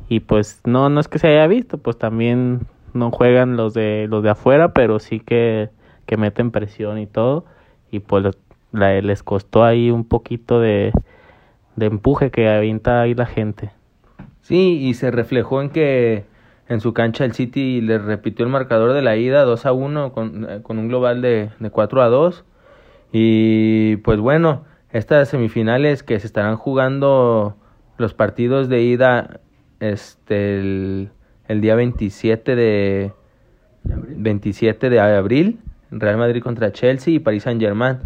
Y 0.09 0.21
pues 0.21 0.61
no 0.65 0.89
no 0.89 0.99
es 0.99 1.07
que 1.07 1.19
se 1.19 1.27
haya 1.29 1.47
visto, 1.47 1.77
pues 1.77 1.97
también 1.97 2.61
no 2.93 3.11
juegan 3.11 3.57
los 3.57 3.73
de 3.73 4.07
los 4.09 4.23
de 4.23 4.29
afuera, 4.31 4.73
pero 4.73 4.99
sí 4.99 5.19
que 5.19 5.69
que 6.05 6.17
meten 6.17 6.51
presión 6.51 6.97
y 6.99 7.07
todo. 7.07 7.45
Y 7.91 7.99
pues 7.99 8.23
la- 8.71 9.01
les 9.01 9.23
costó 9.23 9.63
ahí 9.63 9.91
un 9.91 10.03
poquito 10.05 10.59
de 10.59 10.91
de 11.75 11.85
empuje 11.87 12.31
que 12.31 12.49
avienta 12.49 13.01
ahí 13.01 13.13
la 13.15 13.25
gente. 13.25 13.71
Sí, 14.41 14.79
y 14.81 14.93
se 14.95 15.11
reflejó 15.11 15.61
en 15.61 15.69
que 15.69 16.25
en 16.69 16.79
su 16.79 16.93
cancha 16.93 17.25
el 17.25 17.33
City 17.33 17.81
le 17.81 17.97
repitió 17.97 18.45
el 18.45 18.51
marcador 18.51 18.93
de 18.93 19.01
la 19.01 19.17
ida 19.17 19.43
2 19.43 19.65
a 19.65 19.73
1 19.73 20.13
con, 20.13 20.49
eh, 20.49 20.59
con 20.61 20.77
un 20.77 20.87
global 20.87 21.21
de, 21.21 21.49
de 21.59 21.69
4 21.71 22.01
a 22.01 22.07
2. 22.07 22.45
Y 23.11 23.97
pues 23.97 24.19
bueno, 24.19 24.65
estas 24.91 25.29
semifinales 25.29 26.03
que 26.03 26.19
se 26.19 26.27
estarán 26.27 26.55
jugando 26.55 27.57
los 27.97 28.13
partidos 28.13 28.69
de 28.69 28.83
ida 28.83 29.41
este 29.79 30.59
el, 30.59 31.09
el 31.47 31.61
día 31.61 31.75
27 31.75 32.55
de 32.55 33.13
27 33.83 34.89
de 34.89 34.99
abril, 34.99 35.59
Real 35.89 36.17
Madrid 36.17 36.43
contra 36.43 36.71
Chelsea 36.71 37.15
y 37.15 37.19
Paris 37.19 37.43
Saint-Germain. 37.43 37.97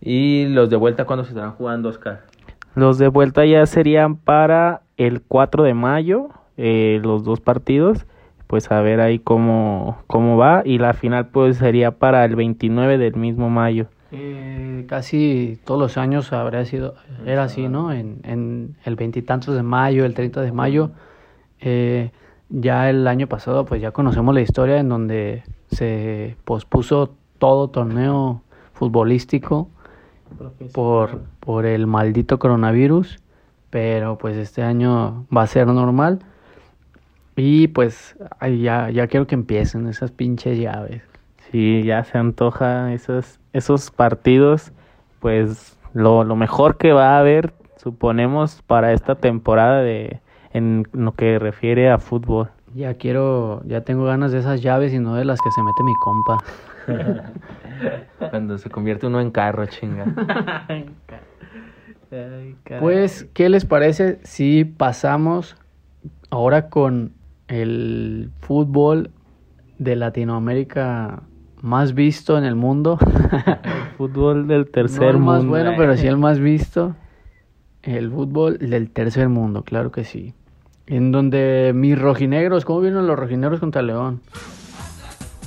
Y 0.00 0.46
los 0.46 0.70
de 0.70 0.76
vuelta 0.76 1.04
cuando 1.04 1.24
se 1.24 1.30
estarán 1.30 1.52
jugando, 1.52 1.90
Oscar. 1.90 2.22
Los 2.74 2.98
de 2.98 3.08
vuelta 3.08 3.44
ya 3.44 3.66
serían 3.66 4.16
para 4.16 4.82
el 4.96 5.20
4 5.22 5.64
de 5.64 5.74
mayo, 5.74 6.30
eh, 6.56 7.00
los 7.02 7.24
dos 7.24 7.40
partidos, 7.40 8.06
pues 8.46 8.70
a 8.70 8.80
ver 8.80 9.00
ahí 9.00 9.18
cómo, 9.18 9.98
cómo 10.06 10.36
va. 10.36 10.62
Y 10.64 10.78
la 10.78 10.92
final 10.92 11.28
pues 11.28 11.58
sería 11.58 11.92
para 11.92 12.24
el 12.24 12.36
29 12.36 12.98
del 12.98 13.16
mismo 13.16 13.50
mayo. 13.50 13.86
Eh, 14.12 14.84
casi 14.88 15.60
todos 15.64 15.80
los 15.80 15.96
años 15.96 16.32
habría 16.32 16.64
sido, 16.64 16.94
era 17.24 17.44
así, 17.44 17.68
¿no? 17.68 17.92
En, 17.92 18.20
en 18.24 18.76
el 18.84 18.96
veintitantos 18.96 19.54
de 19.54 19.62
mayo, 19.62 20.04
el 20.04 20.14
30 20.14 20.40
de 20.42 20.52
mayo. 20.52 20.90
Eh, 21.60 22.10
ya 22.48 22.90
el 22.90 23.06
año 23.06 23.28
pasado 23.28 23.64
pues 23.64 23.80
ya 23.80 23.92
conocemos 23.92 24.34
la 24.34 24.40
historia 24.40 24.78
en 24.78 24.88
donde 24.88 25.44
se 25.68 26.36
pospuso 26.44 27.14
todo 27.38 27.68
torneo 27.68 28.42
futbolístico 28.72 29.68
por, 30.72 31.22
por 31.38 31.66
el 31.66 31.86
maldito 31.86 32.38
coronavirus, 32.38 33.18
pero 33.70 34.18
pues 34.18 34.36
este 34.36 34.62
año 34.62 35.26
va 35.34 35.42
a 35.42 35.46
ser 35.46 35.66
normal 35.68 36.20
y 37.40 37.68
pues 37.68 38.16
ya, 38.40 38.90
ya 38.90 39.06
quiero 39.06 39.26
que 39.26 39.34
empiecen 39.34 39.86
esas 39.86 40.10
pinches 40.10 40.58
llaves. 40.58 41.02
Sí, 41.50 41.82
ya 41.82 42.04
se 42.04 42.18
antoja 42.18 42.92
esos, 42.92 43.40
esos 43.52 43.90
partidos, 43.90 44.72
pues 45.20 45.78
lo, 45.94 46.22
lo 46.22 46.36
mejor 46.36 46.76
que 46.76 46.92
va 46.92 47.16
a 47.16 47.20
haber, 47.20 47.54
suponemos, 47.76 48.62
para 48.66 48.92
esta 48.92 49.14
temporada 49.14 49.80
de 49.80 50.20
en 50.52 50.86
lo 50.92 51.12
que 51.12 51.38
refiere 51.38 51.90
a 51.90 51.98
fútbol. 51.98 52.50
Ya 52.74 52.94
quiero, 52.94 53.62
ya 53.64 53.80
tengo 53.82 54.04
ganas 54.04 54.32
de 54.32 54.38
esas 54.38 54.60
llaves 54.60 54.92
y 54.92 54.98
no 54.98 55.14
de 55.14 55.24
las 55.24 55.40
que 55.40 55.50
se 55.50 55.62
mete 55.62 55.82
mi 55.82 55.94
compa. 55.94 56.38
Cuando 58.30 58.58
se 58.58 58.68
convierte 58.68 59.06
uno 59.06 59.20
en 59.20 59.30
carro, 59.30 59.64
chinga. 59.66 60.04
pues, 62.80 63.28
¿qué 63.32 63.48
les 63.48 63.64
parece 63.64 64.20
si 64.24 64.64
pasamos 64.64 65.56
ahora 66.30 66.68
con 66.68 67.14
el 67.50 68.30
fútbol 68.40 69.10
de 69.78 69.96
Latinoamérica 69.96 71.24
más 71.60 71.94
visto 71.94 72.38
en 72.38 72.44
el 72.44 72.54
mundo? 72.54 72.98
el 73.02 73.96
fútbol 73.98 74.46
del 74.46 74.70
tercer 74.70 75.00
no 75.02 75.10
el 75.10 75.18
más 75.18 75.44
bueno, 75.44 75.72
pero 75.76 75.96
sí 75.96 76.06
el 76.06 76.16
más 76.16 76.38
visto. 76.38 76.94
El 77.82 78.10
fútbol 78.10 78.58
del 78.58 78.90
tercer 78.90 79.28
mundo, 79.28 79.64
claro 79.64 79.90
que 79.90 80.04
sí. 80.04 80.34
En 80.86 81.12
donde 81.12 81.72
mis 81.74 81.98
rojinegros, 81.98 82.64
¿cómo 82.64 82.80
vieron 82.80 83.06
los 83.06 83.18
rojinegros 83.18 83.60
contra 83.60 83.82
León? 83.82 84.20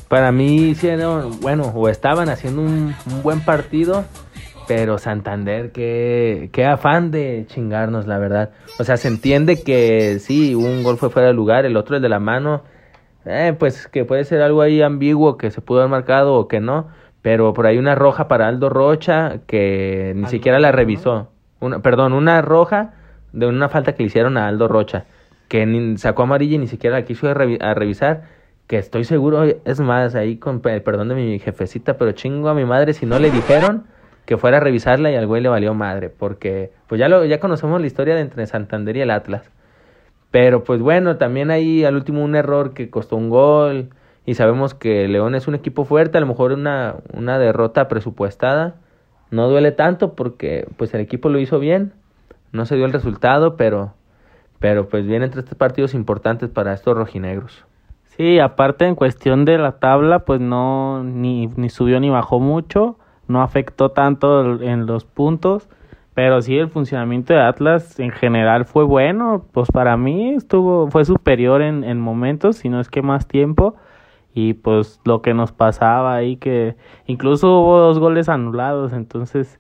Para 0.08 0.32
mí 0.32 0.56
hicieron, 0.70 1.40
bueno, 1.42 1.72
o 1.76 1.90
estaban 1.90 2.30
haciendo 2.30 2.62
un, 2.62 2.94
buen 3.24 3.42
partido, 3.42 4.06
pero 4.68 4.98
Santander, 4.98 5.72
qué, 5.72 6.50
qué 6.52 6.66
afán 6.66 7.12
de 7.12 7.46
chingarnos, 7.48 8.08
la 8.08 8.18
verdad. 8.18 8.52
O 8.80 8.84
sea, 8.84 8.98
se 8.98 9.08
entiende 9.08 9.64
que 9.64 10.20
sí, 10.20 10.56
un 10.56 10.84
gol 10.84 10.98
fue 10.98 11.10
fuera 11.10 11.28
de 11.28 11.34
lugar, 11.34 11.66
el 11.66 11.78
otro 11.78 11.96
el 11.96 12.02
de 12.02 12.10
la 12.10 12.20
mano, 12.20 12.64
eh, 13.26 13.56
pues 13.58 13.88
que 13.88 14.06
puede 14.06 14.26
ser 14.26 14.42
algo 14.42 14.62
ahí 14.62 14.82
ambiguo 14.82 15.38
que 15.38 15.52
se 15.52 15.62
pudo 15.62 15.80
haber 15.80 15.92
marcado 15.92 16.36
o 16.36 16.48
que 16.48 16.60
no, 16.60 16.90
pero 17.22 17.54
por 17.54 17.68
ahí 17.68 17.78
una 17.78 17.96
roja 17.96 18.28
para 18.28 18.48
Aldo 18.48 18.70
Rocha 18.70 19.40
que 19.48 20.14
ni 20.16 20.28
siquiera 20.28 20.60
la 20.60 20.72
revisó. 20.72 21.30
Una, 21.60 21.82
perdón, 21.82 22.14
una 22.14 22.42
roja 22.42 22.94
de 23.32 23.48
una 23.48 23.70
falta 23.70 23.94
que 23.94 24.04
le 24.04 24.08
hicieron 24.08 24.38
a 24.38 24.48
Aldo 24.48 24.68
Rocha 24.68 25.06
que 25.54 25.68
ni, 25.68 25.98
sacó 26.00 26.24
amarilla 26.24 26.56
y 26.56 26.58
ni 26.58 26.68
siquiera 26.68 26.98
la 26.98 27.06
quiso 27.06 27.30
a, 27.30 27.34
revisar, 27.36 28.24
que 28.66 28.80
estoy 28.80 29.04
seguro, 29.04 29.44
es 29.44 29.80
más, 29.80 30.16
ahí 30.16 30.38
con 30.38 30.64
el 30.66 30.82
perdón 30.82 31.10
de 31.10 31.16
mi 31.16 31.38
jefecita, 31.38 31.96
pero 31.98 32.12
chingo 32.14 32.50
a 32.50 32.56
mi 32.56 32.66
madre 32.66 32.94
si 32.94 33.06
no 33.06 33.20
le 33.20 33.30
dijeron 33.30 33.86
que 34.26 34.38
fuera 34.38 34.58
a 34.58 34.60
revisarla 34.60 35.12
y 35.12 35.16
al 35.16 35.28
güey 35.28 35.42
le 35.42 35.50
valió 35.50 35.74
madre, 35.74 36.10
porque 36.10 36.72
pues 36.88 37.00
ya, 37.00 37.10
lo, 37.10 37.26
ya 37.26 37.40
conocemos 37.40 37.82
la 37.82 37.88
historia 37.88 38.16
de 38.16 38.22
entre 38.22 38.46
Santander 38.48 38.98
y 38.98 39.02
el 39.02 39.12
Atlas. 39.12 39.50
Pero 40.32 40.64
pues 40.64 40.80
bueno, 40.82 41.18
también 41.18 41.52
hay 41.52 41.84
al 41.86 41.96
último 41.96 42.24
un 42.24 42.36
error 42.36 42.74
que 42.74 42.90
costó 42.90 43.16
un 43.16 43.30
gol 43.30 43.90
y 44.26 44.36
sabemos 44.36 44.74
que 44.74 45.08
León 45.08 45.36
es 45.36 45.48
un 45.48 45.56
equipo 45.56 45.86
fuerte, 45.86 46.18
a 46.18 46.22
lo 46.22 46.28
mejor 46.28 46.54
una, 46.54 46.96
una 47.14 47.38
derrota 47.38 47.88
presupuestada. 47.88 48.76
No 49.30 49.48
duele 49.50 49.72
tanto 49.72 50.14
porque 50.14 50.68
pues 50.78 50.94
el 50.94 51.02
equipo 51.02 51.30
lo 51.30 51.40
hizo 51.40 51.60
bien, 51.60 51.94
no 52.52 52.66
se 52.66 52.76
dio 52.76 52.86
el 52.86 52.94
resultado, 52.94 53.58
pero 53.58 53.94
pero 54.64 54.88
pues 54.88 55.06
vienen 55.06 55.30
tres 55.30 55.44
partidos 55.56 55.94
importantes 55.94 56.50
para 56.50 56.72
estos 56.72 56.96
rojinegros. 56.96 57.66
Sí, 58.16 58.40
aparte 58.40 58.86
en 58.86 58.96
cuestión 58.96 59.44
de 59.44 59.58
la 59.58 59.74
tabla, 59.74 60.20
pues 60.20 60.40
no 60.40 61.04
ni, 61.04 61.48
ni 61.48 61.70
subió 61.70 62.00
ni 62.00 62.10
bajó 62.10 62.40
mucho, 62.40 62.98
no 63.28 63.42
afectó 63.42 63.90
tanto 63.90 64.62
en 64.62 64.86
los 64.86 65.06
puntos, 65.06 65.70
pero 66.14 66.42
sí 66.42 66.58
el 66.58 66.70
funcionamiento 66.70 67.34
de 67.34 67.42
Atlas 67.42 68.00
en 68.00 68.12
general 68.12 68.66
fue 68.66 68.84
bueno, 68.84 69.46
pues 69.52 69.70
para 69.72 69.98
mí 69.98 70.36
estuvo 70.36 70.88
fue 70.90 71.06
superior 71.06 71.62
en, 71.62 71.84
en 71.84 72.00
momentos, 72.00 72.58
si 72.58 72.70
no 72.70 72.80
es 72.80 72.90
que 72.90 73.02
más 73.02 73.28
tiempo. 73.28 73.76
Y 74.36 74.54
pues 74.56 75.00
lo 75.06 75.22
que 75.22 75.34
nos 75.36 75.52
pasaba 75.52 76.16
ahí 76.16 76.38
que 76.38 76.76
incluso 77.06 77.60
hubo 77.60 77.78
dos 77.78 78.00
goles 78.00 78.30
anulados, 78.30 78.92
entonces 78.94 79.60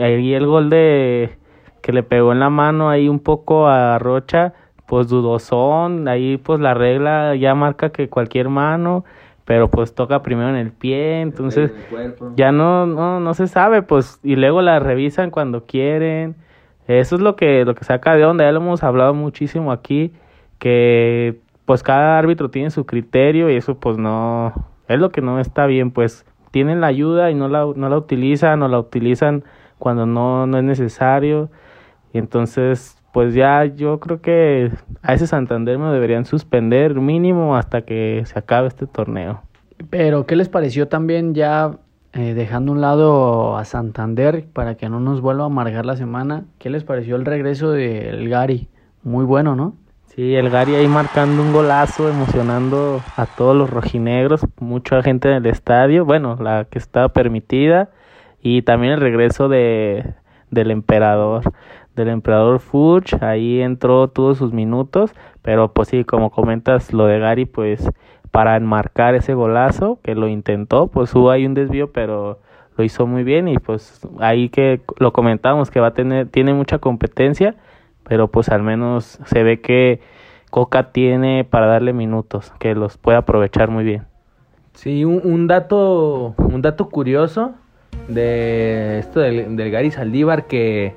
ahí 0.00 0.34
el 0.34 0.46
gol 0.46 0.70
de 0.70 1.38
que 1.82 1.92
le 1.92 2.02
pegó 2.02 2.32
en 2.32 2.40
la 2.40 2.50
mano 2.50 2.90
ahí 2.90 3.08
un 3.08 3.20
poco 3.20 3.68
a 3.68 3.98
Rocha, 3.98 4.52
pues 4.86 5.08
dudosón, 5.08 6.08
ahí 6.08 6.36
pues 6.36 6.60
la 6.60 6.74
regla 6.74 7.34
ya 7.36 7.54
marca 7.54 7.90
que 7.90 8.08
cualquier 8.08 8.48
mano, 8.48 9.04
pero 9.50 9.68
pues 9.68 9.96
toca 9.96 10.22
primero 10.22 10.48
en 10.48 10.54
el 10.54 10.70
pie, 10.70 11.22
entonces 11.22 11.72
ya 12.36 12.52
no, 12.52 12.86
no, 12.86 13.18
no 13.18 13.34
se 13.34 13.48
sabe, 13.48 13.82
pues, 13.82 14.20
y 14.22 14.36
luego 14.36 14.62
la 14.62 14.78
revisan 14.78 15.32
cuando 15.32 15.66
quieren, 15.66 16.36
eso 16.86 17.16
es 17.16 17.20
lo 17.20 17.34
que, 17.34 17.64
lo 17.64 17.74
que 17.74 17.82
saca 17.82 18.14
de 18.14 18.24
onda, 18.24 18.44
ya 18.44 18.52
lo 18.52 18.60
hemos 18.60 18.84
hablado 18.84 19.12
muchísimo 19.12 19.72
aquí, 19.72 20.12
que 20.60 21.40
pues 21.64 21.82
cada 21.82 22.16
árbitro 22.16 22.48
tiene 22.50 22.70
su 22.70 22.86
criterio 22.86 23.50
y 23.50 23.56
eso 23.56 23.74
pues 23.80 23.98
no, 23.98 24.52
es 24.86 25.00
lo 25.00 25.10
que 25.10 25.20
no 25.20 25.40
está 25.40 25.66
bien, 25.66 25.90
pues 25.90 26.24
tienen 26.52 26.80
la 26.80 26.86
ayuda 26.86 27.32
y 27.32 27.34
no 27.34 27.48
la, 27.48 27.66
no 27.74 27.88
la 27.88 27.98
utilizan 27.98 28.62
o 28.62 28.68
la 28.68 28.78
utilizan 28.78 29.42
cuando 29.80 30.06
no, 30.06 30.46
no 30.46 30.58
es 30.58 30.64
necesario. 30.64 31.50
Y 32.12 32.18
entonces, 32.18 32.99
pues 33.12 33.34
ya 33.34 33.64
yo 33.64 33.98
creo 34.00 34.20
que 34.20 34.70
a 35.02 35.14
ese 35.14 35.26
Santander 35.26 35.78
me 35.78 35.90
deberían 35.92 36.24
suspender 36.24 36.94
mínimo 36.94 37.56
hasta 37.56 37.82
que 37.82 38.22
se 38.26 38.38
acabe 38.38 38.68
este 38.68 38.86
torneo. 38.86 39.42
Pero, 39.88 40.26
¿qué 40.26 40.36
les 40.36 40.48
pareció 40.48 40.88
también 40.88 41.34
ya 41.34 41.78
eh, 42.12 42.34
dejando 42.34 42.72
un 42.72 42.80
lado 42.80 43.56
a 43.56 43.64
Santander 43.64 44.46
para 44.52 44.74
que 44.76 44.88
no 44.88 45.00
nos 45.00 45.20
vuelva 45.20 45.44
a 45.44 45.46
amargar 45.46 45.86
la 45.86 45.96
semana? 45.96 46.44
¿Qué 46.58 46.70
les 46.70 46.84
pareció 46.84 47.16
el 47.16 47.24
regreso 47.24 47.70
del 47.70 48.28
Gary? 48.28 48.68
Muy 49.02 49.24
bueno, 49.24 49.56
¿no? 49.56 49.74
Sí, 50.06 50.34
el 50.34 50.50
Gary 50.50 50.74
ahí 50.74 50.88
marcando 50.88 51.40
un 51.40 51.52
golazo, 51.52 52.08
emocionando 52.08 53.00
a 53.16 53.26
todos 53.26 53.56
los 53.56 53.70
rojinegros, 53.70 54.44
mucha 54.58 55.02
gente 55.02 55.28
en 55.28 55.36
el 55.36 55.46
estadio, 55.46 56.04
bueno, 56.04 56.36
la 56.38 56.64
que 56.64 56.78
estaba 56.78 57.10
permitida, 57.10 57.90
y 58.42 58.62
también 58.62 58.94
el 58.94 59.00
regreso 59.00 59.48
de, 59.48 60.14
del 60.50 60.72
emperador 60.72 61.52
del 62.00 62.08
emperador 62.08 62.60
Fudge, 62.60 63.16
ahí 63.20 63.60
entró 63.60 64.08
todos 64.08 64.38
sus 64.38 64.52
minutos, 64.52 65.12
pero 65.42 65.72
pues 65.72 65.88
sí, 65.88 66.04
como 66.04 66.30
comentas 66.30 66.92
lo 66.92 67.06
de 67.06 67.18
Gary, 67.18 67.44
pues 67.44 67.88
para 68.30 68.56
enmarcar 68.56 69.14
ese 69.14 69.34
golazo 69.34 69.98
que 70.02 70.14
lo 70.14 70.28
intentó, 70.28 70.86
pues 70.86 71.14
hubo 71.14 71.30
ahí 71.30 71.46
un 71.46 71.54
desvío, 71.54 71.92
pero 71.92 72.38
lo 72.76 72.84
hizo 72.84 73.06
muy 73.06 73.24
bien 73.24 73.48
y 73.48 73.58
pues 73.58 74.00
ahí 74.20 74.48
que 74.48 74.80
lo 74.98 75.12
comentamos 75.12 75.70
que 75.70 75.80
va 75.80 75.88
a 75.88 75.94
tener 75.94 76.28
tiene 76.28 76.54
mucha 76.54 76.78
competencia, 76.78 77.56
pero 78.08 78.28
pues 78.28 78.48
al 78.48 78.62
menos 78.62 79.18
se 79.26 79.42
ve 79.42 79.60
que 79.60 80.00
Coca 80.50 80.90
tiene 80.90 81.44
para 81.44 81.66
darle 81.66 81.92
minutos, 81.92 82.52
que 82.58 82.74
los 82.74 82.96
puede 82.96 83.18
aprovechar 83.18 83.70
muy 83.70 83.84
bien. 83.84 84.04
Sí, 84.74 85.04
un, 85.04 85.20
un 85.24 85.46
dato 85.46 86.34
un 86.38 86.62
dato 86.62 86.88
curioso 86.88 87.52
de 88.08 89.00
esto 89.00 89.20
del, 89.20 89.56
del 89.56 89.70
Gary 89.70 89.90
Saldívar 89.90 90.46
que 90.46 90.94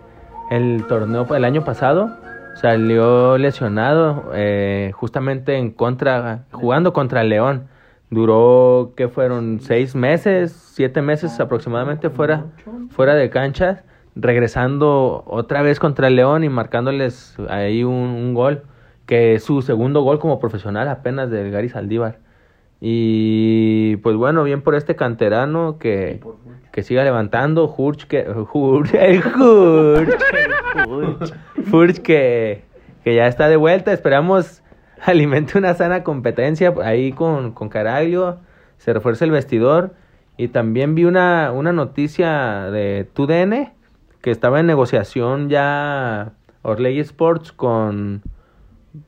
el 0.55 0.85
torneo 0.87 1.25
el 1.35 1.45
año 1.45 1.63
pasado 1.63 2.15
salió 2.55 3.37
lesionado 3.39 4.31
eh, 4.35 4.91
justamente 4.93 5.57
en 5.57 5.71
contra 5.71 6.45
jugando 6.51 6.93
contra 6.93 7.21
el 7.21 7.29
León. 7.29 7.67
Duró 8.11 8.93
que 8.95 9.07
fueron 9.07 9.59
seis 9.61 9.95
meses 9.95 10.51
siete 10.51 11.01
meses 11.01 11.39
aproximadamente 11.39 12.11
fuera 12.11 12.45
fuera 12.91 13.15
de 13.15 13.31
canchas 13.31 13.83
regresando 14.15 15.23
otra 15.25 15.63
vez 15.63 15.79
contra 15.79 16.07
el 16.07 16.15
León 16.15 16.43
y 16.43 16.49
marcándoles 16.49 17.35
ahí 17.49 17.83
un, 17.83 18.35
gol 18.35 18.63
que 19.07 19.33
es 19.33 19.43
su 19.43 19.63
segundo 19.63 20.01
gol 20.03 20.19
como 20.19 20.39
profesional 20.39 20.87
apenas 20.87 21.31
del 21.31 21.49
Gary 21.49 21.69
Saldívar 21.69 22.19
y 22.85 23.95
pues 23.97 24.17
bueno 24.17 24.43
bien 24.43 24.61
por 24.61 24.75
este 24.75 24.97
canterano 24.97 25.77
que 25.79 26.19
que 26.73 26.83
siga 26.83 27.05
levantando, 27.05 27.73
Hurch 27.73 28.07
que 28.07 28.27
Hurch, 28.53 28.93
Hurch, 31.71 31.99
que, 31.99 32.65
que 33.03 33.15
ya 33.15 33.27
está 33.27 33.47
de 33.47 33.55
vuelta, 33.55 33.93
esperamos 33.93 34.63
alimente 35.01 35.57
una 35.57 35.75
sana 35.75 36.03
competencia 36.03 36.73
ahí 36.83 37.13
con, 37.13 37.53
con 37.53 37.69
Caraglio, 37.69 38.39
se 38.79 38.91
refuerza 38.91 39.23
el 39.23 39.31
vestidor. 39.31 39.93
Y 40.35 40.47
también 40.47 40.95
vi 40.95 41.05
una, 41.05 41.51
una 41.53 41.71
noticia 41.71 42.71
de 42.71 43.07
TUDN 43.13 43.71
que 44.21 44.31
estaba 44.31 44.59
en 44.59 44.65
negociación 44.65 45.47
ya 45.47 46.33
Orley 46.63 46.99
Sports 46.99 47.51
con, 47.51 48.23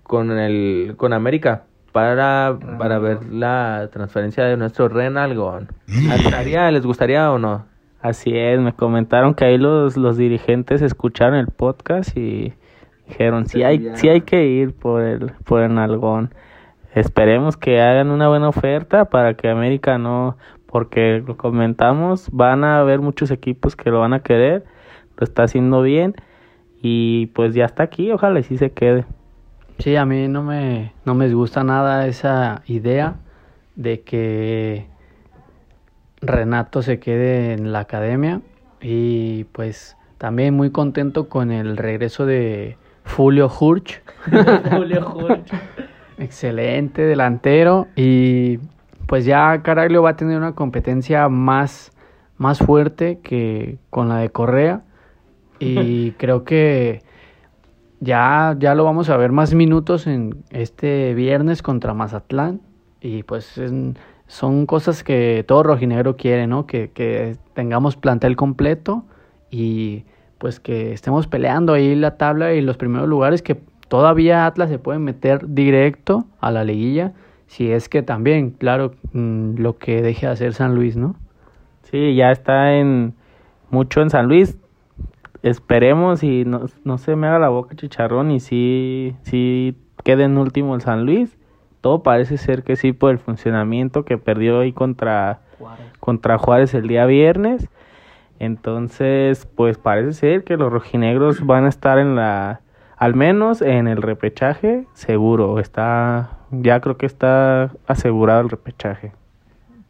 con 0.04 0.32
el 0.32 0.94
con 0.98 1.14
América 1.14 1.64
para, 1.96 2.60
para 2.78 3.00
ver 3.00 3.24
la 3.32 3.88
transferencia 3.90 4.44
de 4.44 4.58
nuestro 4.58 4.90
Renalgón. 4.90 5.70
¿Les 6.70 6.86
gustaría 6.86 7.32
o 7.32 7.40
no? 7.40 7.68
Así 8.02 8.38
es, 8.38 8.60
me 8.60 8.74
comentaron 8.74 9.34
que 9.34 9.46
ahí 9.46 9.58
los, 9.58 9.96
los 9.96 10.18
dirigentes 10.18 10.82
escucharon 10.82 11.36
el 11.36 11.48
podcast 11.48 12.18
y 12.18 12.54
dijeron, 13.08 13.48
sí 13.48 13.64
hay, 13.64 13.92
sí 13.96 14.10
hay 14.10 14.22
que 14.22 14.46
ir 14.46 14.74
por 14.74 15.04
el, 15.04 15.32
por 15.46 15.62
el 15.62 15.74
nalgón. 15.74 16.34
Esperemos 16.94 17.56
que 17.56 17.80
hagan 17.80 18.12
una 18.12 18.28
buena 18.28 18.50
oferta 18.50 19.06
para 19.06 19.36
que 19.36 19.48
América 19.48 19.98
no, 19.98 20.36
porque 20.66 21.24
lo 21.26 21.38
comentamos, 21.38 22.28
van 22.30 22.66
a 22.66 22.80
haber 22.80 23.00
muchos 23.00 23.32
equipos 23.32 23.78
que 23.78 23.90
lo 23.90 24.02
van 24.02 24.12
a 24.12 24.20
querer, 24.20 24.66
lo 25.16 25.24
está 25.24 25.44
haciendo 25.44 25.82
bien 25.82 26.14
y 26.82 27.28
pues 27.28 27.56
ya 27.56 27.64
está 27.64 27.84
aquí, 27.84 28.12
ojalá 28.12 28.42
y 28.42 28.44
sí 28.44 28.58
se 28.58 28.72
quede. 28.72 29.06
Sí, 29.80 29.96
a 29.96 30.06
mí 30.06 30.28
no 30.28 30.42
me, 30.42 30.94
no 31.06 31.16
me 31.16 31.32
gusta 31.34 31.64
nada 31.64 32.08
esa 32.08 32.62
idea 32.66 33.16
de 33.76 34.02
que 34.02 34.88
Renato 36.22 36.82
se 36.82 37.00
quede 37.00 37.54
en 37.54 37.72
la 37.72 37.80
academia 37.80 38.42
y 38.82 39.44
pues 39.46 39.98
también 40.18 40.54
muy 40.54 40.72
contento 40.72 41.28
con 41.28 41.52
el 41.52 41.78
regreso 41.78 42.26
de 42.26 42.78
Julio 43.16 43.52
Hurch. 43.60 44.02
Julio 44.72 45.14
Hurch. 45.14 45.52
Excelente 46.18 47.02
delantero 47.02 47.88
y 47.96 48.60
pues 49.08 49.26
ya 49.26 49.62
Caraglio 49.62 50.02
va 50.02 50.12
a 50.12 50.16
tener 50.16 50.38
una 50.38 50.54
competencia 50.54 51.28
más, 51.30 51.92
más 52.38 52.60
fuerte 52.60 53.20
que 53.22 53.78
con 53.90 54.10
la 54.10 54.18
de 54.18 54.30
Correa 54.30 54.82
y 55.60 56.12
creo 56.18 56.44
que 56.44 57.04
ya, 58.06 58.56
ya 58.58 58.76
lo 58.76 58.84
vamos 58.86 59.10
a 59.10 59.18
ver 59.18 59.32
más 59.32 59.54
minutos 59.54 60.08
en 60.08 60.44
este 60.52 61.14
viernes 61.14 61.62
contra 61.62 61.94
Mazatlán. 61.94 62.62
Y 63.02 63.24
pues 63.24 63.60
son 64.28 64.66
cosas 64.66 65.04
que 65.04 65.44
todo 65.48 65.64
rojinegro 65.64 66.16
quiere, 66.16 66.48
¿no? 66.48 66.66
Que, 66.66 66.92
que 66.92 67.38
tengamos 67.54 67.98
plantel 67.98 68.36
completo 68.36 69.04
y 69.52 70.06
pues 70.38 70.60
que 70.60 70.94
estemos 70.94 71.28
peleando 71.28 71.74
ahí 71.74 71.96
la 71.96 72.18
tabla 72.18 72.54
y 72.54 72.62
los 72.62 72.78
primeros 72.78 73.08
lugares 73.08 73.42
que 73.42 73.60
todavía 73.88 74.46
Atlas 74.46 74.70
se 74.70 74.80
puede 74.80 75.00
meter 75.00 75.54
directo 75.54 76.26
a 76.40 76.52
la 76.52 76.64
liguilla 76.64 77.14
si 77.48 77.72
es 77.72 77.90
que 77.90 78.02
también, 78.02 78.52
claro, 78.52 78.94
mm, 79.14 79.58
lo 79.58 79.78
que 79.78 80.02
deje 80.02 80.26
de 80.26 80.32
hacer 80.32 80.54
San 80.54 80.76
Luis, 80.76 80.98
¿no? 80.98 81.16
Sí, 81.84 82.16
ya 82.16 82.32
está 82.32 82.74
en 82.76 83.14
mucho 83.70 84.02
en 84.02 84.10
San 84.10 84.28
Luis 84.28 84.58
esperemos 85.46 86.24
y 86.24 86.44
no, 86.44 86.66
no 86.84 86.98
se 86.98 87.16
me 87.16 87.28
haga 87.28 87.38
la 87.38 87.50
boca 87.50 87.76
chicharrón 87.76 88.32
y 88.32 88.40
si, 88.40 89.16
si 89.22 89.78
quede 90.04 90.24
en 90.24 90.38
último 90.40 90.74
el 90.74 90.82
San 90.82 91.06
Luis. 91.06 91.38
Todo 91.82 92.02
parece 92.02 92.38
ser 92.38 92.64
que 92.64 92.76
sí 92.76 92.94
por 92.94 93.12
el 93.12 93.20
funcionamiento 93.20 94.06
que 94.06 94.18
perdió 94.18 94.62
ahí 94.62 94.74
contra 94.74 95.42
Juárez, 95.60 95.86
contra 96.00 96.40
Juárez 96.40 96.74
el 96.74 96.88
día 96.88 97.06
viernes. 97.06 97.70
Entonces, 98.40 99.48
pues 99.56 99.78
parece 99.78 100.14
ser 100.14 100.44
que 100.44 100.58
los 100.58 100.74
rojinegros 100.74 101.46
van 101.46 101.66
a 101.66 101.70
estar 101.70 102.00
en 102.00 102.16
la, 102.16 102.62
al 102.98 103.14
menos 103.14 103.62
en 103.62 103.88
el 103.88 104.02
repechaje, 104.02 104.88
seguro. 104.94 105.60
Está, 105.60 106.40
ya 106.50 106.82
creo 106.82 106.98
que 106.98 107.06
está 107.06 107.72
asegurado 107.86 108.42
el 108.42 108.50
repechaje. 108.50 109.12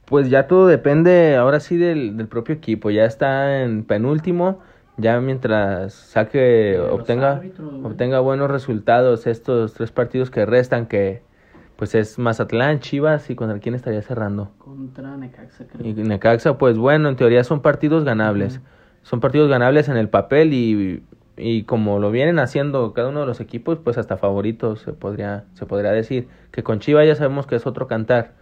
Pues 0.04 0.30
ya 0.30 0.48
todo 0.48 0.68
depende 0.68 1.38
ahora 1.38 1.62
sí 1.62 1.78
del, 1.78 2.18
del 2.18 2.28
propio 2.28 2.56
equipo. 2.56 2.92
Ya 2.92 3.06
está 3.06 3.64
en 3.64 3.86
penúltimo 3.86 4.60
ya 4.98 5.20
mientras 5.20 5.94
saque 5.94 6.80
obtenga 6.80 7.42
obtenga 7.84 8.20
buenos 8.20 8.50
resultados 8.50 9.28
estos 9.28 9.74
tres 9.74 9.92
partidos 9.92 10.32
que 10.32 10.46
restan 10.46 10.86
que 10.86 11.24
pues 11.76 11.94
es 11.94 12.18
Mazatlán, 12.18 12.80
Chivas 12.80 13.30
y 13.30 13.36
contra 13.36 13.60
quién 13.60 13.76
estaría 13.76 14.02
cerrando. 14.02 14.52
Contra 14.60 15.18
Necaxa, 15.18 15.66
creo. 15.68 15.86
Y 15.86 15.94
Necaxa, 15.94 16.58
pues 16.58 16.78
bueno, 16.78 17.10
en 17.10 17.18
teoría 17.18 17.44
son 17.44 17.62
partidos 17.62 18.06
ganables. 18.06 18.62
Son 19.04 19.20
partidos 19.20 19.50
ganables 19.50 19.90
en 19.90 19.98
el 19.98 20.08
papel 20.08 20.54
y, 20.54 21.04
y 21.38 21.64
como 21.64 22.00
lo 22.00 22.12
vienen 22.12 22.40
haciendo 22.40 22.94
cada 22.94 23.10
uno 23.10 23.20
de 23.20 23.26
los 23.26 23.42
equipos, 23.42 23.78
pues 23.84 23.98
hasta 23.98 24.16
favoritos 24.18 24.80
se 24.82 24.94
podría 24.94 25.44
se 25.54 25.66
podría 25.66 25.92
decir 25.92 26.30
que 26.52 26.64
con 26.64 26.80
Chivas 26.80 27.06
ya 27.06 27.16
sabemos 27.16 27.46
que 27.46 27.56
es 27.56 27.68
otro 27.68 27.88
cantar. 27.88 28.34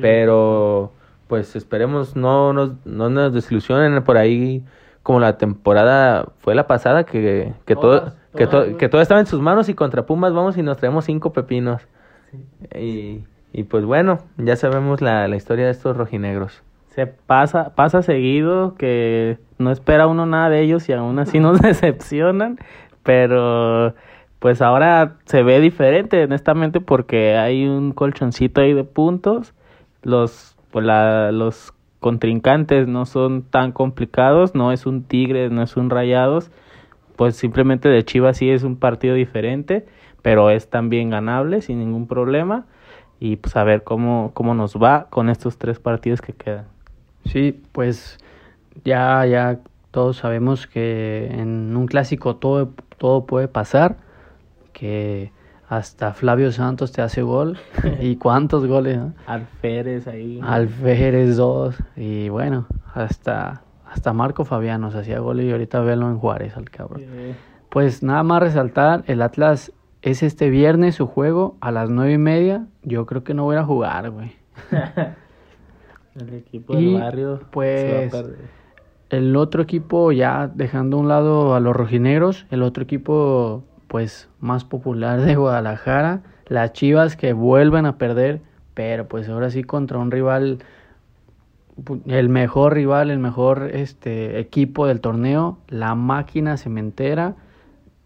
Pero 0.00 0.92
pues 1.26 1.56
esperemos 1.56 2.14
no 2.14 2.52
nos 2.52 2.74
no 2.86 3.10
nos 3.10 3.34
desilusionen 3.34 4.04
por 4.04 4.16
ahí 4.16 4.64
como 5.02 5.20
la 5.20 5.38
temporada 5.38 6.28
fue 6.38 6.54
la 6.54 6.66
pasada 6.66 7.04
que, 7.04 7.52
que 7.64 7.76
todo 7.76 8.12
que, 8.36 8.76
que 8.76 8.88
todo 8.88 9.00
estaba 9.00 9.20
en 9.20 9.26
sus 9.26 9.40
manos 9.40 9.68
y 9.68 9.74
contra 9.74 10.06
Pumas 10.06 10.32
vamos 10.32 10.56
y 10.56 10.62
nos 10.62 10.76
traemos 10.76 11.04
cinco 11.04 11.32
pepinos. 11.32 11.82
Y, 12.78 13.24
y 13.52 13.64
pues 13.64 13.84
bueno, 13.84 14.20
ya 14.36 14.56
sabemos 14.56 15.00
la, 15.00 15.26
la 15.26 15.36
historia 15.36 15.64
de 15.64 15.72
estos 15.72 15.96
rojinegros. 15.96 16.62
Se 16.94 17.06
pasa, 17.06 17.74
pasa 17.74 18.02
seguido 18.02 18.74
que 18.76 19.38
no 19.58 19.70
espera 19.70 20.06
uno 20.06 20.26
nada 20.26 20.50
de 20.50 20.60
ellos 20.60 20.88
y 20.88 20.92
aún 20.92 21.18
así 21.18 21.40
nos 21.40 21.60
decepcionan, 21.60 22.58
pero 23.02 23.94
pues 24.38 24.62
ahora 24.62 25.16
se 25.24 25.42
ve 25.42 25.60
diferente, 25.60 26.24
honestamente, 26.24 26.80
porque 26.80 27.36
hay 27.36 27.66
un 27.66 27.92
colchoncito 27.92 28.60
ahí 28.60 28.72
de 28.72 28.84
puntos. 28.84 29.54
Los, 30.02 30.56
pues 30.70 30.84
la, 30.84 31.30
los 31.30 31.74
contrincantes 32.00 32.88
no 32.88 33.06
son 33.06 33.42
tan 33.42 33.72
complicados, 33.72 34.54
no 34.54 34.72
es 34.72 34.86
un 34.86 35.04
Tigres, 35.04 35.52
no 35.52 35.62
es 35.62 35.76
un 35.76 35.90
Rayados, 35.90 36.50
pues 37.16 37.36
simplemente 37.36 37.88
de 37.88 38.04
Chivas 38.04 38.38
sí 38.38 38.50
es 38.50 38.62
un 38.62 38.76
partido 38.76 39.14
diferente, 39.14 39.86
pero 40.22 40.50
es 40.50 40.68
también 40.68 41.10
ganable 41.10 41.60
sin 41.60 41.78
ningún 41.78 42.06
problema 42.06 42.66
y 43.20 43.36
pues 43.36 43.54
a 43.56 43.64
ver 43.64 43.84
cómo, 43.84 44.30
cómo 44.32 44.54
nos 44.54 44.76
va 44.76 45.08
con 45.10 45.28
estos 45.28 45.58
tres 45.58 45.78
partidos 45.78 46.22
que 46.22 46.32
quedan. 46.32 46.64
Sí, 47.26 47.60
pues 47.72 48.18
ya, 48.84 49.26
ya 49.26 49.60
todos 49.90 50.16
sabemos 50.16 50.66
que 50.66 51.26
en 51.30 51.76
un 51.76 51.86
clásico 51.86 52.36
todo, 52.36 52.70
todo 52.96 53.26
puede 53.26 53.48
pasar, 53.48 53.98
que 54.72 55.32
hasta 55.70 56.12
Flavio 56.14 56.50
Santos 56.50 56.90
te 56.90 57.00
hace 57.00 57.22
gol. 57.22 57.56
¿Y 58.00 58.16
cuántos 58.16 58.66
goles? 58.66 58.98
¿no? 58.98 59.14
Alférez 59.26 60.08
ahí. 60.08 60.40
Alférez 60.42 61.36
dos. 61.36 61.76
Y 61.96 62.28
bueno, 62.28 62.66
hasta, 62.92 63.62
hasta 63.88 64.12
Marco 64.12 64.44
Fabiano 64.44 64.90
se 64.90 64.98
hacía 64.98 65.20
gol 65.20 65.40
y 65.40 65.52
ahorita 65.52 65.80
velo 65.80 66.10
en 66.10 66.18
Juárez 66.18 66.56
al 66.56 66.68
cabrón. 66.70 67.04
Pues 67.68 68.02
nada 68.02 68.24
más 68.24 68.42
resaltar, 68.42 69.04
el 69.06 69.22
Atlas 69.22 69.72
es 70.02 70.24
este 70.24 70.50
viernes 70.50 70.96
su 70.96 71.06
juego 71.06 71.56
a 71.60 71.70
las 71.70 71.88
nueve 71.88 72.14
y 72.14 72.18
media. 72.18 72.66
Yo 72.82 73.06
creo 73.06 73.22
que 73.22 73.32
no 73.32 73.44
voy 73.44 73.56
a 73.56 73.62
jugar, 73.62 74.10
güey. 74.10 74.32
el 76.16 76.34
equipo 76.34 76.74
del 76.74 76.94
barrio. 76.94 77.40
Pues 77.52 78.12
el 79.10 79.36
otro 79.36 79.62
equipo, 79.62 80.10
ya 80.10 80.50
dejando 80.52 80.96
a 80.96 81.00
un 81.00 81.08
lado 81.08 81.54
a 81.54 81.60
los 81.60 81.76
rojinegros, 81.76 82.46
el 82.50 82.62
otro 82.64 82.82
equipo 82.82 83.64
pues 83.90 84.28
más 84.38 84.64
popular 84.64 85.20
de 85.20 85.34
Guadalajara, 85.34 86.22
las 86.46 86.72
Chivas 86.74 87.16
que 87.16 87.32
vuelven 87.32 87.86
a 87.86 87.98
perder, 87.98 88.40
pero 88.72 89.08
pues 89.08 89.28
ahora 89.28 89.50
sí 89.50 89.64
contra 89.64 89.98
un 89.98 90.12
rival 90.12 90.58
el 92.06 92.28
mejor 92.28 92.74
rival, 92.74 93.10
el 93.10 93.18
mejor 93.18 93.72
este 93.74 94.38
equipo 94.38 94.86
del 94.86 95.00
torneo, 95.00 95.58
la 95.66 95.96
máquina 95.96 96.56
cementera 96.56 97.34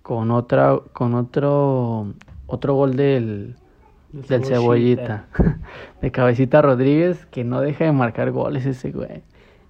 con 0.01 0.31
otra 0.31 0.81
con 0.95 1.15
otro 1.15 2.15
otro 2.47 2.75
gol 2.75 2.97
del 2.97 3.57
del 4.11 4.43
cebollita. 4.47 5.27
De 6.01 6.11
cabecita 6.11 6.63
Rodríguez 6.63 7.27
que 7.27 7.45
no 7.45 7.61
deja 7.61 7.85
de 7.85 7.93
marcar 7.93 8.31
goles 8.31 8.65
ese 8.65 8.91
güey. 8.91 9.23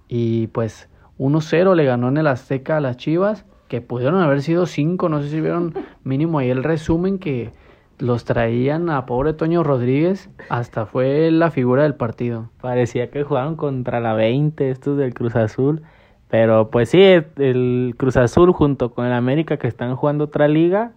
Y 0.07 0.47
pues 0.47 0.87
1-0 1.19 1.75
le 1.75 1.83
ganó 1.83 2.07
en 2.07 2.15
el 2.15 2.27
Azteca 2.27 2.77
a 2.77 2.81
las 2.81 2.95
Chivas 2.95 3.43
que 3.67 3.81
pudieron 3.81 4.21
haber 4.21 4.41
sido 4.41 4.65
cinco, 4.65 5.09
no 5.09 5.21
sé 5.21 5.29
si 5.29 5.41
vieron 5.41 5.73
mínimo 6.03 6.39
ahí 6.39 6.49
el 6.49 6.63
resumen 6.63 7.19
que 7.19 7.51
los 7.97 8.25
traían 8.25 8.89
a 8.89 9.05
pobre 9.05 9.33
Toño 9.33 9.63
Rodríguez, 9.63 10.29
hasta 10.49 10.85
fue 10.85 11.31
la 11.31 11.49
figura 11.51 11.83
del 11.83 11.95
partido. 11.95 12.49
Parecía 12.61 13.09
que 13.09 13.23
jugaron 13.23 13.55
contra 13.55 13.99
la 13.99 14.13
20 14.13 14.69
estos 14.69 14.97
del 14.97 15.13
Cruz 15.13 15.35
Azul, 15.35 15.81
pero 16.29 16.69
pues 16.69 16.89
sí, 16.89 17.01
el 17.01 17.95
Cruz 17.97 18.17
Azul 18.17 18.51
junto 18.51 18.91
con 18.91 19.05
el 19.05 19.13
América 19.13 19.57
que 19.57 19.67
están 19.67 19.95
jugando 19.95 20.25
otra 20.25 20.47
liga, 20.47 20.91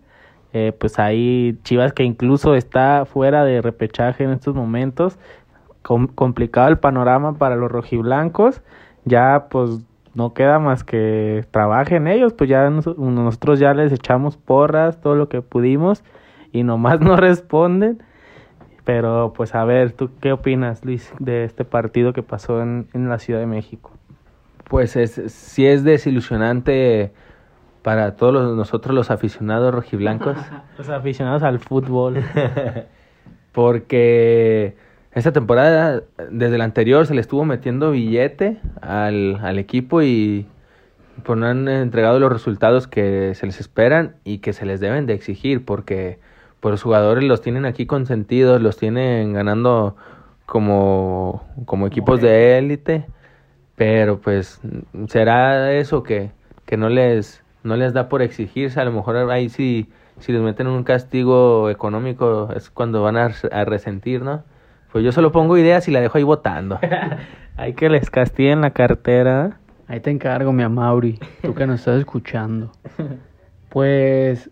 eh, 0.52 0.72
pues 0.78 0.98
ahí 0.98 1.58
Chivas 1.62 1.92
que 1.92 2.04
incluso 2.04 2.54
está 2.54 3.04
fuera 3.04 3.44
de 3.44 3.62
repechaje 3.62 4.24
en 4.24 4.30
estos 4.30 4.54
momentos, 4.54 5.18
complicado 5.82 6.68
el 6.68 6.78
panorama 6.78 7.34
para 7.34 7.56
los 7.56 7.70
rojiblancos, 7.70 8.62
ya 9.04 9.46
pues 9.50 9.80
no 10.18 10.34
queda 10.34 10.58
más 10.58 10.82
que 10.82 11.46
trabajen 11.52 12.08
ellos, 12.08 12.32
pues 12.32 12.50
ya 12.50 12.68
nosotros 12.68 13.60
ya 13.60 13.72
les 13.72 13.92
echamos 13.92 14.36
porras, 14.36 15.00
todo 15.00 15.14
lo 15.14 15.28
que 15.28 15.42
pudimos 15.42 16.02
y 16.52 16.64
nomás 16.64 17.00
no 17.08 17.16
responden. 17.16 18.02
Pero 18.84 19.32
pues 19.36 19.54
a 19.54 19.64
ver, 19.64 19.92
¿tú 19.92 20.10
qué 20.20 20.32
opinas, 20.32 20.84
Luis, 20.84 21.12
de 21.20 21.44
este 21.44 21.64
partido 21.64 22.12
que 22.12 22.24
pasó 22.24 22.60
en, 22.60 22.88
en 22.94 23.08
la 23.08 23.20
Ciudad 23.20 23.38
de 23.38 23.46
México? 23.46 23.92
Pues 24.68 24.96
es, 24.96 25.22
sí 25.28 25.64
es 25.66 25.84
desilusionante 25.84 27.12
para 27.82 28.16
todos 28.16 28.56
nosotros 28.56 28.96
los 28.96 29.12
aficionados 29.12 29.72
rojiblancos. 29.72 30.36
los 30.78 30.88
aficionados 30.88 31.44
al 31.44 31.60
fútbol. 31.60 32.24
Porque 33.52 34.76
esta 35.18 35.32
temporada, 35.32 36.02
desde 36.30 36.58
la 36.58 36.64
anterior, 36.64 37.06
se 37.06 37.14
le 37.14 37.20
estuvo 37.20 37.44
metiendo 37.44 37.90
billete 37.90 38.58
al, 38.80 39.36
al 39.42 39.58
equipo 39.58 40.02
y, 40.02 40.46
pues 41.22 41.38
no 41.38 41.46
han 41.46 41.68
entregado 41.68 42.18
los 42.20 42.32
resultados 42.32 42.86
que 42.86 43.34
se 43.34 43.46
les 43.46 43.60
esperan 43.60 44.16
y 44.24 44.38
que 44.38 44.52
se 44.52 44.66
les 44.66 44.80
deben 44.80 45.06
de 45.06 45.14
exigir 45.14 45.64
porque 45.64 46.18
pues 46.60 46.72
los 46.72 46.82
jugadores 46.82 47.24
los 47.24 47.40
tienen 47.40 47.66
aquí 47.66 47.86
consentidos, 47.86 48.60
los 48.60 48.76
tienen 48.76 49.32
ganando 49.32 49.96
como, 50.46 51.44
como 51.66 51.86
equipos 51.86 52.20
de 52.20 52.58
élite, 52.58 53.06
pero 53.76 54.20
pues 54.20 54.60
será 55.08 55.72
eso 55.72 56.02
que, 56.02 56.30
que 56.66 56.76
no 56.76 56.88
les 56.88 57.42
no 57.64 57.76
les 57.76 57.92
da 57.92 58.08
por 58.08 58.22
exigirse, 58.22 58.80
a 58.80 58.84
lo 58.84 58.92
mejor 58.92 59.16
ahí 59.30 59.48
sí 59.48 59.88
si 60.20 60.32
les 60.32 60.40
meten 60.40 60.66
un 60.66 60.84
castigo 60.84 61.70
económico 61.70 62.50
es 62.56 62.70
cuando 62.70 63.02
van 63.02 63.16
a, 63.16 63.30
a 63.52 63.64
resentir, 63.64 64.22
¿no? 64.22 64.42
Pues 64.92 65.04
yo 65.04 65.12
solo 65.12 65.32
pongo 65.32 65.56
ideas 65.58 65.86
y 65.88 65.90
la 65.90 66.00
dejo 66.00 66.18
ahí 66.18 66.24
votando. 66.24 66.78
Hay 67.56 67.74
que 67.74 67.88
les 67.88 68.10
castiguen 68.10 68.60
la 68.60 68.70
cartera. 68.70 69.58
Ahí 69.86 70.00
te 70.00 70.10
encargo, 70.10 70.52
mi 70.52 70.62
Amauri, 70.62 71.18
tú 71.42 71.54
que 71.54 71.66
nos 71.66 71.80
estás 71.80 71.98
escuchando. 71.98 72.70
Pues, 73.68 74.50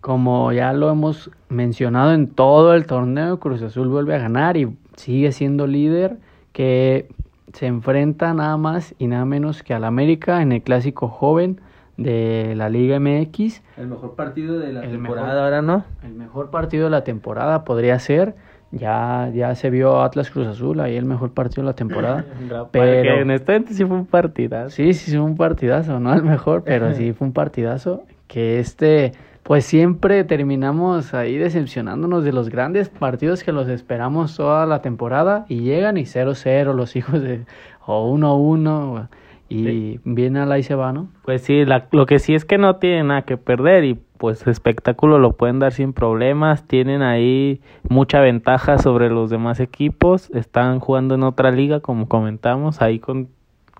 como 0.00 0.52
ya 0.52 0.72
lo 0.72 0.90
hemos 0.90 1.30
mencionado 1.48 2.12
en 2.12 2.28
todo 2.28 2.74
el 2.74 2.86
torneo, 2.86 3.38
Cruz 3.40 3.62
Azul 3.62 3.88
vuelve 3.88 4.14
a 4.14 4.18
ganar 4.18 4.56
y 4.56 4.76
sigue 4.96 5.32
siendo 5.32 5.66
líder, 5.66 6.18
que 6.52 7.08
se 7.52 7.66
enfrenta 7.66 8.32
nada 8.32 8.56
más 8.56 8.94
y 8.98 9.06
nada 9.08 9.24
menos 9.24 9.62
que 9.62 9.74
al 9.74 9.84
América 9.84 10.40
en 10.42 10.52
el 10.52 10.62
clásico 10.62 11.08
joven 11.08 11.60
de 11.96 12.54
la 12.56 12.68
Liga 12.68 12.98
MX. 12.98 13.62
El 13.76 13.88
mejor 13.88 14.14
partido 14.14 14.58
de 14.58 14.72
la 14.72 14.84
El 14.84 14.92
temporada 14.92 15.26
mejor. 15.26 15.42
ahora, 15.42 15.62
¿no? 15.62 15.84
El 16.02 16.14
mejor 16.14 16.50
partido 16.50 16.84
de 16.84 16.90
la 16.90 17.04
temporada 17.04 17.64
podría 17.64 17.98
ser. 17.98 18.34
Ya, 18.72 19.30
ya 19.34 19.54
se 19.56 19.68
vio 19.68 20.00
Atlas 20.00 20.30
Cruz 20.30 20.46
Azul, 20.46 20.78
ahí 20.80 20.96
el 20.96 21.04
mejor 21.04 21.32
partido 21.32 21.62
de 21.62 21.66
la 21.66 21.74
temporada. 21.74 22.24
Pero 22.48 22.68
Pero- 22.70 23.22
honestamente 23.22 23.74
sí 23.74 23.84
fue 23.84 23.96
un 23.96 24.06
partidazo. 24.06 24.70
Sí, 24.70 24.94
sí, 24.94 25.10
fue 25.10 25.20
un 25.20 25.36
partidazo, 25.36 25.98
no 25.98 26.14
el 26.14 26.22
mejor, 26.22 26.62
pero 26.64 26.92
sí 26.94 27.12
fue 27.12 27.26
un 27.26 27.32
partidazo. 27.32 28.04
Que 28.28 28.60
este, 28.60 29.12
pues 29.42 29.64
siempre 29.64 30.22
terminamos 30.22 31.14
ahí 31.14 31.36
decepcionándonos 31.36 32.22
de 32.22 32.32
los 32.32 32.48
grandes 32.48 32.88
partidos 32.88 33.42
que 33.42 33.50
los 33.50 33.68
esperamos 33.68 34.36
toda 34.36 34.66
la 34.66 34.82
temporada 34.82 35.46
y 35.48 35.62
llegan 35.62 35.96
y 35.96 36.02
0-0 36.04 36.72
los 36.72 36.94
hijos 36.94 37.20
de, 37.22 37.44
o 37.86 38.16
1-1 38.16 39.08
y 39.50 40.00
viene 40.04 40.38
a 40.40 40.46
la 40.46 40.58
y 40.58 40.62
se 40.62 40.74
va, 40.74 40.92
¿no? 40.92 41.08
Pues 41.24 41.42
sí, 41.42 41.64
la- 41.64 41.88
lo 41.92 42.06
que 42.06 42.18
sí 42.18 42.34
es 42.34 42.44
que 42.44 42.56
no 42.56 42.76
tienen 42.76 43.08
nada 43.08 43.22
que 43.22 43.36
perder 43.36 43.84
y 43.84 43.98
pues 44.16 44.46
espectáculo 44.46 45.18
lo 45.18 45.32
pueden 45.32 45.58
dar 45.58 45.72
sin 45.72 45.92
problemas. 45.92 46.66
Tienen 46.66 47.02
ahí 47.02 47.60
mucha 47.88 48.20
ventaja 48.20 48.78
sobre 48.78 49.08
los 49.10 49.30
demás 49.30 49.60
equipos. 49.60 50.30
Están 50.30 50.78
jugando 50.78 51.14
en 51.14 51.22
otra 51.22 51.50
liga, 51.50 51.80
como 51.80 52.06
comentamos, 52.08 52.80
ahí 52.82 52.98
con 52.98 53.28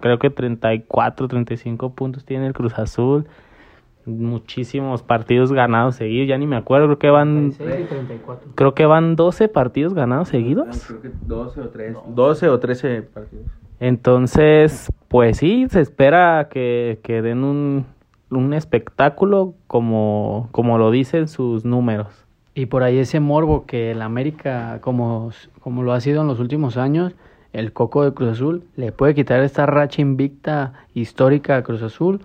creo 0.01 0.19
que 0.19 0.31
34, 0.31 1.29
35 1.29 1.95
puntos 1.95 2.25
tiene 2.25 2.47
el 2.47 2.53
Cruz 2.55 2.79
Azul. 2.79 3.27
Muchísimos 4.07 5.03
partidos 5.03 5.53
ganados 5.53 5.97
seguidos, 5.97 6.27
ya 6.27 6.39
ni 6.39 6.47
me 6.47 6.57
acuerdo, 6.57 6.87
creo 6.87 6.99
que 6.99 7.11
van 7.11 7.53
34. 7.53 8.49
creo 8.55 8.75
que 8.75 8.87
van 8.87 9.15
12 9.15 9.49
partidos 9.49 9.93
ganados 9.93 10.29
seguidos. 10.29 10.87
Creo 10.87 11.03
que 11.03 11.11
12 11.27 11.61
o 11.61 11.69
13. 11.69 11.99
12 12.09 12.49
o 12.49 12.59
13 12.59 13.03
partidos. 13.03 13.45
Entonces, 13.81 14.93
pues 15.09 15.39
sí, 15.39 15.67
se 15.71 15.81
espera 15.81 16.49
que, 16.51 17.01
que 17.03 17.23
den 17.23 17.43
un, 17.45 17.87
un 18.31 18.55
espectáculo 18.55 19.55
como, 19.67 20.49
como 20.53 20.79
lo 20.79 20.91
dicen 20.91 21.29
sus 21.29 21.65
números. 21.65 22.09
Y 22.55 22.67
por 22.67 22.83
ahí 22.83 22.99
ese 22.99 23.21
morbo 23.21 23.65
que 23.65 23.93
el 23.93 24.03
América, 24.03 24.79
como, 24.83 25.31
como 25.61 25.83
lo 25.83 25.93
ha 25.93 26.01
sido 26.01 26.21
en 26.21 26.29
los 26.29 26.41
últimos 26.41 26.77
años, 26.77 27.15
el 27.53 27.73
Coco 27.73 28.05
de 28.05 28.13
Cruz 28.13 28.33
Azul, 28.33 28.65
le 28.77 28.93
puede 28.93 29.15
quitar 29.15 29.41
esta 29.43 29.67
racha 29.67 30.03
invicta 30.03 30.75
histórica 30.95 31.57
a 31.57 31.63
Cruz 31.63 31.83
Azul, 31.83 32.21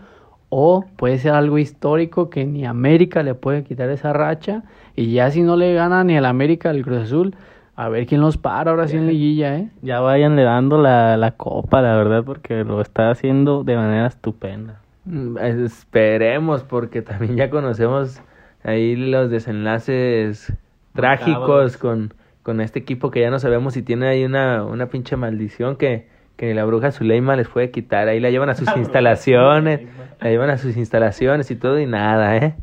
o 0.50 0.86
puede 0.98 1.18
ser 1.18 1.34
algo 1.34 1.58
histórico 1.58 2.30
que 2.30 2.46
ni 2.46 2.66
América 2.66 3.24
le 3.24 3.34
puede 3.34 3.64
quitar 3.64 3.90
esa 3.90 4.14
racha, 4.14 4.64
y 4.96 5.12
ya 5.12 5.32
si 5.32 5.42
no 5.42 5.56
le 5.56 5.74
gana 5.74 6.04
ni 6.04 6.18
al 6.18 6.26
América 6.26 6.70
al 6.70 6.84
Cruz 6.84 7.04
Azul, 7.04 7.36
a 7.76 7.90
ver 7.90 8.06
quién 8.06 8.22
los 8.22 8.38
para 8.38 8.72
ahora 8.72 8.88
sí 8.88 8.96
en 8.96 9.08
liguilla, 9.08 9.58
¿eh? 9.58 9.70
Ya 9.82 10.00
vayanle 10.00 10.44
dando 10.44 10.78
la, 10.82 11.18
la 11.18 11.32
copa, 11.32 11.82
la 11.82 11.96
verdad, 11.96 12.24
porque 12.24 12.64
lo 12.64 12.82
está 12.82 13.12
haciendo 13.12 13.64
de 13.64 13.76
manera 13.76 14.08
estupenda. 14.08 14.80
Mm, 15.06 15.38
Esperemos, 15.38 16.64
porque 16.64 17.02
también 17.02 17.36
ya 17.36 17.50
conocemos 17.50 18.22
ahí 18.64 18.96
los 18.96 19.30
desenlaces 19.30 20.54
trágicos 20.94 21.78
con, 21.78 22.14
con 22.44 22.62
este 22.62 22.80
equipo 22.80 23.12
que 23.12 23.20
ya 23.22 23.30
no 23.30 23.40
sabemos 23.40 23.74
si 23.74 23.84
tiene 23.84 24.08
ahí 24.08 24.24
una, 24.24 24.64
una 24.64 24.88
pinche 24.88 25.18
maldición 25.18 25.76
que, 25.76 26.08
que 26.38 26.54
la 26.54 26.64
bruja 26.64 26.92
Zuleima 26.92 27.36
les 27.36 27.50
puede 27.50 27.72
quitar. 27.72 28.08
Ahí 28.08 28.20
la 28.20 28.30
llevan 28.30 28.50
a 28.50 28.56
sus 28.56 28.70
instalaciones, 28.78 29.82
la 30.22 30.30
llevan 30.30 30.50
a 30.50 30.58
sus 30.58 30.78
instalaciones 30.78 31.52
y 31.52 31.56
todo 31.56 31.78
y 31.80 31.86
nada, 31.86 32.38
¿eh? 32.38 32.56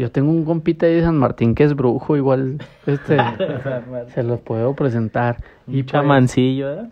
Yo 0.00 0.10
tengo 0.10 0.30
un 0.30 0.44
compita 0.44 0.86
ahí 0.86 0.94
de 0.94 1.02
San 1.02 1.16
Martín 1.18 1.54
que 1.54 1.64
es 1.64 1.74
brujo, 1.74 2.16
igual 2.16 2.58
este 2.86 3.16
se 4.14 4.22
los 4.22 4.40
puedo 4.40 4.74
presentar. 4.74 5.36
Y 5.66 5.82
pues, 5.82 5.92
chamancillo, 5.92 6.72
¿eh? 6.72 6.86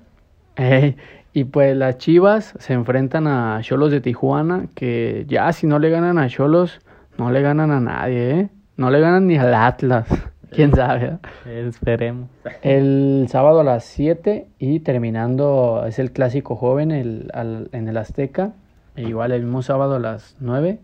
Ey, 0.56 0.96
y 1.32 1.44
pues 1.44 1.76
las 1.76 1.98
Chivas 1.98 2.54
se 2.58 2.72
enfrentan 2.74 3.26
a 3.26 3.60
Cholos 3.62 3.90
de 3.92 4.00
Tijuana, 4.00 4.66
que 4.74 5.24
ya 5.28 5.52
si 5.52 5.66
no 5.66 5.78
le 5.78 5.88
ganan 5.90 6.18
a 6.18 6.28
Cholos, 6.28 6.80
no 7.16 7.30
le 7.30 7.40
ganan 7.42 7.70
a 7.70 7.80
nadie, 7.80 8.30
¿eh? 8.40 8.48
No 8.76 8.90
le 8.90 9.00
ganan 9.00 9.26
ni 9.26 9.36
al 9.38 9.54
Atlas, 9.54 10.06
quién 10.50 10.74
sabe. 10.74 11.18
¿eh? 11.46 11.66
Esperemos. 11.68 12.28
El 12.62 13.26
sábado 13.28 13.60
a 13.60 13.64
las 13.64 13.84
7 13.84 14.46
y 14.58 14.80
terminando 14.80 15.84
es 15.86 15.98
el 15.98 16.12
clásico 16.12 16.56
joven 16.56 16.90
el, 16.90 17.30
al- 17.34 17.68
en 17.72 17.88
el 17.88 17.96
Azteca, 17.96 18.52
e 18.96 19.02
igual 19.02 19.32
el 19.32 19.42
mismo 19.44 19.62
sábado 19.62 19.94
a 19.94 19.98
las 19.98 20.36
9. 20.40 20.78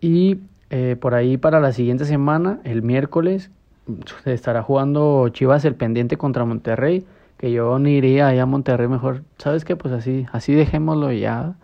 Y 0.00 0.38
eh, 0.70 0.96
por 1.00 1.14
ahí 1.14 1.36
para 1.36 1.60
la 1.60 1.72
siguiente 1.72 2.04
semana, 2.04 2.60
el 2.64 2.82
miércoles, 2.82 3.50
se 4.22 4.32
estará 4.32 4.62
jugando 4.62 5.28
Chivas 5.30 5.64
el 5.64 5.74
pendiente 5.74 6.16
contra 6.16 6.44
Monterrey, 6.44 7.06
que 7.38 7.52
yo 7.52 7.78
ni 7.78 7.92
iría 7.92 8.28
allá 8.28 8.42
a 8.42 8.46
Monterrey 8.46 8.88
mejor. 8.88 9.22
¿Sabes 9.38 9.64
qué? 9.64 9.76
Pues 9.76 9.94
así, 9.94 10.26
así 10.32 10.54
dejémoslo 10.54 11.12
ya. 11.12 11.54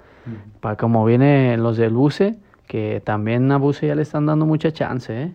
Para 0.60 0.76
como 0.76 1.04
vienen 1.04 1.62
los 1.62 1.76
del 1.76 1.92
Buce, 1.92 2.36
que 2.66 3.02
también 3.04 3.52
a 3.52 3.58
Buce 3.58 3.88
ya 3.88 3.94
le 3.94 4.02
están 4.02 4.24
dando 4.24 4.46
mucha 4.46 4.72
chance, 4.72 5.22
¿eh? 5.22 5.32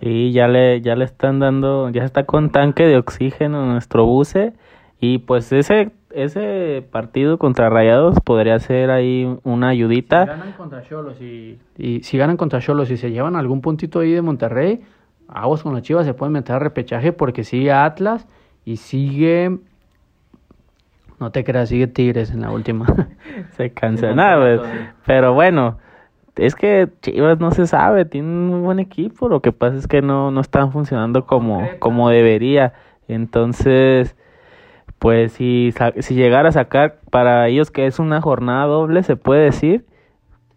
Sí, 0.00 0.32
ya 0.32 0.48
le, 0.48 0.80
ya 0.80 0.96
le 0.96 1.04
están 1.04 1.40
dando, 1.40 1.90
ya 1.90 2.04
está 2.04 2.24
con 2.24 2.50
tanque 2.50 2.84
de 2.84 2.96
oxígeno 2.96 3.66
nuestro 3.66 4.06
buce. 4.06 4.54
Y 4.98 5.18
pues 5.18 5.52
ese, 5.52 5.90
ese 6.10 6.86
partido 6.90 7.38
contra 7.38 7.70
Rayados 7.70 8.16
podría 8.24 8.58
ser 8.58 8.90
ahí 8.90 9.38
una 9.44 9.68
ayudita. 9.68 10.24
Si 10.24 10.30
ganan 10.30 10.52
contra 10.52 10.82
Cholos 10.82 11.20
y, 11.20 11.58
y 11.78 12.02
si 12.02 12.18
ganan 12.18 12.36
contra 12.36 12.60
Cholos 12.60 12.90
y 12.90 12.96
se 12.96 13.10
llevan 13.10 13.36
algún 13.36 13.60
puntito 13.60 14.00
ahí 14.00 14.12
de 14.12 14.22
Monterrey, 14.22 14.80
aguas 15.28 15.62
con 15.62 15.74
las 15.74 15.82
Chivas 15.82 16.06
se 16.06 16.14
pueden 16.14 16.32
meter 16.32 16.56
a 16.56 16.58
repechaje 16.58 17.12
porque 17.12 17.44
sigue 17.44 17.72
Atlas 17.72 18.26
y 18.64 18.76
sigue 18.76 19.58
no 21.20 21.30
te 21.30 21.44
creas, 21.44 21.68
sigue 21.68 21.86
Tigres 21.86 22.30
en 22.30 22.40
la 22.40 22.50
última. 22.50 22.86
Se 23.52 23.70
cansa. 23.70 24.14
Nada, 24.14 24.40
pues, 24.40 24.70
pero 25.04 25.34
bueno, 25.34 25.76
es 26.36 26.54
que 26.54 26.88
Chivas 27.02 27.38
no 27.38 27.50
se 27.50 27.66
sabe, 27.66 28.06
tiene 28.06 28.26
un 28.26 28.46
muy 28.46 28.60
buen 28.60 28.78
equipo. 28.78 29.28
Lo 29.28 29.40
que 29.40 29.52
pasa 29.52 29.76
es 29.76 29.86
que 29.86 30.00
no, 30.00 30.30
no 30.30 30.40
están 30.40 30.72
funcionando 30.72 31.26
como, 31.26 31.68
como 31.78 32.08
debería. 32.08 32.72
Entonces, 33.06 34.16
pues 35.00 35.32
si, 35.32 35.74
si 36.00 36.14
llegara 36.14 36.50
a 36.50 36.52
sacar 36.52 37.00
para 37.10 37.48
ellos 37.48 37.72
que 37.72 37.86
es 37.86 37.98
una 37.98 38.20
jornada 38.20 38.66
doble, 38.66 39.02
se 39.02 39.16
puede 39.16 39.44
decir, 39.46 39.86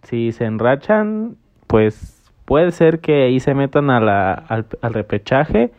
si 0.04 0.32
se 0.34 0.46
enrachan, 0.46 1.38
pues 1.68 2.32
puede 2.46 2.72
ser 2.72 3.00
que 3.00 3.24
ahí 3.24 3.40
se 3.40 3.56
metan 3.56 3.90
a 3.90 4.00
la, 4.02 4.34
al, 4.34 4.68
al 4.82 4.94
repechaje 4.94 5.72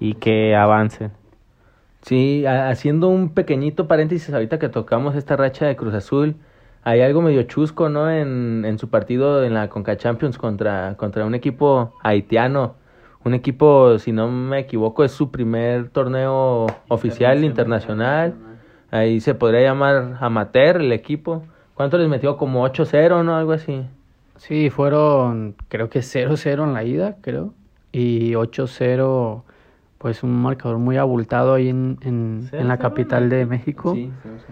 y 0.00 0.14
que 0.14 0.56
avancen. 0.56 1.12
Sí, 2.02 2.46
ha- 2.46 2.68
haciendo 2.70 3.08
un 3.08 3.30
pequeñito 3.30 3.88
paréntesis 3.88 4.32
ahorita 4.32 4.58
que 4.58 4.68
tocamos 4.68 5.14
esta 5.16 5.36
racha 5.36 5.66
de 5.66 5.76
Cruz 5.76 5.94
Azul, 5.94 6.36
hay 6.84 7.00
algo 7.00 7.22
medio 7.22 7.44
chusco, 7.44 7.88
¿no? 7.88 8.10
En, 8.10 8.64
en 8.66 8.78
su 8.78 8.88
partido 8.90 9.44
en 9.44 9.54
la 9.54 9.68
Conca 9.68 9.96
Champions 9.96 10.38
contra, 10.38 10.96
contra 10.96 11.24
un 11.26 11.34
equipo 11.34 11.94
haitiano. 12.02 12.76
Un 13.24 13.34
equipo, 13.34 13.98
si 13.98 14.12
no 14.12 14.28
me 14.28 14.60
equivoco, 14.60 15.04
es 15.04 15.12
su 15.12 15.30
primer 15.30 15.88
torneo 15.90 16.66
oficial 16.88 17.44
internacional. 17.44 18.34
Ahí 18.90 19.20
se 19.20 19.34
podría 19.34 19.62
llamar 19.62 20.18
amateur 20.20 20.80
el 20.80 20.92
equipo. 20.92 21.42
¿Cuánto 21.74 21.98
les 21.98 22.08
metió? 22.08 22.36
Como 22.36 22.66
8-0, 22.66 23.24
¿no? 23.24 23.36
Algo 23.36 23.52
así. 23.52 23.82
sí, 24.36 24.70
fueron 24.70 25.54
creo 25.68 25.88
que 25.88 26.00
0-0 26.00 26.64
en 26.64 26.74
la 26.74 26.84
ida, 26.84 27.16
creo, 27.20 27.54
y 27.92 28.32
8-0 28.32 29.42
pues 29.98 30.24
un 30.24 30.42
marcador 30.42 30.78
muy 30.78 30.96
abultado 30.96 31.54
ahí 31.54 31.68
en, 31.68 31.96
en, 32.02 32.48
en 32.50 32.66
la 32.68 32.76
0-0 32.76 32.80
capital 32.80 33.28
de 33.30 33.46
México. 33.46 33.96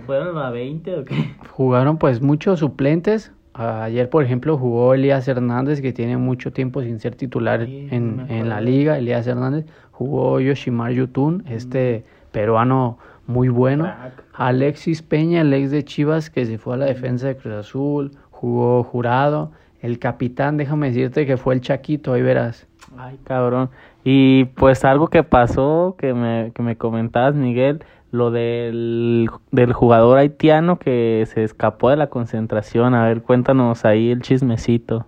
¿Fueron 0.07 0.39
a 0.39 0.51
20 0.51 0.97
o 0.97 1.05
qué? 1.05 1.35
Jugaron 1.51 1.99
pues 1.99 2.23
muchos 2.23 2.61
suplentes. 2.61 3.33
Ayer, 3.61 4.09
por 4.09 4.25
ejemplo, 4.25 4.57
jugó 4.57 4.95
Elías 4.95 5.29
Hernández, 5.29 5.83
que 5.83 5.93
tiene 5.93 6.17
mucho 6.17 6.51
tiempo 6.51 6.81
sin 6.83 6.99
ser 6.99 7.15
titular 7.15 7.67
Sí, 7.67 7.89
en, 7.91 8.25
en 8.31 8.49
la 8.49 8.61
liga. 8.63 8.97
Elías 8.97 9.27
Hernández 9.27 9.67
jugó 9.93 10.41
Yoshimar 10.41 10.93
Yutun, 10.93 11.45
este 11.47 12.05
peruano 12.33 12.99
muy 13.27 13.51
bueno. 13.51 13.85
Crack. 13.85 14.25
Alexis 14.33 15.03
Peña, 15.03 15.43
el 15.43 15.53
ex 15.53 15.71
de 15.71 15.85
Chivas, 15.85 16.31
que 16.31 16.47
se 16.47 16.57
fue 16.57 16.75
a 16.75 16.77
la 16.79 16.87
defensa 16.87 17.27
de 17.27 17.37
Cruz 17.37 17.55
Azul. 17.55 18.13
jugó 18.31 18.83
Jurado, 18.83 19.53
el 19.83 19.99
capitán, 19.99 20.57
déjame 20.57 20.89
decirte 20.89 21.27
que 21.27 21.37
fue 21.37 21.53
el 21.53 21.61
Chaquito, 21.61 22.15
ahí 22.15 22.23
verás. 22.23 22.67
Ay, 22.97 23.19
cabrón. 23.25 23.69
Y 24.05 24.47
pues 24.47 24.87
algo 24.87 25.09
que 25.09 25.23
pasó, 25.23 25.97
que 25.99 26.15
me, 26.15 26.53
que 26.55 26.63
me 26.63 26.77
comentabas, 26.77 27.35
Miguel, 27.35 27.85
lo 28.13 28.31
del, 28.31 29.31
del 29.53 29.73
jugador 29.73 30.19
haitiano 30.19 30.79
que 30.79 31.25
se 31.33 31.45
escapó 31.45 31.91
de 31.91 31.97
la 31.97 32.09
concentración. 32.09 32.95
A 32.95 33.07
ver, 33.07 33.23
cuéntanos 33.23 33.85
ahí 33.85 34.11
el 34.11 34.21
chismecito. 34.23 35.07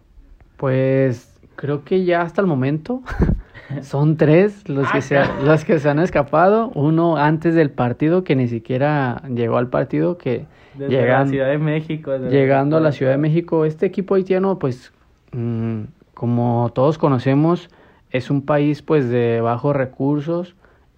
Pues 0.57 1.35
creo 1.57 1.85
que 1.85 2.05
ya 2.05 2.23
hasta 2.23 2.41
el 2.41 2.47
momento 2.47 3.03
son 3.83 4.17
tres 4.17 4.69
los 4.69 4.91
que, 4.93 5.03
se, 5.03 5.21
los 5.45 5.65
que 5.65 5.79
se 5.79 5.89
han 5.89 5.99
escapado. 5.99 6.71
Uno 6.75 7.17
antes 7.17 7.55
del 7.55 7.71
partido 7.71 8.25
que 8.25 8.37
ni 8.37 8.49
siquiera 8.49 9.23
llegó 9.35 9.57
al 9.59 9.69
partido, 9.69 10.19
que 10.19 10.47
Desde 10.75 10.93
llegan- 10.97 11.25
la 11.27 11.31
Ciudad 11.31 11.49
de 11.49 11.59
México. 11.59 12.17
llegando 12.19 12.77
a 12.77 12.81
la 12.81 12.93
Ciudad 12.93 13.13
de 13.13 13.19
México. 13.19 13.65
Este 13.65 13.87
equipo 13.87 14.15
haitiano, 14.15 14.59
pues, 14.59 14.93
mm, 15.33 15.81
como 16.15 16.71
todos 16.75 16.99
conocemos, 16.99 17.69
es 18.11 18.31
un 18.31 18.43
país 18.43 18.83
pues 18.83 19.09
de 19.09 19.41
bajos 19.41 19.75
recursos. 19.75 20.55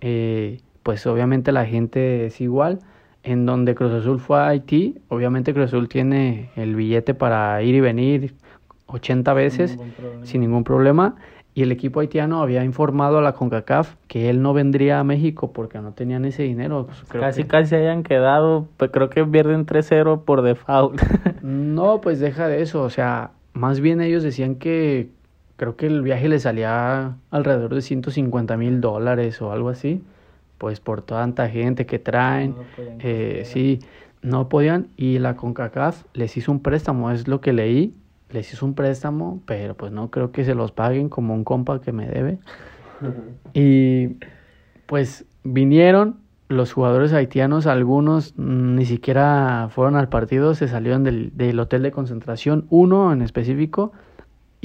eh, 0.07 0.61
pues 0.85 1.05
obviamente 1.09 1.51
la 1.51 1.67
gente 1.67 2.27
es 2.27 2.41
igual. 2.41 2.79
En 3.25 3.47
donde 3.47 3.75
Cruz 3.75 3.91
Azul 3.93 4.21
fue 4.21 4.39
a 4.39 4.49
Haití, 4.49 4.99
obviamente 5.09 5.53
Cruz 5.55 5.67
Azul 5.69 5.89
tiene 5.89 6.51
el 6.57 6.77
billete 6.77 7.15
para 7.15 7.61
ir 7.63 7.75
y 7.75 7.81
venir 7.81 8.35
80 8.87 9.33
veces 9.33 9.79
ningún 9.79 10.27
sin 10.27 10.41
ningún 10.43 10.63
problema. 10.63 11.17
Y 11.57 11.63
el 11.63 11.73
equipo 11.73 12.01
haitiano 12.01 12.43
había 12.43 12.65
informado 12.65 13.19
a 13.19 13.23
la 13.23 13.33
CONCACAF 13.33 13.95
que 14.09 14.29
él 14.29 14.43
no 14.43 14.53
vendría 14.53 14.99
a 15.01 15.05
México 15.05 15.53
porque 15.53 15.79
no 15.79 15.93
tenían 15.93 16.25
ese 16.25 16.43
dinero. 16.43 16.87
Pues, 16.87 17.05
creo 17.09 17.23
Casi, 17.23 17.43
que- 17.45 17.49
casi 17.49 17.75
hayan 17.77 18.03
quedado, 18.03 18.67
pues 18.77 18.91
creo 18.91 19.09
que 19.09 19.25
pierden 19.25 19.65
3-0 19.65 20.23
por 20.25 20.43
default. 20.43 21.01
No, 21.43 22.01
pues 22.01 22.21
deja 22.21 22.49
de 22.49 22.61
eso, 22.63 22.83
o 22.83 22.91
sea, 22.91 23.31
más 23.53 23.81
bien 23.81 24.01
ellos 24.01 24.23
decían 24.23 24.55
que 24.57 25.11
creo 25.57 25.77
que 25.77 25.87
el 25.87 26.03
viaje 26.03 26.29
les 26.29 26.43
salía 26.43 27.17
alrededor 27.31 27.75
de 27.75 27.83
150 27.83 28.57
mil 28.57 28.81
dólares 28.81 29.41
o 29.43 29.53
algo 29.53 29.69
así, 29.69 30.03
pues 30.65 30.81
por 30.81 31.03
tanta 31.03 31.51
gente 31.51 31.85
que 31.85 31.99
traen, 31.99 32.55
No 32.57 32.65
eh, 33.01 33.43
sí, 33.45 33.81
no 34.23 34.49
podían 34.49 34.89
y 34.97 35.19
la 35.19 35.37
CONCACAF 35.37 36.05
les 36.15 36.39
hizo 36.39 36.51
un 36.53 36.61
préstamo, 36.61 37.11
es 37.11 37.29
lo 37.29 37.43
que 37.43 37.53
leí, 37.53 37.93
les 38.31 38.51
hizo 38.51 38.65
un 38.65 38.73
préstamo, 38.73 39.43
pero 39.45 39.75
pues 39.75 39.93
no 39.93 40.11
creo 40.11 40.33
que 40.33 40.43
se 40.43 40.55
los 40.55 40.73
paguen 40.73 41.11
como 41.11 41.35
un 41.35 41.45
compa 41.45 41.83
que 41.83 41.93
me 41.93 42.09
debe. 42.09 42.39
Y 43.53 44.17
pues 44.87 45.27
vinieron 45.43 46.17
los 46.49 46.73
jugadores 46.73 47.13
haitianos, 47.13 47.67
algunos 47.67 48.33
ni 48.39 48.87
siquiera 48.87 49.69
fueron 49.71 49.97
al 49.97 50.09
partido, 50.09 50.55
se 50.55 50.67
salieron 50.67 51.05
del, 51.05 51.37
del 51.37 51.61
hotel 51.61 51.83
de 51.83 51.91
concentración, 51.91 52.65
uno 52.71 53.13
en 53.13 53.21
específico, 53.21 53.93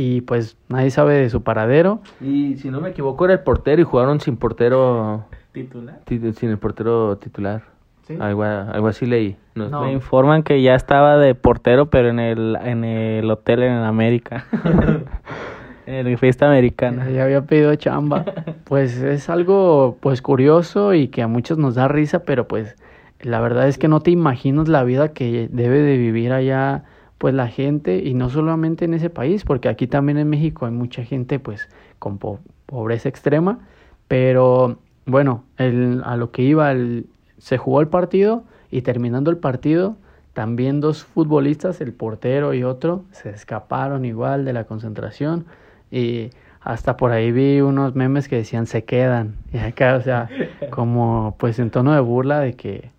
y 0.01 0.21
pues 0.21 0.55
nadie 0.69 0.91
sabe 0.91 1.15
de 1.15 1.29
su 1.29 1.43
paradero. 1.43 1.99
Y 2.21 2.55
si 2.55 2.69
no 2.71 2.79
me 2.79 2.89
equivoco 2.91 3.25
era 3.25 3.33
el 3.33 3.41
portero 3.41 3.81
y 3.81 3.83
jugaron 3.83 4.21
sin 4.21 4.37
portero, 4.37 5.25
Titular. 5.51 5.99
ti- 6.05 6.31
sin 6.33 6.51
el 6.51 6.57
portero 6.57 7.17
titular. 7.17 7.63
¿Sí? 8.07 8.15
Algo, 8.17 8.43
algo 8.43 8.87
así 8.87 9.05
leí. 9.05 9.35
No, 9.55 9.67
No. 9.67 9.81
Me 9.83 9.91
informan 9.91 10.43
que 10.43 10.61
ya 10.61 10.73
estaba 10.75 11.17
de 11.17 11.35
portero, 11.35 11.89
pero 11.89 12.07
en 12.09 12.19
el, 12.19 12.57
en 12.63 12.85
el 12.85 13.29
hotel 13.29 13.63
en 13.63 13.73
América. 13.73 14.45
en 15.85 16.07
el 16.07 16.17
fiesta 16.17 16.47
americana. 16.47 17.09
Ya 17.09 17.23
había 17.25 17.41
pedido 17.41 17.75
chamba. 17.75 18.23
Pues 18.63 18.97
es 19.01 19.29
algo 19.29 19.97
pues 19.99 20.21
curioso 20.21 20.93
y 20.93 21.07
que 21.09 21.23
a 21.23 21.27
muchos 21.27 21.57
nos 21.57 21.75
da 21.75 21.87
risa, 21.87 22.19
pero 22.23 22.47
pues 22.47 22.75
la 23.19 23.41
verdad 23.41 23.67
es 23.67 23.77
que 23.79 23.87
no 23.89 23.99
te 23.99 24.11
imaginas 24.11 24.69
la 24.69 24.83
vida 24.83 25.09
que 25.11 25.49
debe 25.51 25.81
de 25.81 25.97
vivir 25.97 26.31
allá 26.31 26.83
pues 27.19 27.35
la 27.35 27.47
gente 27.49 27.99
y 28.03 28.15
no 28.15 28.29
solamente 28.31 28.85
en 28.85 28.95
ese 28.95 29.11
país, 29.11 29.43
porque 29.43 29.69
aquí 29.69 29.85
también 29.85 30.17
en 30.17 30.29
México 30.29 30.65
hay 30.65 30.71
mucha 30.71 31.03
gente 31.03 31.37
pues 31.37 31.69
con 31.99 32.17
po- 32.17 32.39
pobreza 32.65 33.07
extrema, 33.09 33.59
pero 34.07 34.79
bueno, 35.05 35.43
el, 35.57 36.01
a 36.05 36.17
lo 36.17 36.31
que 36.31 36.41
iba, 36.41 36.71
el- 36.71 37.05
se 37.37 37.57
jugó 37.57 37.81
el 37.81 37.87
partido 37.87 38.43
y 38.71 38.81
terminando 38.81 39.29
el 39.31 39.37
partido, 39.37 39.95
también 40.33 40.79
dos 40.81 41.03
futbolistas, 41.03 41.81
el 41.81 41.91
portero 41.93 42.53
y 42.53 42.63
otro, 42.63 43.03
se 43.11 43.29
escaparon 43.29 44.05
igual 44.05 44.45
de 44.45 44.53
la 44.53 44.63
concentración 44.63 45.45
y 45.91 46.29
hasta 46.61 46.97
por 46.97 47.11
ahí 47.11 47.31
vi 47.31 47.61
unos 47.61 47.95
memes 47.95 48.27
que 48.27 48.37
decían 48.37 48.65
se 48.67 48.83
quedan, 48.83 49.35
y 49.53 49.57
acá, 49.57 49.95
o 49.95 50.01
sea, 50.01 50.29
como 50.69 51.35
pues 51.37 51.59
en 51.59 51.69
tono 51.69 51.93
de 51.93 51.99
burla 51.99 52.39
de 52.39 52.53
que 52.53 52.91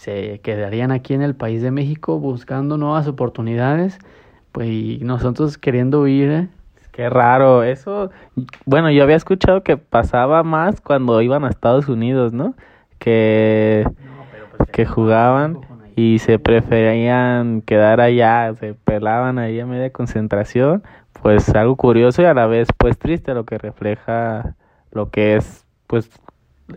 se 0.00 0.40
quedarían 0.42 0.92
aquí 0.92 1.12
en 1.12 1.20
el 1.20 1.34
país 1.34 1.60
de 1.60 1.70
México 1.70 2.18
buscando 2.18 2.78
nuevas 2.78 3.06
oportunidades, 3.06 3.98
pues 4.50 4.66
y 4.66 4.98
nosotros 5.02 5.58
queriendo 5.58 6.00
huir, 6.00 6.30
¿eh? 6.30 6.48
Qué 6.90 7.10
raro, 7.10 7.62
eso, 7.62 8.10
bueno, 8.64 8.90
yo 8.90 9.02
había 9.02 9.16
escuchado 9.16 9.62
que 9.62 9.76
pasaba 9.76 10.42
más 10.42 10.80
cuando 10.80 11.20
iban 11.20 11.44
a 11.44 11.50
Estados 11.50 11.86
Unidos, 11.88 12.32
¿no? 12.32 12.54
Que, 12.98 13.86
que 14.72 14.86
jugaban 14.86 15.58
y 15.96 16.18
se 16.18 16.38
preferían 16.38 17.60
quedar 17.60 18.00
allá, 18.00 18.54
se 18.54 18.72
pelaban 18.72 19.38
ahí 19.38 19.60
a 19.60 19.66
media 19.66 19.90
concentración, 19.90 20.82
pues 21.20 21.46
algo 21.50 21.76
curioso 21.76 22.22
y 22.22 22.24
a 22.24 22.32
la 22.32 22.46
vez 22.46 22.68
pues 22.78 22.98
triste 22.98 23.34
lo 23.34 23.44
que 23.44 23.58
refleja 23.58 24.56
lo 24.92 25.10
que 25.10 25.36
es 25.36 25.66
pues 25.86 26.08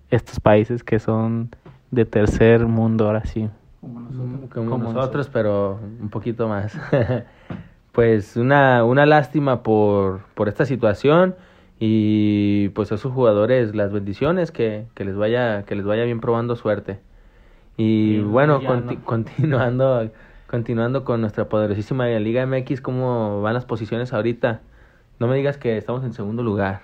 estos 0.09 0.41
países 0.41 0.83
que 0.83 0.99
son 0.99 1.51
de 1.93 2.05
tercer 2.05 2.65
mundo 2.65 3.05
ahora 3.07 3.25
sí. 3.25 3.49
Como 3.81 3.99
nosotros. 3.99 4.49
como, 4.53 4.69
como 4.69 4.93
nosotros, 4.93 5.29
pero 5.31 5.79
un 6.01 6.09
poquito 6.09 6.47
más. 6.47 6.77
pues 7.91 8.35
una, 8.37 8.83
una 8.83 9.05
lástima 9.05 9.61
por, 9.63 10.21
por 10.35 10.47
esta 10.47 10.65
situación 10.65 11.35
y 11.79 12.69
pues 12.69 12.91
a 12.91 12.95
esos 12.95 13.11
jugadores 13.13 13.75
las 13.75 13.91
bendiciones 13.91 14.51
que, 14.51 14.85
que 14.93 15.05
les 15.05 15.15
vaya 15.15 15.63
que 15.63 15.75
les 15.75 15.85
vaya 15.85 16.03
bien 16.03 16.19
probando 16.19 16.55
suerte. 16.55 16.99
Y 17.77 18.15
Y 18.17 18.19
bueno, 18.21 18.61
ya 18.61 18.69
conti- 18.69 18.97
no. 18.97 19.03
continuando 19.05 20.09
continuando 20.47 21.03
con 21.03 21.19
nuestra 21.21 21.49
poderosísima 21.49 22.07
Liga 22.07 22.45
MX, 22.45 22.79
¿cómo 22.81 23.41
van 23.41 23.53
las 23.55 23.65
posiciones 23.65 24.13
ahorita? 24.13 24.61
No 25.19 25.27
me 25.27 25.35
digas 25.35 25.57
que 25.57 25.77
estamos 25.77 26.03
en 26.03 26.13
segundo 26.13 26.43
lugar. 26.43 26.79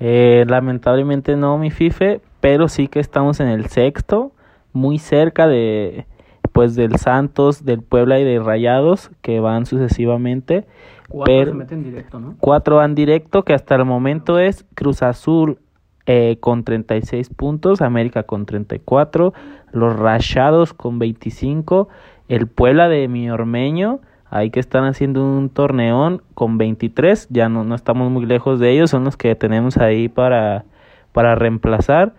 Eh, 0.00 0.44
lamentablemente 0.48 1.36
no, 1.36 1.58
mi 1.58 1.70
FIFE, 1.70 2.20
pero 2.42 2.68
sí 2.68 2.88
que 2.88 2.98
estamos 3.00 3.38
en 3.38 3.46
el 3.46 3.66
sexto, 3.66 4.32
muy 4.74 4.98
cerca 4.98 5.46
de 5.46 6.06
pues 6.50 6.74
del 6.74 6.96
Santos, 6.98 7.64
del 7.64 7.80
Puebla 7.80 8.18
y 8.18 8.24
de 8.24 8.38
Rayados, 8.38 9.10
que 9.22 9.40
van 9.40 9.64
sucesivamente. 9.64 10.66
Cuatro 11.08 11.24
Pero- 11.34 11.52
se 11.52 11.56
meten 11.56 11.84
directo, 11.84 12.20
¿no? 12.20 12.34
Cuatro 12.40 12.76
van 12.76 12.94
directo, 12.94 13.44
que 13.44 13.54
hasta 13.54 13.76
el 13.76 13.84
momento 13.86 14.38
es 14.38 14.66
Cruz 14.74 15.02
Azul 15.02 15.58
eh, 16.04 16.36
con 16.40 16.64
36 16.64 17.30
puntos, 17.30 17.80
América 17.80 18.24
con 18.24 18.44
34, 18.44 19.32
los 19.70 19.96
Rayados 19.96 20.74
con 20.74 20.98
25, 20.98 21.88
el 22.28 22.48
Puebla 22.48 22.88
de 22.88 23.06
mi 23.06 23.30
Ormeño, 23.30 24.00
ahí 24.28 24.50
que 24.50 24.58
están 24.58 24.84
haciendo 24.84 25.24
un 25.24 25.48
torneón 25.48 26.22
con 26.34 26.58
23, 26.58 27.28
ya 27.30 27.48
no, 27.48 27.62
no 27.62 27.76
estamos 27.76 28.10
muy 28.10 28.26
lejos 28.26 28.58
de 28.58 28.72
ellos, 28.72 28.90
son 28.90 29.04
los 29.04 29.16
que 29.16 29.34
tenemos 29.36 29.76
ahí 29.78 30.08
para, 30.08 30.64
para 31.12 31.34
reemplazar, 31.36 32.14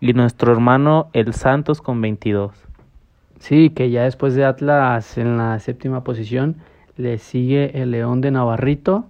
y 0.00 0.12
nuestro 0.12 0.52
hermano 0.52 1.08
el 1.12 1.34
Santos 1.34 1.82
con 1.82 2.00
22. 2.00 2.52
Sí, 3.38 3.70
que 3.70 3.90
ya 3.90 4.04
después 4.04 4.34
de 4.34 4.44
Atlas 4.44 5.18
en 5.18 5.36
la 5.36 5.58
séptima 5.60 6.04
posición 6.04 6.56
le 6.96 7.18
sigue 7.18 7.80
el 7.80 7.92
León 7.92 8.20
de 8.20 8.30
Navarrito, 8.30 9.06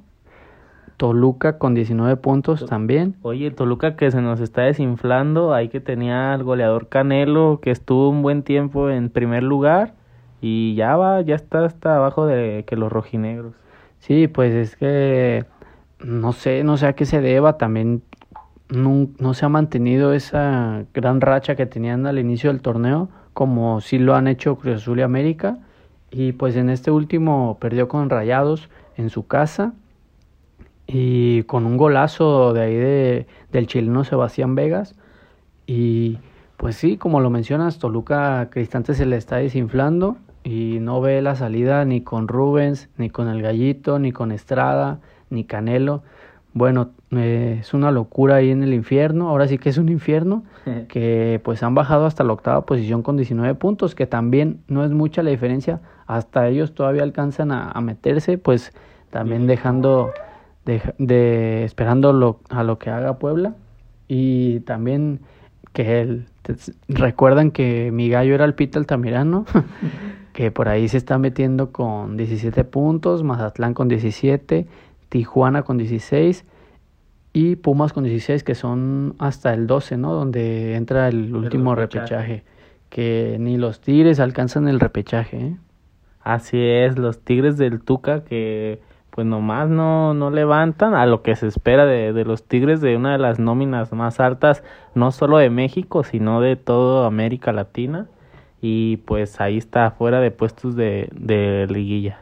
Toluca 0.99 1.59
con 1.59 1.75
19 1.75 2.17
puntos 2.17 2.67
también. 2.67 3.15
Oye, 3.23 3.51
Toluca 3.51 3.97
que 3.97 4.11
se 4.11 4.21
nos 4.21 4.41
está 4.41 4.63
desinflando, 4.63 5.55
ahí 5.55 5.69
que 5.69 5.81
tenía 5.81 6.35
al 6.35 6.43
goleador 6.43 6.89
Canelo 6.89 7.61
que 7.63 7.71
estuvo 7.71 8.11
un 8.11 8.21
buen 8.23 8.43
tiempo 8.43 8.91
en 8.91 9.09
primer 9.09 9.45
lugar 9.45 9.95
y 10.41 10.75
ya 10.75 10.97
va, 10.97 11.21
ya 11.23 11.37
está 11.37 11.65
hasta 11.65 11.97
abajo 11.97 12.27
de 12.27 12.65
que 12.67 12.77
los 12.77 12.93
rojinegros. 12.93 13.55
Sí, 14.01 14.29
pues 14.29 14.53
es 14.53 14.77
que 14.77 15.45
no 16.01 16.33
sé, 16.33 16.65
no 16.65 16.77
sé 16.77 16.87
a 16.87 16.93
qué 16.95 17.07
se 17.07 17.21
deba, 17.21 17.59
también 17.59 18.03
no, 18.69 19.35
se 19.35 19.47
ha 19.47 19.49
mantenido 19.49 20.13
esa 20.13 20.85
gran 20.93 21.21
racha 21.21 21.57
que 21.57 21.67
tenían 21.67 22.07
al 22.07 22.19
inicio 22.19 22.51
del 22.51 22.61
torneo, 22.61 23.09
como 23.33 23.81
sí 23.81 23.99
lo 23.99 24.15
han 24.15 24.29
hecho 24.29 24.57
Cruz 24.57 24.77
Azul 24.77 24.99
y 24.99 25.03
América, 25.03 25.59
y 26.11 26.33
pues 26.33 26.57
en 26.57 26.71
este 26.71 26.91
último 26.91 27.59
perdió 27.61 27.89
con 27.89 28.11
Rayados 28.11 28.69
en 28.97 29.11
su 29.11 29.27
casa 29.27 29.73
y 30.87 31.43
con 31.45 31.67
un 31.67 31.77
golazo 31.77 32.53
de 32.53 32.63
ahí 32.63 32.75
de, 32.75 33.27
del 33.53 33.67
chileno 33.67 34.05
Sebastián 34.05 34.55
Vegas 34.55 34.95
y 35.67 36.19
pues 36.57 36.77
sí, 36.77 36.97
como 36.97 37.21
lo 37.21 37.31
mencionas, 37.31 37.79
Toluca 37.79 38.49
Cristante 38.51 38.95
se 38.95 39.07
le 39.07 39.17
está 39.17 39.37
desinflando 39.37 40.17
y 40.43 40.79
no 40.81 41.01
ve 41.01 41.23
la 41.23 41.37
salida 41.37 41.85
ni 41.85 42.01
con 42.01 42.27
Rubens, 42.27 42.89
ni 42.97 43.11
con 43.11 43.29
el 43.29 43.43
Gallito, 43.43 43.99
ni 43.99 44.11
con 44.13 44.33
Estrada, 44.33 44.99
ni 45.31 45.45
Canelo. 45.45 46.03
bueno, 46.55 46.91
eh, 47.11 47.59
es 47.61 47.73
una 47.73 47.91
locura 47.91 48.37
ahí 48.37 48.51
en 48.51 48.63
el 48.63 48.75
infierno, 48.75 49.31
ahora 49.31 49.49
sí 49.49 49.57
que 49.57 49.71
es 49.71 49.79
un 49.79 49.89
infierno, 49.89 50.45
que 50.89 51.41
pues 51.43 51.63
han 51.63 51.75
bajado 51.75 52.07
hasta 52.07 52.25
la 52.25 52.35
octava 52.35 52.67
posición 52.67 53.03
con 53.03 53.17
19 53.17 53.55
puntos, 53.55 53.95
que 53.95 54.07
también 54.07 54.61
no 54.69 54.85
es 54.85 54.91
mucha 54.91 55.23
la 55.23 55.31
diferencia, 55.31 55.81
hasta 56.07 56.49
ellos 56.49 56.75
todavía 56.75 57.03
alcanzan 57.03 57.51
a, 57.53 57.81
meterse, 57.81 58.37
pues 58.37 58.73
también 59.11 59.47
dejando, 59.47 60.13
de, 60.67 61.65
esperando 61.65 62.13
lo, 62.13 62.41
a 62.51 62.63
lo 62.63 62.79
que 62.79 62.91
haga 62.91 63.19
Puebla, 63.19 63.55
y 64.07 64.61
también 64.61 65.21
que 65.73 66.01
él, 66.01 66.27
recuerdan 66.89 67.51
que 67.51 67.91
mi 67.93 68.09
gallo 68.11 68.35
era 68.35 68.45
el 68.45 68.55
Pita 68.55 68.79
Altamirano, 68.79 69.47
que 70.35 70.51
por 70.51 70.69
ahí 70.69 70.89
se 70.89 70.99
está 70.99 71.17
metiendo 71.17 71.73
con 71.73 72.19
17 72.19 72.65
puntos, 72.65 73.23
Mazatlán 73.23 73.73
con 73.73 73.89
17, 73.89 74.67
Tijuana 75.09 75.63
con 75.63 75.79
16 75.79 76.45
y 77.33 77.57
Pumas 77.57 77.93
con 77.93 78.05
16 78.05 78.43
que 78.43 78.55
son 78.55 79.15
hasta 79.19 79.53
el 79.55 79.67
12, 79.67 79.97
¿no? 79.97 80.15
Donde 80.15 80.75
entra 80.75 81.09
el 81.09 81.35
último 81.35 81.75
repechaje. 81.75 82.45
que 82.89 83.37
ni 83.39 83.59
los 83.59 83.81
Tigres 83.81 84.19
alcanzan 84.19 84.67
el 84.67 84.81
repechaje. 84.81 85.37
¿eh? 85.39 85.57
Así 86.23 86.59
es, 86.59 86.99
los 86.99 87.21
Tigres 87.21 87.59
del 87.59 87.81
Tuca 87.81 88.25
que 88.25 88.81
pues 89.11 89.27
nomás 89.27 89.69
no, 89.69 90.15
no 90.15 90.31
levantan 90.31 90.95
a 90.95 91.05
lo 91.05 91.23
que 91.23 91.35
se 91.35 91.49
espera 91.49 91.87
de, 91.87 92.13
de 92.13 92.25
los 92.25 92.45
Tigres 92.45 92.81
de 92.81 92.97
una 92.97 93.13
de 93.13 93.19
las 93.19 93.41
nóminas 93.41 93.93
más 93.93 94.21
altas, 94.21 94.63
no 94.95 95.11
solo 95.11 95.39
de 95.39 95.51
México, 95.51 96.05
sino 96.05 96.41
de 96.41 96.55
toda 96.55 97.07
América 97.07 97.53
Latina. 97.53 98.07
Y 98.61 98.99
pues 98.99 99.41
ahí 99.41 99.59
está, 99.59 99.91
fuera 99.91 100.21
de 100.21 100.31
puestos 100.31 100.77
de, 100.77 101.09
de 101.13 101.67
liguilla. 101.69 102.21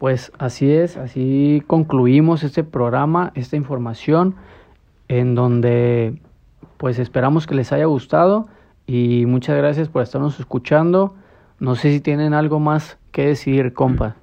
Pues 0.00 0.32
así 0.38 0.72
es, 0.72 0.96
así 0.96 1.62
concluimos 1.66 2.42
este 2.42 2.64
programa, 2.64 3.32
esta 3.34 3.56
información, 3.56 4.34
en 5.08 5.34
donde 5.34 6.18
pues 6.78 6.98
esperamos 6.98 7.46
que 7.46 7.54
les 7.54 7.70
haya 7.70 7.84
gustado 7.84 8.48
y 8.86 9.26
muchas 9.26 9.58
gracias 9.58 9.90
por 9.90 10.02
estarnos 10.02 10.40
escuchando. 10.40 11.16
No 11.58 11.74
sé 11.74 11.92
si 11.92 12.00
tienen 12.00 12.32
algo 12.32 12.58
más 12.60 12.96
que 13.12 13.26
decir, 13.26 13.74
compa. 13.74 14.16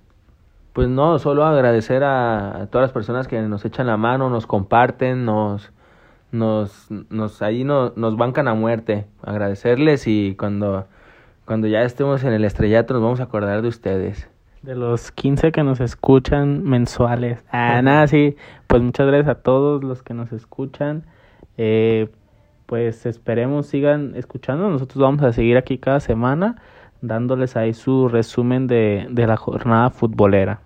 Pues 0.74 0.90
no, 0.90 1.20
solo 1.20 1.46
agradecer 1.46 2.04
a, 2.04 2.70
todas 2.72 2.86
las 2.86 2.92
personas 2.92 3.28
que 3.28 3.40
nos 3.44 3.64
echan 3.64 3.86
la 3.86 3.98
mano, 3.98 4.32
nos 4.32 4.48
comparten, 4.48 5.26
nos, 5.26 5.72
nos, 6.32 6.88
nos 6.90 7.44
ahí 7.44 7.64
no, 7.64 7.94
nos 7.96 8.18
bancan 8.18 8.48
a 8.48 8.56
muerte. 8.56 9.06
Agradecerles 9.22 10.08
y 10.08 10.36
cuando, 10.40 10.88
cuando 11.46 11.68
ya 11.68 11.84
estemos 11.84 12.24
en 12.24 12.34
el 12.34 12.46
estrellato 12.46 12.96
nos 12.96 13.04
vamos 13.04 13.20
a 13.20 13.26
acordar 13.26 13.62
de 13.62 13.68
ustedes. 13.68 14.28
De 14.62 14.76
los 14.76 15.12
15 15.12 15.52
que 15.52 15.64
nos 15.64 15.80
escuchan 15.80 16.64
mensuales. 16.64 17.44
Ah, 17.52 17.82
nada, 17.82 18.08
sí. 18.08 18.36
Pues 18.68 18.82
muchas 18.82 19.08
gracias 19.08 19.30
a 19.30 19.42
todos 19.42 19.84
los 19.84 20.04
que 20.04 20.14
nos 20.14 20.32
escuchan. 20.32 21.06
Eh, 21.58 22.10
pues 22.66 23.06
esperemos 23.06 23.68
sigan 23.68 24.14
escuchando. 24.16 24.70
Nosotros 24.70 25.02
vamos 25.02 25.24
a 25.24 25.32
seguir 25.32 25.58
aquí 25.58 25.78
cada 25.78 26.00
semana 26.00 26.62
dándoles 27.02 27.56
ahí 27.56 27.74
su 27.74 28.08
resumen 28.08 28.68
de, 28.68 29.08
de 29.10 29.28
la 29.28 29.38
jornada 29.38 29.90
futbolera. 29.90 30.60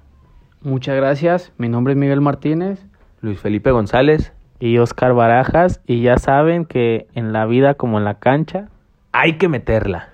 Muchas 0.62 0.96
gracias. 0.96 1.52
Mi 1.58 1.70
nombre 1.70 1.94
es 1.94 1.98
Miguel 1.98 2.22
Martínez. 2.22 2.86
Luis 3.22 3.40
Felipe 3.40 3.72
González. 3.72 4.34
Y 4.60 4.78
Oscar 4.78 5.14
Barajas. 5.14 5.82
Y 5.86 6.02
ya 6.02 6.18
saben 6.18 6.66
que 6.66 7.08
en 7.14 7.34
la 7.34 7.46
vida 7.46 7.74
como 7.74 7.98
en 7.98 8.06
la 8.06 8.20
cancha 8.20 8.70
hay 9.12 9.34
que 9.34 9.50
meterla. 9.50 10.11